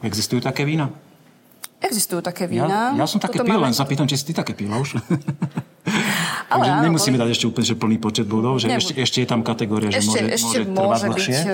Existujú 0.05 0.37
také 0.45 0.69
vína? 0.69 0.93
Existujú 1.81 2.21
také 2.21 2.45
vína. 2.45 2.93
Ja, 2.93 3.03
ja 3.03 3.05
som 3.09 3.17
také 3.17 3.41
pil, 3.41 3.57
máme... 3.57 3.71
len 3.71 3.73
sa 3.73 3.89
pýtam, 3.89 4.05
či 4.05 4.21
si 4.21 4.29
ty 4.29 4.33
také 4.37 4.53
pila 4.53 4.77
už. 4.77 4.95
Ale 6.49 6.59
Takže 6.59 6.71
áno, 6.71 6.83
nemusíme 6.83 7.13
boli- 7.13 7.21
dať 7.21 7.29
ešte 7.31 7.45
úplne 7.45 7.65
že 7.65 7.75
plný 7.75 7.97
počet 7.97 8.25
bodov, 8.25 8.57
že 8.57 8.67
ešte, 8.67 8.93
ešte 8.97 9.17
je 9.21 9.27
tam 9.27 9.41
kategória, 9.41 9.87
že 9.87 10.01
Ešte, 10.01 10.17
môže, 10.19 10.33
ešte 10.33 10.57
môže 10.57 10.65
trvať 10.67 10.81
môže 10.89 11.07
dlhšie. 11.07 11.31
byť, 11.31 11.45
e, 11.45 11.53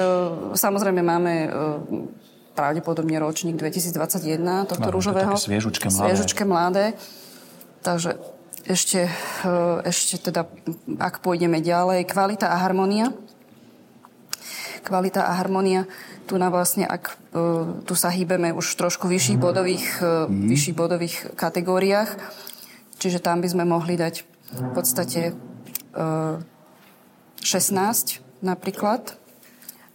samozrejme 0.56 1.02
máme 1.02 1.34
e, 1.36 1.48
pravdepodobne 2.54 3.18
ročník 3.18 3.56
2021 3.56 4.40
tohto 4.66 4.80
Áno, 4.82 4.96
rúžového. 4.96 5.36
sviežučké 5.36 5.88
mladé. 5.90 6.08
Sviežučké 6.08 6.44
mladé. 6.44 6.86
Takže 7.82 8.16
ešte, 8.64 9.12
e, 9.44 9.52
ešte 9.84 10.16
teda, 10.24 10.48
ak 10.98 11.20
pôjdeme 11.20 11.60
ďalej, 11.60 12.08
kvalita 12.08 12.48
a 12.48 12.58
harmonia. 12.58 13.12
Kvalita 14.82 15.26
a 15.26 15.36
harmonia. 15.36 15.84
Tu 16.26 16.38
na 16.38 16.50
vlastne, 16.50 16.86
ak 16.86 17.22
tu 17.86 17.94
sa 17.94 18.10
hýbeme 18.10 18.50
už 18.50 18.74
v 18.74 18.78
trošku 18.80 19.06
vyšších 19.06 19.38
bodových, 19.38 19.86
e, 20.00 20.26
vyšších 20.26 20.74
bodových 20.74 21.16
kategóriách, 21.36 22.16
čiže 22.96 23.20
tam 23.20 23.44
by 23.44 23.52
sme 23.52 23.64
mohli 23.66 23.94
dať 23.94 24.24
v 24.52 24.70
podstate 24.72 25.22
e, 25.92 26.04
16 27.40 28.22
napríklad, 28.42 29.18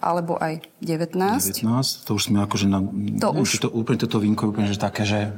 alebo 0.00 0.34
aj 0.34 0.64
19. 0.80 1.60
19, 1.60 2.06
to 2.06 2.10
už 2.14 2.32
sme 2.32 2.40
akože 2.40 2.66
na... 2.66 2.80
To 2.80 3.30
neviem, 3.30 3.42
už- 3.42 3.60
To, 3.60 3.68
úplne 3.68 3.98
toto 3.98 4.16
vínko 4.16 4.40
je 4.42 4.50
úplne 4.50 4.66
že 4.66 4.80
také, 4.80 5.04
že 5.04 5.30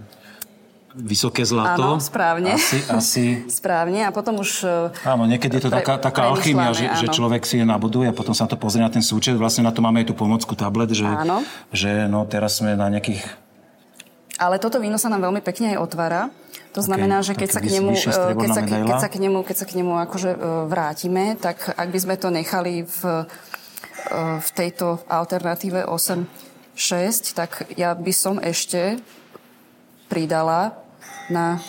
vysoké 0.92 1.40
zlato. 1.42 1.96
Áno, 1.96 2.04
správne. 2.04 2.52
Asi, 2.52 2.78
asi 2.86 3.24
Správne. 3.48 4.04
A 4.04 4.12
potom 4.12 4.36
už... 4.38 4.60
e, 4.62 5.08
Áno, 5.08 5.24
niekedy 5.24 5.56
je 5.56 5.64
to 5.64 5.70
pre- 5.72 5.80
taká, 5.80 5.96
taká 5.98 6.28
alchymia, 6.28 6.70
že, 6.70 6.84
premyšľame, 6.84 7.00
že 7.00 7.06
áno. 7.08 7.16
človek 7.16 7.42
si 7.42 7.54
je 7.58 7.64
nabuduje 7.64 8.06
a 8.06 8.14
potom 8.14 8.36
sa 8.36 8.44
to 8.44 8.54
pozrie 8.54 8.84
na 8.84 8.92
ten 8.92 9.00
súčet. 9.00 9.32
Vlastne 9.34 9.64
na 9.64 9.72
to 9.72 9.80
máme 9.80 10.04
aj 10.04 10.12
tú 10.12 10.14
pomocku 10.14 10.52
tablet, 10.52 10.92
že, 10.92 11.08
Áno. 11.08 11.40
že 11.72 12.04
no, 12.06 12.28
teraz 12.28 12.60
sme 12.60 12.76
na 12.76 12.92
nejakých... 12.92 13.24
Ale 14.42 14.58
toto 14.58 14.82
víno 14.82 14.98
sa 14.98 15.06
nám 15.06 15.30
veľmi 15.30 15.38
pekne 15.38 15.78
aj 15.78 15.78
otvára. 15.78 16.34
To 16.74 16.82
znamená, 16.82 17.22
že 17.22 17.38
keď 17.38 17.48
sa 17.54 17.60
k 17.62 17.78
nemu, 17.78 17.94
e, 17.94 18.34
keď 18.34 18.50
sa, 18.50 18.62
medaila. 18.66 18.88
keď 18.90 18.96
sa 18.98 19.08
k 19.12 19.16
nemu, 19.22 19.38
keď 19.46 19.56
sa 19.60 19.66
k 19.70 19.76
nemu 19.78 19.92
akože 20.02 20.30
e, 20.34 20.38
vrátime, 20.66 21.24
tak 21.38 21.70
ak 21.70 21.88
by 21.92 21.98
sme 22.02 22.14
to 22.18 22.34
nechali 22.34 22.82
v, 22.82 23.00
e, 23.06 23.24
v 24.42 24.48
tejto 24.50 24.98
alternatíve 25.06 25.86
8-6, 25.86 27.38
tak 27.38 27.70
ja 27.78 27.94
by 27.94 28.10
som 28.10 28.42
ešte 28.42 28.98
pridala 30.10 30.74
na 31.30 31.62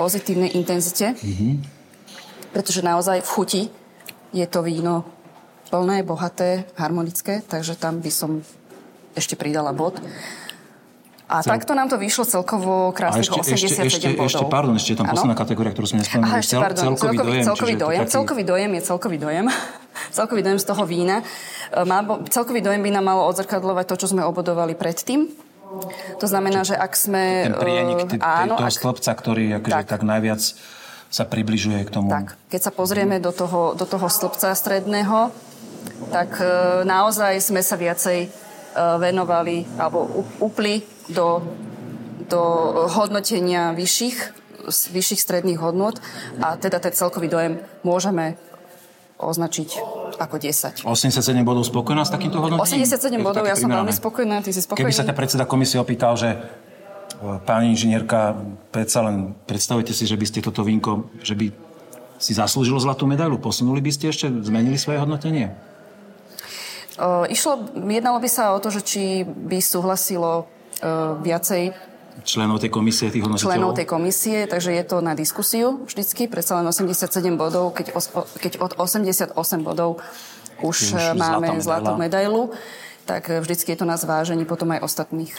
pozitívnej 0.00 0.56
intenzite, 0.56 1.12
pretože 2.54 2.80
naozaj 2.80 3.20
v 3.20 3.28
chuti 3.28 3.62
je 4.32 4.46
to 4.48 4.64
víno 4.64 5.04
plné, 5.68 6.06
bohaté, 6.06 6.64
harmonické, 6.78 7.42
takže 7.44 7.76
tam 7.76 7.98
by 7.98 8.10
som 8.14 8.30
ešte 9.18 9.34
pridala 9.34 9.74
bod. 9.74 9.98
A 11.26 11.40
Cel- 11.40 11.56
takto 11.56 11.72
nám 11.72 11.88
to 11.88 11.96
vyšlo 11.96 12.22
celkovo 12.22 12.92
krásnych 12.92 13.24
ešte, 13.24 13.56
87 13.56 13.88
ešte, 13.88 14.08
bodov. 14.12 14.28
ešte, 14.28 14.44
pardon, 14.46 14.74
ešte 14.74 14.92
tam 14.92 15.06
Áno? 15.06 15.12
posledná 15.14 15.32
kategória, 15.34 15.72
ktorú 15.72 15.86
sme 15.86 15.98
nespomenuli. 16.00 16.28
Aha, 16.28 16.36
ešte, 16.38 16.54
pardon, 16.54 16.84
celkový, 16.92 17.16
dojem. 17.16 17.42
celkový 17.42 17.48
čiže 17.66 17.72
to 17.74 17.82
dojem. 17.82 17.98
taký- 17.98 18.12
Celkový 18.12 18.42
dojem 18.44 18.70
je 18.70 18.82
celkový 18.82 19.16
dojem. 19.18 19.44
celkový 20.18 20.40
dojem 20.42 20.58
z 20.58 20.66
toho 20.66 20.82
vína. 20.84 21.16
E, 21.16 21.24
Má, 21.80 21.98
celkový 22.28 22.60
dojem 22.60 22.80
by 22.80 22.90
nám 22.92 23.04
malo 23.06 23.22
odzrkadľovať 23.26 23.84
to, 23.86 23.94
čo 23.96 24.06
sme 24.06 24.20
obodovali 24.22 24.74
predtým. 24.74 25.32
To 26.20 26.26
znamená, 26.28 26.60
že 26.62 26.76
ak 26.76 26.92
sme... 26.94 27.22
ten 27.42 27.56
prienik 27.56 27.98
e, 28.04 28.06
t- 28.06 28.20
áno, 28.20 28.54
toho 28.54 28.68
ak- 28.68 28.76
stĺpca, 28.76 29.10
ktorý 29.10 29.44
akože 29.58 29.74
Tak. 29.74 29.86
tak. 29.88 30.02
najviac 30.02 30.42
sa 31.08 31.24
približuje 31.24 31.80
k 31.80 31.90
tomu. 31.90 32.10
Tak, 32.10 32.36
keď 32.48 32.60
sa 32.60 32.70
pozrieme 32.70 33.16
do 33.16 33.30
toho, 33.30 33.72
do 33.72 33.82
toho 33.82 34.06
stĺpca 34.06 34.52
stredného, 34.52 35.32
tak 36.10 36.36
e, 36.36 36.44
naozaj 36.84 37.40
sme 37.40 37.58
sa 37.58 37.74
viacej 37.74 38.18
e, 38.20 38.28
venovali 39.00 39.64
alebo 39.74 40.04
upli 40.38 40.84
do, 41.08 41.42
do 42.28 42.42
hodnotenia 42.94 43.72
vyšších, 43.76 44.16
vyšších 44.68 45.20
stredných 45.20 45.60
hodnot 45.60 46.00
a 46.40 46.56
teda 46.56 46.80
ten 46.80 46.92
celkový 46.92 47.28
dojem 47.28 47.60
môžeme 47.84 48.40
označiť 49.20 49.68
ako 50.18 50.36
10. 50.38 50.86
87 50.86 51.46
bodov 51.46 51.64
spokojná 51.66 52.02
s 52.06 52.10
takýmto 52.10 52.38
hodnotením? 52.38 52.86
87 52.86 53.14
Je 53.14 53.18
to 53.18 53.24
bodov, 53.24 53.44
ja 53.46 53.54
som 53.54 53.70
primerané? 53.70 53.90
veľmi 53.90 53.94
spokojná, 53.94 54.36
ty 54.42 54.50
si 54.50 54.60
spokojný. 54.62 54.90
Keby 54.90 54.94
sa 54.94 55.04
ťa 55.06 55.14
predseda 55.14 55.44
komisie 55.46 55.78
opýtal, 55.78 56.14
že 56.18 56.34
e, 56.34 56.38
pani 57.46 57.74
inžinierka, 57.74 58.38
predsa 58.74 59.06
len 59.06 59.34
predstavujte 59.46 59.94
si, 59.94 60.06
že 60.06 60.18
by 60.18 60.26
ste 60.26 60.38
toto 60.42 60.66
vínko, 60.66 61.10
že 61.22 61.34
by 61.34 61.46
si 62.18 62.32
zaslúžilo 62.34 62.78
zlatú 62.78 63.06
medailu, 63.10 63.38
posunuli 63.38 63.82
by 63.82 63.90
ste 63.90 64.10
ešte, 64.10 64.30
zmenili 64.46 64.78
svoje 64.78 65.02
hodnotenie? 65.02 65.50
O, 66.94 67.26
išlo, 67.26 67.74
jednalo 67.74 68.22
by 68.22 68.28
sa 68.30 68.54
o 68.54 68.62
to, 68.62 68.70
že 68.70 68.80
či 68.86 69.02
by 69.26 69.58
súhlasilo 69.58 70.42
e, 70.42 70.44
viacej 71.20 71.72
Členov 72.22 72.62
tej 72.62 72.70
komisie, 72.70 73.10
tých 73.10 73.26
hodnotiteľov? 73.26 73.50
členov 73.50 73.70
tej 73.74 73.86
komisie, 73.90 74.46
takže 74.46 74.70
je 74.70 74.84
to 74.86 75.02
na 75.02 75.18
diskusiu 75.18 75.82
vždycky, 75.82 76.30
predsa 76.30 76.62
len 76.62 76.66
87 76.70 77.10
bodov, 77.34 77.74
keď, 77.74 77.90
os, 77.90 78.06
keď 78.38 78.62
od 78.62 78.78
88 78.78 79.34
bodov 79.60 79.98
už, 80.62 80.94
Už 80.94 80.94
už 80.94 81.04
máme 81.18 81.58
zlatú 81.58 81.98
medailu, 81.98 82.54
tak 83.02 83.34
eh, 83.34 83.42
vždycky 83.42 83.74
je 83.74 83.78
to 83.82 83.86
na 83.88 83.98
zvážení 83.98 84.46
potom 84.46 84.70
aj 84.70 84.86
ostatných, 84.86 85.34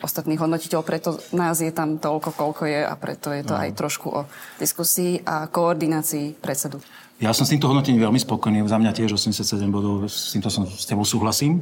ostatných 0.00 0.40
hodnotiteľov, 0.40 0.88
preto 0.88 1.20
nás 1.36 1.60
je 1.60 1.68
tam 1.68 2.00
toľko, 2.00 2.32
koľko 2.32 2.64
je 2.64 2.80
a 2.80 2.94
preto 2.96 3.28
je 3.36 3.44
to 3.44 3.52
No. 3.52 3.60
aj 3.60 3.70
trošku 3.76 4.08
o 4.08 4.20
diskusii 4.56 5.20
a 5.28 5.52
koordinácii 5.52 6.40
predsedu. 6.40 6.80
Ja 7.20 7.36
som 7.36 7.44
s 7.44 7.52
týmto 7.52 7.68
hodnotením 7.68 8.00
veľmi 8.00 8.16
spokojný. 8.16 8.64
Za 8.64 8.80
mňa 8.80 8.96
tiež 8.96 9.12
87 9.12 9.44
bodov, 9.68 10.08
s 10.08 10.32
týmto 10.32 10.48
som 10.48 10.64
s 10.64 10.88
tebou 10.88 11.04
súhlasím. 11.04 11.60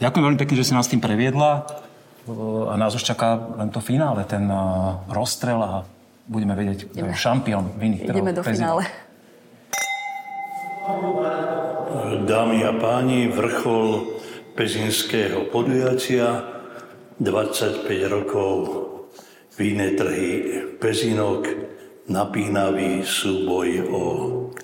Ďakujem 0.00 0.24
veľmi 0.24 0.40
pekne, 0.40 0.56
že 0.56 0.64
si 0.64 0.72
nás 0.72 0.88
tým 0.88 1.04
previedla. 1.04 1.68
A 2.68 2.74
nás 2.80 2.96
už 2.96 3.04
čaká 3.04 3.36
len 3.60 3.68
to 3.68 3.84
finále, 3.84 4.24
ten 4.24 4.48
uh, 4.48 5.04
rozstrel 5.12 5.60
a 5.60 5.84
budeme 6.24 6.56
vedieť, 6.56 6.88
kto 6.88 7.04
je 7.04 7.14
šampión 7.16 7.76
trhov. 7.76 8.16
Ideme 8.16 8.32
do 8.32 8.40
Pezinok. 8.40 8.56
finále. 8.56 8.82
Dámy 12.24 12.58
a 12.64 12.72
páni, 12.76 13.28
vrchol 13.28 14.20
pezinského 14.56 15.48
podujatia, 15.52 16.44
25 17.20 17.88
rokov 18.08 18.56
víne 19.60 19.92
trhy 19.94 20.30
Pezinok, 20.80 21.46
napínavý 22.08 23.04
súboj 23.04 23.68
o 23.88 24.02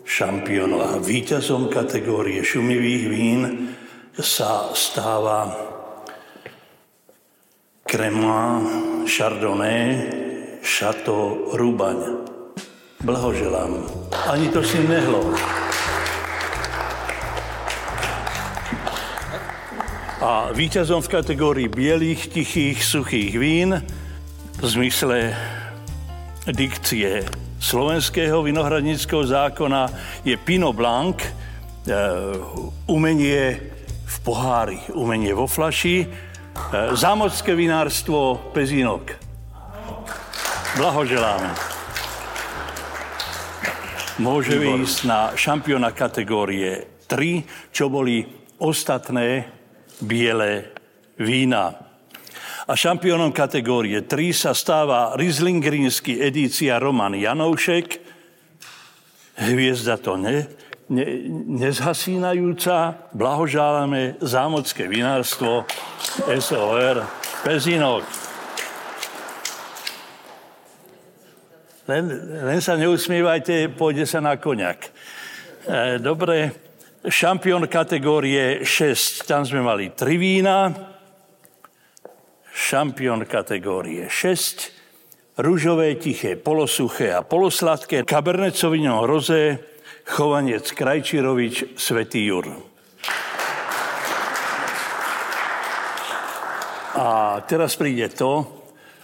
šampiónov 0.04 0.80
a 0.80 0.92
víťazom 1.00 1.72
kategórie 1.72 2.42
šumivých 2.44 3.04
vín 3.08 3.40
sa 4.18 4.68
stáva 4.76 5.69
Cremant 7.91 8.70
Chardonnay 9.11 10.07
Chateau 10.62 11.51
Rubaň. 11.59 12.22
Blahoželám. 13.03 13.82
Ani 14.30 14.47
to 14.55 14.62
si 14.62 14.78
nehlo. 14.86 15.34
A 20.22 20.55
víťazom 20.55 21.03
v 21.03 21.12
kategórii 21.18 21.66
bielých, 21.66 22.30
tichých, 22.30 22.78
suchých 22.78 23.34
vín 23.34 23.82
v 24.62 24.66
zmysle 24.70 25.34
dikcie 26.47 27.26
slovenského 27.59 28.47
vinohradnického 28.47 29.26
zákona 29.26 29.91
je 30.22 30.38
Pinot 30.38 30.78
Blanc, 30.78 31.18
e, 31.26 31.30
umenie 32.86 33.59
v 34.07 34.16
pohári, 34.22 34.78
umenie 34.95 35.34
vo 35.34 35.51
flaši, 35.51 36.30
zámocké 36.94 37.54
vinárstvo 37.54 38.52
Pezinok. 38.54 39.16
Blahoželáme. 40.78 41.50
Môže 44.20 44.61
výjsť 44.61 44.98
na 45.08 45.32
šampióna 45.32 45.96
kategórie 45.96 47.00
3, 47.08 47.72
čo 47.72 47.88
boli 47.88 48.22
ostatné 48.61 49.48
biele 49.98 50.76
vína. 51.16 51.74
A 52.68 52.72
šampiónom 52.78 53.34
kategórie 53.34 54.04
3 54.06 54.30
sa 54.30 54.52
stáva 54.54 55.18
Rieslingerínsky 55.18 56.22
edícia 56.22 56.78
Roman 56.78 57.16
Janoušek. 57.16 57.98
Hviezda 59.40 59.98
to 59.98 60.14
ne, 60.20 60.46
ne, 60.86 61.06
nezhasínajúca. 61.58 63.11
Blahožálame 63.16 64.20
zámocké 64.22 64.86
vinárstvo 64.86 65.66
SOR 66.28 67.06
Pezinok. 67.44 68.04
Len, 71.88 72.04
len 72.46 72.60
sa 72.62 72.76
neusmievajte, 72.76 73.72
pôjde 73.74 74.06
sa 74.06 74.22
na 74.22 74.36
koniak. 74.38 74.92
E, 75.66 75.98
dobre, 75.98 76.54
šampión 77.02 77.66
kategórie 77.66 78.62
6, 78.62 79.26
tam 79.26 79.42
sme 79.42 79.64
mali 79.64 79.90
tri 79.90 80.20
vína. 80.20 80.70
Šampión 82.54 83.26
kategórie 83.26 84.06
6, 84.06 85.40
rúžové, 85.42 85.96
tiché, 85.98 86.36
polosuché 86.36 87.10
a 87.10 87.24
polosladké, 87.24 88.04
Cabernet 88.04 88.54
Sauvignon 88.54 89.02
Rosé, 89.08 89.58
Chovanec 90.06 90.70
Krajčirovič, 90.70 91.74
Svetý 91.74 92.28
Jur. 92.28 92.69
A 97.01 97.40
teraz 97.48 97.80
príde 97.80 98.12
to, 98.12 98.44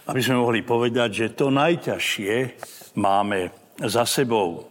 aby 0.05 0.21
sme 0.21 0.37
mohli 0.37 0.61
povedať, 0.61 1.09
že 1.09 1.27
to 1.33 1.49
najťažšie 1.49 2.33
máme 3.01 3.49
za 3.81 4.05
sebou. 4.05 4.69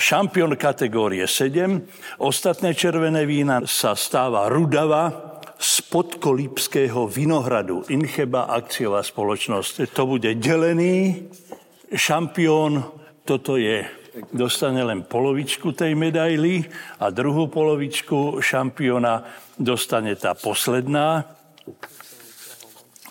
šampión 0.00 0.56
kategórie 0.56 1.28
7. 1.28 1.84
Ostatné 2.24 2.72
červené 2.72 3.28
vína 3.28 3.60
sa 3.68 3.92
stáva 3.92 4.48
Rudava 4.48 5.36
z 5.60 5.84
podkolípského 5.84 7.04
vinohradu. 7.04 7.92
Incheba 7.92 8.48
akciová 8.48 9.04
spoločnosť. 9.04 9.92
To 9.92 10.16
bude 10.16 10.32
delený 10.40 11.28
šampión. 11.92 12.88
Toto 13.28 13.60
je 13.60 13.84
dostane 14.32 14.80
len 14.80 15.04
polovičku 15.04 15.76
tej 15.76 15.92
medaily 15.92 16.64
a 17.04 17.12
druhú 17.12 17.52
polovičku 17.52 18.40
šampióna 18.40 19.28
dostane 19.60 20.16
tá 20.16 20.32
posledná. 20.32 21.36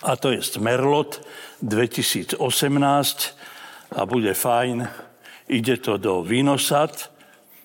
A 0.06 0.14
to 0.14 0.30
je 0.30 0.38
Merlot 0.62 1.18
2018 1.66 2.38
a 3.98 4.02
bude 4.06 4.34
fajn. 4.38 4.86
Ide 5.50 5.82
to 5.82 5.98
do 5.98 6.22
Vinosat, 6.22 7.10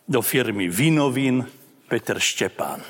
do 0.09 0.25
firmy 0.25 0.73
Vinovin 0.73 1.45
Peter 1.85 2.17
Štepán. 2.17 2.81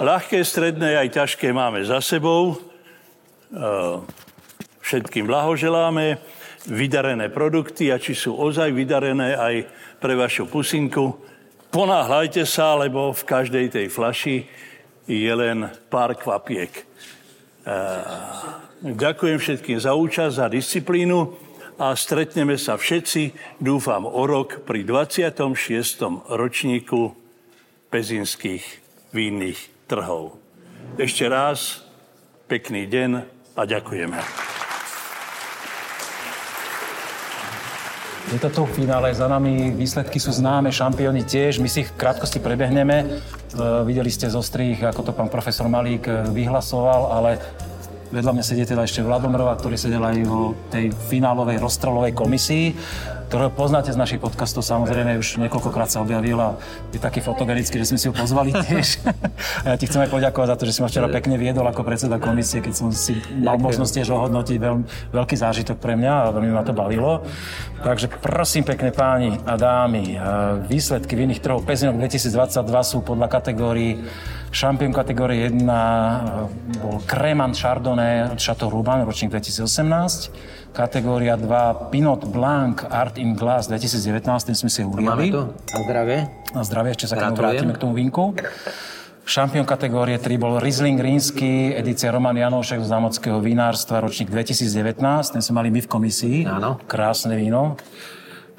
Ľahké, 0.00 0.40
stredné 0.46 0.96
aj 0.96 1.08
ťažké 1.12 1.50
máme 1.50 1.82
za 1.82 1.98
sebou. 1.98 2.54
Všetkým 4.80 5.26
blahoželáme 5.26 6.22
vydarené 6.70 7.28
produkty 7.34 7.90
a 7.90 7.98
či 7.98 8.14
sú 8.14 8.38
ozaj 8.38 8.70
vydarené 8.72 9.34
aj 9.34 9.54
pre 9.98 10.14
vašu 10.14 10.46
pusinku. 10.46 11.29
Ponáhľajte 11.70 12.42
sa, 12.50 12.74
lebo 12.74 13.14
v 13.14 13.22
každej 13.22 13.66
tej 13.70 13.86
flaši 13.86 14.42
je 15.06 15.30
len 15.30 15.70
pár 15.86 16.18
kvapiek. 16.18 16.70
Ďakujem 18.82 19.38
všetkým 19.38 19.78
za 19.78 19.94
účasť, 19.94 20.34
za 20.34 20.46
disciplínu 20.50 21.30
a 21.78 21.94
stretneme 21.94 22.58
sa 22.58 22.74
všetci, 22.74 23.54
dúfam, 23.62 24.02
o 24.02 24.22
rok 24.26 24.66
pri 24.66 24.82
26. 24.82 26.26
ročníku 26.26 27.14
pezinských 27.86 28.64
vínnych 29.14 29.86
trhov. 29.86 30.42
Ešte 30.98 31.30
raz 31.30 31.86
pekný 32.50 32.90
deň 32.90 33.10
a 33.54 33.62
ďakujeme. 33.62 34.49
Je 38.30 38.38
to 38.38 38.46
tu 38.46 38.62
finále 38.62 39.10
za 39.10 39.26
nami, 39.26 39.74
výsledky 39.74 40.22
sú 40.22 40.30
známe, 40.30 40.70
šampióni 40.70 41.26
tiež, 41.26 41.58
my 41.58 41.66
si 41.66 41.82
ich 41.82 41.90
v 41.90 41.98
krátkosti 41.98 42.38
prebehneme. 42.38 43.02
E, 43.02 43.06
videli 43.82 44.06
ste 44.06 44.30
zo 44.30 44.38
strých, 44.38 44.86
ako 44.86 45.02
to 45.02 45.10
pán 45.10 45.26
profesor 45.26 45.66
Malík 45.66 46.06
e, 46.06 46.30
vyhlasoval, 46.30 47.10
ale 47.10 47.42
vedľa 48.14 48.38
mňa 48.38 48.44
sedí 48.46 48.62
teda 48.62 48.86
ešte 48.86 49.02
Vladomrova, 49.02 49.58
ktorý 49.58 49.74
sedel 49.74 50.06
aj 50.06 50.16
o 50.30 50.54
tej 50.70 50.94
finálovej 51.10 51.58
rozstrelovej 51.58 52.14
komisii 52.14 52.70
ktorého 53.30 53.54
poznáte 53.54 53.94
z 53.94 53.94
našich 53.94 54.18
podcastov, 54.18 54.66
samozrejme 54.66 55.14
už 55.22 55.38
niekoľkokrát 55.38 55.86
sa 55.86 56.02
objavil 56.02 56.34
a 56.42 56.58
je 56.90 56.98
taký 56.98 57.22
fotogenický, 57.22 57.78
že 57.78 57.94
sme 57.94 57.98
si 58.02 58.10
ho 58.10 58.14
pozvali 58.14 58.50
tiež. 58.66 59.06
a 59.62 59.66
ja 59.70 59.76
ti 59.78 59.86
chcem 59.86 60.02
aj 60.02 60.10
poďakovať 60.10 60.50
za 60.50 60.56
to, 60.58 60.66
že 60.66 60.72
si 60.74 60.80
ma 60.82 60.90
včera 60.90 61.06
pekne 61.06 61.38
viedol 61.38 61.62
ako 61.62 61.86
predseda 61.86 62.18
komisie, 62.18 62.58
keď 62.58 62.74
som 62.74 62.90
si 62.90 63.22
mal 63.38 63.54
možnosť 63.62 64.02
tiež 64.02 64.10
ohodnotiť 64.10 64.58
veľ, 64.58 64.76
veľký 65.14 65.36
zážitok 65.38 65.78
pre 65.78 65.94
mňa 65.94 66.14
a 66.26 66.34
veľmi 66.34 66.50
ma 66.50 66.66
to 66.66 66.74
bavilo. 66.74 67.22
Takže 67.86 68.10
prosím 68.18 68.66
pekne 68.66 68.90
páni 68.90 69.38
a 69.46 69.54
dámy, 69.54 70.18
výsledky 70.66 71.14
v 71.14 71.30
iných 71.30 71.38
trhov 71.38 71.62
Pezinok 71.62 72.02
2022 72.02 72.66
sú 72.82 72.98
podľa 73.06 73.30
kategórií 73.30 74.02
Šampión 74.50 74.90
kategórie 74.90 75.46
1 75.46 75.62
bol 76.82 76.98
Cremant 77.06 77.54
Chardonnay 77.54 78.34
Chateau 78.34 78.66
Rouban, 78.66 79.06
ročník 79.06 79.30
2018. 79.30 80.59
Kategória 80.70 81.34
2 81.34 81.90
Pinot 81.90 82.30
Blanc 82.30 82.86
Art 82.86 83.18
in 83.18 83.34
Glass 83.34 83.66
2019, 83.66 84.22
ten 84.46 84.54
sme 84.54 84.70
si 84.70 84.86
uliali. 84.86 85.28
Máme 85.28 85.34
to. 85.34 85.42
Na 85.50 85.80
zdravie. 85.82 86.18
Na 86.54 86.62
zdravie, 86.62 86.90
ešte 86.94 87.06
sa 87.10 87.14
k 87.18 87.26
tomu 87.26 87.42
vrátime 87.42 87.72
k 87.74 87.78
tomu 87.82 87.92
vinku. 87.98 88.38
Šampión 89.26 89.66
kategórie 89.66 90.18
3 90.18 90.38
bol 90.38 90.62
Riesling 90.62 90.98
Rínsky, 90.98 91.74
edícia 91.74 92.14
Roman 92.14 92.38
Janošek 92.38 92.82
z 92.82 92.88
Zámodského 92.90 93.42
vinárstva, 93.42 93.98
ročník 93.98 94.30
2019. 94.30 94.94
Ten 95.34 95.42
sme 95.42 95.54
mali 95.58 95.74
my 95.74 95.82
v 95.82 95.88
komisii. 95.90 96.38
Áno. 96.46 96.78
Krásne 96.86 97.34
víno. 97.34 97.74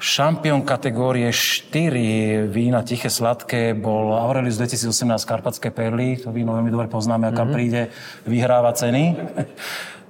Šampión 0.02 0.66
kategórie 0.66 1.30
4 1.30 2.50
vína 2.50 2.82
tiché 2.82 3.06
sladké 3.06 3.70
bol 3.70 4.10
Aurelius 4.18 4.58
2018 4.58 5.06
Karpatské 5.22 5.70
perly. 5.70 6.18
To 6.26 6.34
víno 6.34 6.58
veľmi 6.58 6.74
dobre 6.74 6.90
poznáme, 6.90 7.30
aká 7.30 7.46
mm-hmm. 7.46 7.54
príde, 7.54 7.82
vyhráva 8.26 8.74
ceny 8.74 9.14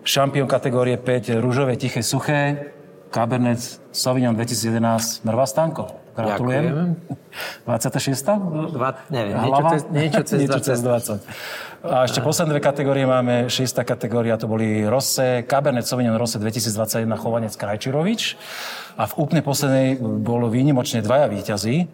šampión 0.03 0.51
kategórie 0.51 0.99
5, 0.99 1.39
rúžové, 1.39 1.79
tiché, 1.79 2.03
suché, 2.03 2.75
Cabernet 3.13 3.61
Sauvignon 3.93 4.35
2011, 4.35 5.25
Mrva 5.25 5.47
Stanko. 5.47 5.87
Gratulujem. 6.13 6.65
Ďakujem. 6.65 6.89
26. 7.65 8.77
Dva, 8.77 9.01
neviem, 9.09 9.33
niečo 9.41 9.63
cez, 9.65 9.81
niečo 9.89 10.21
cez 10.29 10.39
niečo 10.45 10.61
20. 10.61 10.69
Cez 10.69 10.79
20. 10.85 11.89
A 11.89 12.05
ešte 12.05 12.21
posledné 12.21 12.53
dve 12.53 12.63
kategórie 12.63 13.09
máme. 13.09 13.49
Šiesta 13.49 13.81
kategória 13.81 14.37
to 14.37 14.45
boli 14.45 14.85
Rose, 14.85 15.43
Cabernet 15.49 15.89
Sauvignon 15.89 16.21
Rose 16.21 16.37
2021 16.37 17.09
Chovanec 17.17 17.57
Krajčirovič. 17.57 18.37
A 19.01 19.09
v 19.09 19.13
úplne 19.25 19.41
poslednej 19.41 19.97
bolo 20.01 20.53
výnimočne 20.53 21.01
dvaja 21.01 21.33
výťazí. 21.33 21.89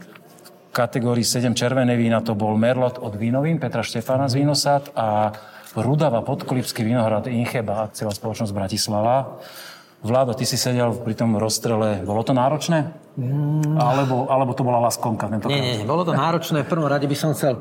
Kategórii 0.75 1.23
7 1.23 1.55
červené 1.55 1.95
vína 1.95 2.19
to 2.19 2.35
bol 2.35 2.59
Merlot 2.59 2.99
od 2.99 3.15
Vínovín, 3.15 3.63
Petra 3.63 3.87
Štefána 3.87 4.27
z 4.27 4.43
Vínosad 4.43 4.91
a 4.99 5.31
Rudava, 5.81 6.21
Podkolipský 6.27 6.83
vinohrad, 6.83 7.31
Incheba, 7.31 7.87
akciová 7.87 8.13
spoločnosť 8.15 8.53
Bratislava. 8.55 9.39
Vlado, 9.99 10.31
ty 10.31 10.47
si 10.47 10.55
sedel 10.55 10.95
pri 10.95 11.19
tom 11.19 11.35
rozstrele. 11.35 12.07
Bolo 12.07 12.23
to 12.23 12.31
náročné? 12.31 12.95
Mm. 13.19 13.75
Alebo, 13.75 14.31
alebo 14.31 14.55
to 14.55 14.63
bola 14.63 14.79
laskonka 14.87 15.27
tentokrát? 15.27 15.59
Nie, 15.59 15.83
nie, 15.83 15.87
bolo 15.87 16.07
to 16.07 16.15
náročné. 16.15 16.63
V 16.63 16.71
prvom 16.71 16.87
rade 16.87 17.11
by 17.11 17.17
som 17.19 17.35
chcel 17.35 17.59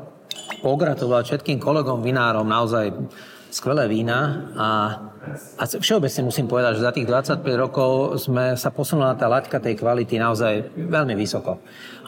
pogratulovať 0.62 1.34
všetkým 1.34 1.58
kolegom 1.58 1.98
vinárom. 1.98 2.46
Naozaj 2.46 2.94
skvelé 3.50 3.90
vína 3.90 4.18
a, 4.54 4.68
a 5.58 5.64
všeobecne 5.66 6.22
musím 6.30 6.46
povedať, 6.46 6.78
že 6.78 6.86
za 6.86 6.92
tých 6.94 7.06
25 7.06 7.42
rokov 7.58 7.90
sme 8.22 8.54
sa 8.54 8.70
posunuli 8.70 9.10
na 9.10 9.16
tá 9.18 9.26
laťka 9.26 9.58
tej 9.58 9.74
kvality 9.76 10.16
naozaj 10.16 10.74
veľmi 10.74 11.14
vysoko. 11.18 11.58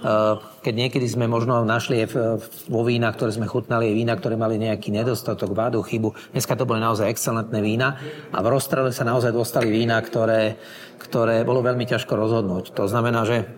Eh, 0.01 0.35
keď 0.65 0.75
niekedy 0.87 1.05
sme 1.05 1.29
možno 1.29 1.61
našli 1.61 2.09
vo 2.69 2.81
vínach, 2.85 3.21
ktoré 3.21 3.37
sme 3.37 3.45
chutnali, 3.45 3.93
vína, 3.93 4.17
ktoré 4.17 4.37
mali 4.37 4.57
nejaký 4.57 4.89
nedostatok, 4.89 5.53
vádu, 5.53 5.85
chybu. 5.85 6.33
Dneska 6.33 6.57
to 6.57 6.65
boli 6.65 6.81
naozaj 6.81 7.13
excelentné 7.13 7.61
vína 7.61 8.01
a 8.33 8.39
v 8.41 8.49
rozstrele 8.49 8.97
sa 8.97 9.05
naozaj 9.05 9.35
dostali 9.35 9.69
vína, 9.69 10.01
ktoré, 10.01 10.57
ktoré 10.97 11.45
bolo 11.45 11.61
veľmi 11.61 11.85
ťažko 11.85 12.17
rozhodnúť. 12.17 12.73
To 12.81 12.89
znamená, 12.89 13.29
že 13.29 13.45
eh, 13.45 13.49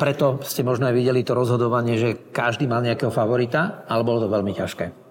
preto 0.00 0.42
ste 0.42 0.66
možno 0.66 0.90
aj 0.90 0.94
videli 0.96 1.22
to 1.22 1.38
rozhodovanie, 1.38 2.00
že 2.00 2.18
každý 2.34 2.66
mal 2.66 2.82
nejakého 2.82 3.14
favorita, 3.14 3.86
ale 3.86 4.02
bolo 4.02 4.26
to 4.26 4.28
veľmi 4.32 4.56
ťažké. 4.58 5.01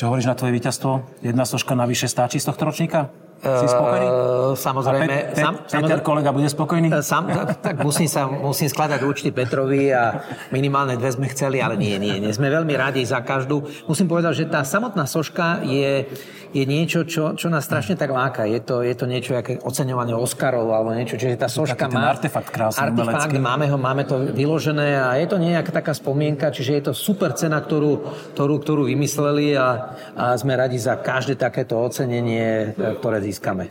Čo 0.00 0.08
hovoríš 0.08 0.32
na 0.32 0.38
tvoje 0.38 0.56
víťazstvo? 0.56 1.20
Jedna 1.20 1.44
soška 1.44 1.76
navyše 1.76 2.08
stáči 2.08 2.40
z 2.40 2.48
tohto 2.48 2.64
ročníka? 2.64 3.12
Si 3.40 3.66
spokojný? 3.72 4.04
Uh, 4.04 4.52
samozrejme. 4.52 5.00
A 5.00 5.08
Pe- 5.08 5.24
Pe- 5.32 5.40
sam, 5.40 5.54
Peter, 5.64 5.98
kolega, 6.04 6.28
bude 6.28 6.44
spokojný? 6.52 6.92
Eh, 6.92 7.00
sam, 7.00 7.24
tak 7.64 7.80
musím, 7.80 8.04
sa, 8.04 8.28
musím 8.28 8.68
skladať 8.68 9.00
účty 9.00 9.32
Petrovi 9.32 9.88
a 9.96 10.20
minimálne 10.52 11.00
dve 11.00 11.08
sme 11.08 11.24
chceli, 11.32 11.56
ale 11.64 11.80
nie, 11.80 11.96
nie, 11.96 12.20
nie. 12.20 12.36
Sme 12.36 12.52
veľmi 12.52 12.76
radi 12.76 13.00
za 13.00 13.24
každú. 13.24 13.64
Musím 13.88 14.12
povedať, 14.12 14.44
že 14.44 14.52
tá 14.52 14.60
samotná 14.60 15.08
soška 15.08 15.64
je, 15.64 16.04
je 16.52 16.64
niečo, 16.68 17.08
čo, 17.08 17.32
čo 17.32 17.48
nás 17.48 17.64
strašne 17.64 17.96
tak 17.96 18.12
láka. 18.12 18.44
Je 18.44 18.60
to, 18.60 18.84
je 18.84 18.92
to 18.92 19.08
niečo, 19.08 19.32
aké 19.32 19.56
oceňovanie 19.56 20.12
Oscarov 20.12 20.68
alebo 20.68 20.92
niečo. 20.92 21.16
Čiže 21.16 21.40
tá 21.40 21.48
soška 21.48 21.88
Taký 21.88 21.96
má... 21.96 22.12
artefakt 22.12 22.52
krásny, 22.52 22.92
Artefakt, 22.92 23.32
máme 23.40 23.72
ho, 23.72 23.80
máme 23.80 24.04
to 24.04 24.20
vyložené 24.36 25.00
a 25.00 25.16
je 25.16 25.24
to 25.24 25.40
nejaká 25.40 25.72
taká 25.72 25.96
spomienka, 25.96 26.52
čiže 26.52 26.72
je 26.76 26.82
to 26.88 26.92
super 26.92 27.32
cena, 27.32 27.56
ktorú, 27.64 28.04
ktorú, 28.36 28.60
ktorú 28.60 28.82
vymysleli 28.84 29.56
a, 29.56 29.96
a 30.12 30.36
sme 30.36 30.60
radi 30.60 30.76
za 30.76 31.00
každé 31.00 31.40
takéto 31.40 31.80
ocenenie, 31.80 32.76
ktoré 33.00 33.29
získame. 33.30 33.70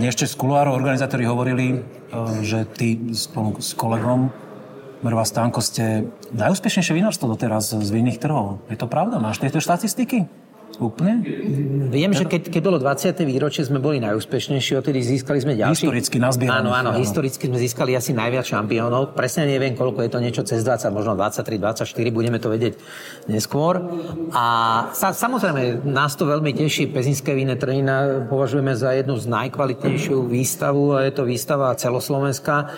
Ešte 0.00 0.24
z 0.24 0.34
kuloárov 0.40 0.72
organizátori 0.72 1.28
hovorili, 1.28 1.76
e, 1.76 1.78
že 2.40 2.64
ty 2.64 3.12
spolu 3.12 3.60
s 3.60 3.76
kolegom 3.76 4.32
Mrva 4.98 5.22
Stánko 5.22 5.62
ste 5.62 6.10
najúspešnejšie 6.34 6.96
vinárstvo 6.96 7.30
doteraz 7.30 7.70
z 7.70 7.88
vinných 7.92 8.18
trhov. 8.18 8.64
Je 8.66 8.74
to 8.74 8.90
pravda? 8.90 9.22
Máš 9.22 9.38
tieto 9.38 9.62
štatistiky? 9.62 10.26
Úplne? 10.78 11.14
Viem, 11.90 12.14
že 12.14 12.22
keď, 12.22 12.54
keď 12.54 12.62
bolo 12.62 12.78
20. 12.78 13.10
výročie, 13.26 13.66
sme 13.66 13.82
boli 13.82 13.98
najúspešnejší, 13.98 14.78
odtedy 14.78 15.02
získali 15.02 15.42
sme 15.42 15.58
ďalší. 15.58 15.90
Historicky 15.90 16.22
nazbieraných. 16.22 16.62
Áno, 16.62 16.70
áno, 16.70 16.90
historicky 16.94 17.50
sme 17.50 17.58
získali 17.58 17.98
asi 17.98 18.14
najviac 18.14 18.46
šampiónov. 18.46 19.18
Presne 19.18 19.50
neviem, 19.50 19.74
koľko 19.74 20.06
je 20.06 20.10
to 20.14 20.18
niečo 20.22 20.42
cez 20.46 20.62
20, 20.62 20.94
možno 20.94 21.18
23, 21.18 21.58
24, 21.58 22.14
budeme 22.14 22.38
to 22.38 22.46
vedieť 22.46 22.78
neskôr. 23.26 23.82
A 24.30 24.46
sa, 24.94 25.10
samozrejme, 25.10 25.82
nás 25.82 26.14
to 26.14 26.30
veľmi 26.30 26.54
teší. 26.54 26.94
Pezinské 26.94 27.34
víne 27.34 27.58
trhina 27.58 28.30
považujeme 28.30 28.70
za 28.78 28.94
jednu 28.94 29.18
z 29.18 29.26
najkvalitnejšiu 29.26 30.30
výstavu 30.30 30.94
a 30.94 31.10
je 31.10 31.12
to 31.12 31.26
výstava 31.26 31.74
celoslovenská. 31.74 32.70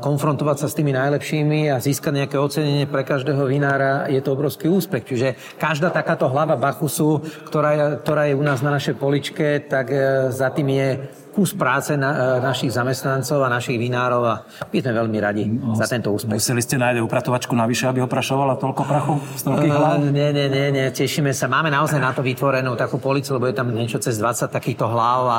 Konfrontovať 0.00 0.64
sa 0.64 0.66
s 0.72 0.76
tými 0.76 0.96
najlepšími 0.96 1.68
a 1.68 1.76
získať 1.76 2.24
nejaké 2.24 2.36
ocenenie 2.40 2.88
pre 2.88 3.04
každého 3.04 3.44
vinára, 3.44 4.08
je 4.08 4.20
to 4.24 4.32
obrovský 4.32 4.72
úspech. 4.72 5.04
Čiže 5.04 5.28
každá 5.60 5.92
takáto 5.92 6.24
hlava 6.32 6.56
Bachusu, 6.56 7.20
ktorá 7.44 7.70
je, 7.76 7.84
ktorá 8.00 8.22
je 8.32 8.34
u 8.38 8.44
nás 8.44 8.64
na 8.64 8.72
našej 8.72 8.96
poličke, 8.96 9.60
tak 9.68 9.92
e, 9.92 10.32
za 10.32 10.48
tým 10.48 10.72
je 10.72 10.88
kus 11.36 11.52
práce 11.52 11.96
na, 11.96 12.40
e, 12.40 12.44
našich 12.44 12.72
zamestnancov 12.72 13.44
a 13.44 13.48
našich 13.52 13.76
vinárov 13.76 14.22
a 14.24 14.34
my 14.72 14.78
sme 14.80 14.92
veľmi 14.96 15.18
radi 15.20 15.44
no, 15.48 15.76
za 15.76 15.84
tento 15.84 16.12
úspech. 16.12 16.32
Museli 16.32 16.64
ste 16.64 16.80
nájsť 16.80 17.04
upratovačku 17.04 17.52
navyše, 17.52 17.88
aby 17.92 18.04
oprašovala 18.04 18.56
toľko 18.56 18.82
prachu 18.88 19.14
z 19.36 19.42
toľkých 19.48 19.72
hlav? 19.72 20.00
Uh, 20.00 20.12
nie, 20.12 20.28
nie, 20.32 20.48
nie, 20.48 20.68
nie, 20.72 20.86
tešíme 20.88 21.32
sa. 21.36 21.44
Máme 21.48 21.68
naozaj 21.68 22.00
na 22.00 22.16
to 22.16 22.24
vytvorenú 22.24 22.72
takú 22.76 22.96
policiu, 22.96 23.36
lebo 23.36 23.52
je 23.52 23.56
tam 23.56 23.68
niečo 23.68 24.00
cez 24.00 24.16
20 24.16 24.48
takýchto 24.48 24.88
hlav 24.88 25.20
a 25.28 25.38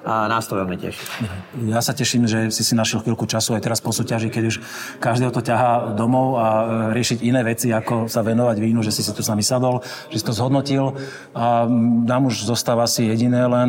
a 0.00 0.28
nás 0.32 0.48
to 0.48 0.56
veľmi 0.56 0.80
teší. 0.80 1.00
Ja 1.68 1.84
sa 1.84 1.92
teším, 1.92 2.24
že 2.24 2.48
si 2.48 2.64
si 2.64 2.72
našiel 2.72 3.04
chvíľku 3.04 3.28
času 3.28 3.52
aj 3.56 3.62
teraz 3.68 3.78
po 3.84 3.92
súťaži, 3.92 4.32
keď 4.32 4.44
už 4.48 4.56
každého 4.96 5.28
to 5.28 5.44
ťahá 5.44 5.92
domov 5.92 6.40
a 6.40 6.46
e, 6.48 6.64
riešiť 6.96 7.18
iné 7.20 7.44
veci, 7.44 7.68
ako 7.68 8.08
sa 8.08 8.24
venovať 8.24 8.56
vínu, 8.56 8.80
že 8.80 8.96
si 8.96 9.04
si 9.04 9.12
tu 9.12 9.20
s 9.20 9.28
nami 9.28 9.44
sadol, 9.44 9.84
že 10.08 10.16
si 10.20 10.24
to 10.24 10.32
zhodnotil. 10.32 10.96
A 11.36 11.68
nám 12.08 12.32
už 12.32 12.48
zostáva 12.48 12.88
si 12.88 13.04
jediné 13.04 13.44
len 13.44 13.68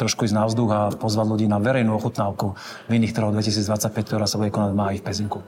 trošku 0.00 0.24
ísť 0.24 0.36
na 0.36 0.48
vzduch 0.48 0.70
a 0.72 0.80
pozvať 0.96 1.26
ľudí 1.28 1.46
na 1.48 1.60
verejnú 1.60 1.92
ochutnávku 2.00 2.56
vinných 2.88 3.12
trhov 3.12 3.36
2025, 3.36 3.92
ktorá 3.92 4.24
sa 4.24 4.40
bude 4.40 4.48
konať 4.48 4.70
v 4.72 4.78
máji 4.80 4.96
v 5.00 5.04
Pezinku. 5.04 5.40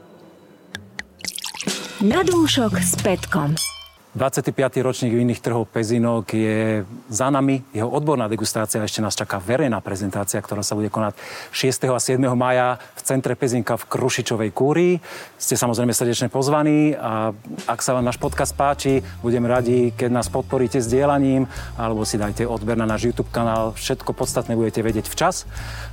Na 1.99 2.23
dúšok 2.23 2.79
s 2.79 2.95
Petkom. 3.01 3.78
25. 4.09 4.57
ročník 4.81 5.13
vinných 5.13 5.37
trhov 5.37 5.69
Pezinok 5.69 6.33
je 6.33 6.81
za 7.13 7.29
nami. 7.29 7.61
Jeho 7.77 7.85
odborná 7.85 8.25
degustácia 8.25 8.81
ešte 8.81 9.05
nás 9.05 9.13
čaká 9.13 9.37
verejná 9.37 9.85
prezentácia, 9.85 10.41
ktorá 10.41 10.65
sa 10.65 10.73
bude 10.73 10.89
konať 10.89 11.13
6. 11.53 11.93
a 11.93 12.01
7. 12.01 12.17
maja 12.33 12.81
v 12.97 13.01
centre 13.05 13.37
Pezinka 13.37 13.77
v 13.77 13.85
Krušičovej 13.85 14.49
kúrii. 14.49 14.97
Ste 15.37 15.53
samozrejme 15.53 15.93
srdečne 15.93 16.25
pozvaní 16.33 16.97
a 16.97 17.37
ak 17.69 17.85
sa 17.85 17.93
vám 17.93 18.01
náš 18.01 18.17
podcast 18.17 18.57
páči, 18.57 19.05
budem 19.21 19.45
radi, 19.45 19.93
keď 19.93 20.09
nás 20.09 20.25
podporíte 20.25 20.81
sdielaním 20.81 21.45
alebo 21.77 22.01
si 22.01 22.17
dajte 22.17 22.49
odber 22.49 22.81
na 22.81 22.89
náš 22.89 23.13
YouTube 23.13 23.29
kanál. 23.29 23.77
Všetko 23.77 24.17
podstatné 24.17 24.57
budete 24.57 24.81
vedieť 24.81 25.05
včas. 25.05 25.45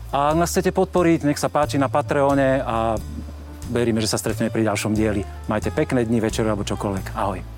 A 0.09 0.33
ak 0.33 0.41
nás 0.41 0.49
chcete 0.49 0.73
podporiť, 0.73 1.29
nech 1.29 1.37
sa 1.37 1.53
páči 1.53 1.77
na 1.77 1.93
Patreone 1.93 2.64
a 2.64 2.97
veríme, 3.69 4.01
že 4.01 4.09
sa 4.09 4.17
stretneme 4.17 4.49
pri 4.49 4.64
ďalšom 4.73 4.97
dieli. 4.97 5.21
Majte 5.53 5.69
pekné 5.69 6.09
dni, 6.09 6.25
večer 6.25 6.49
alebo 6.49 6.64
čokoľvek. 6.64 7.12
Ahoj. 7.12 7.56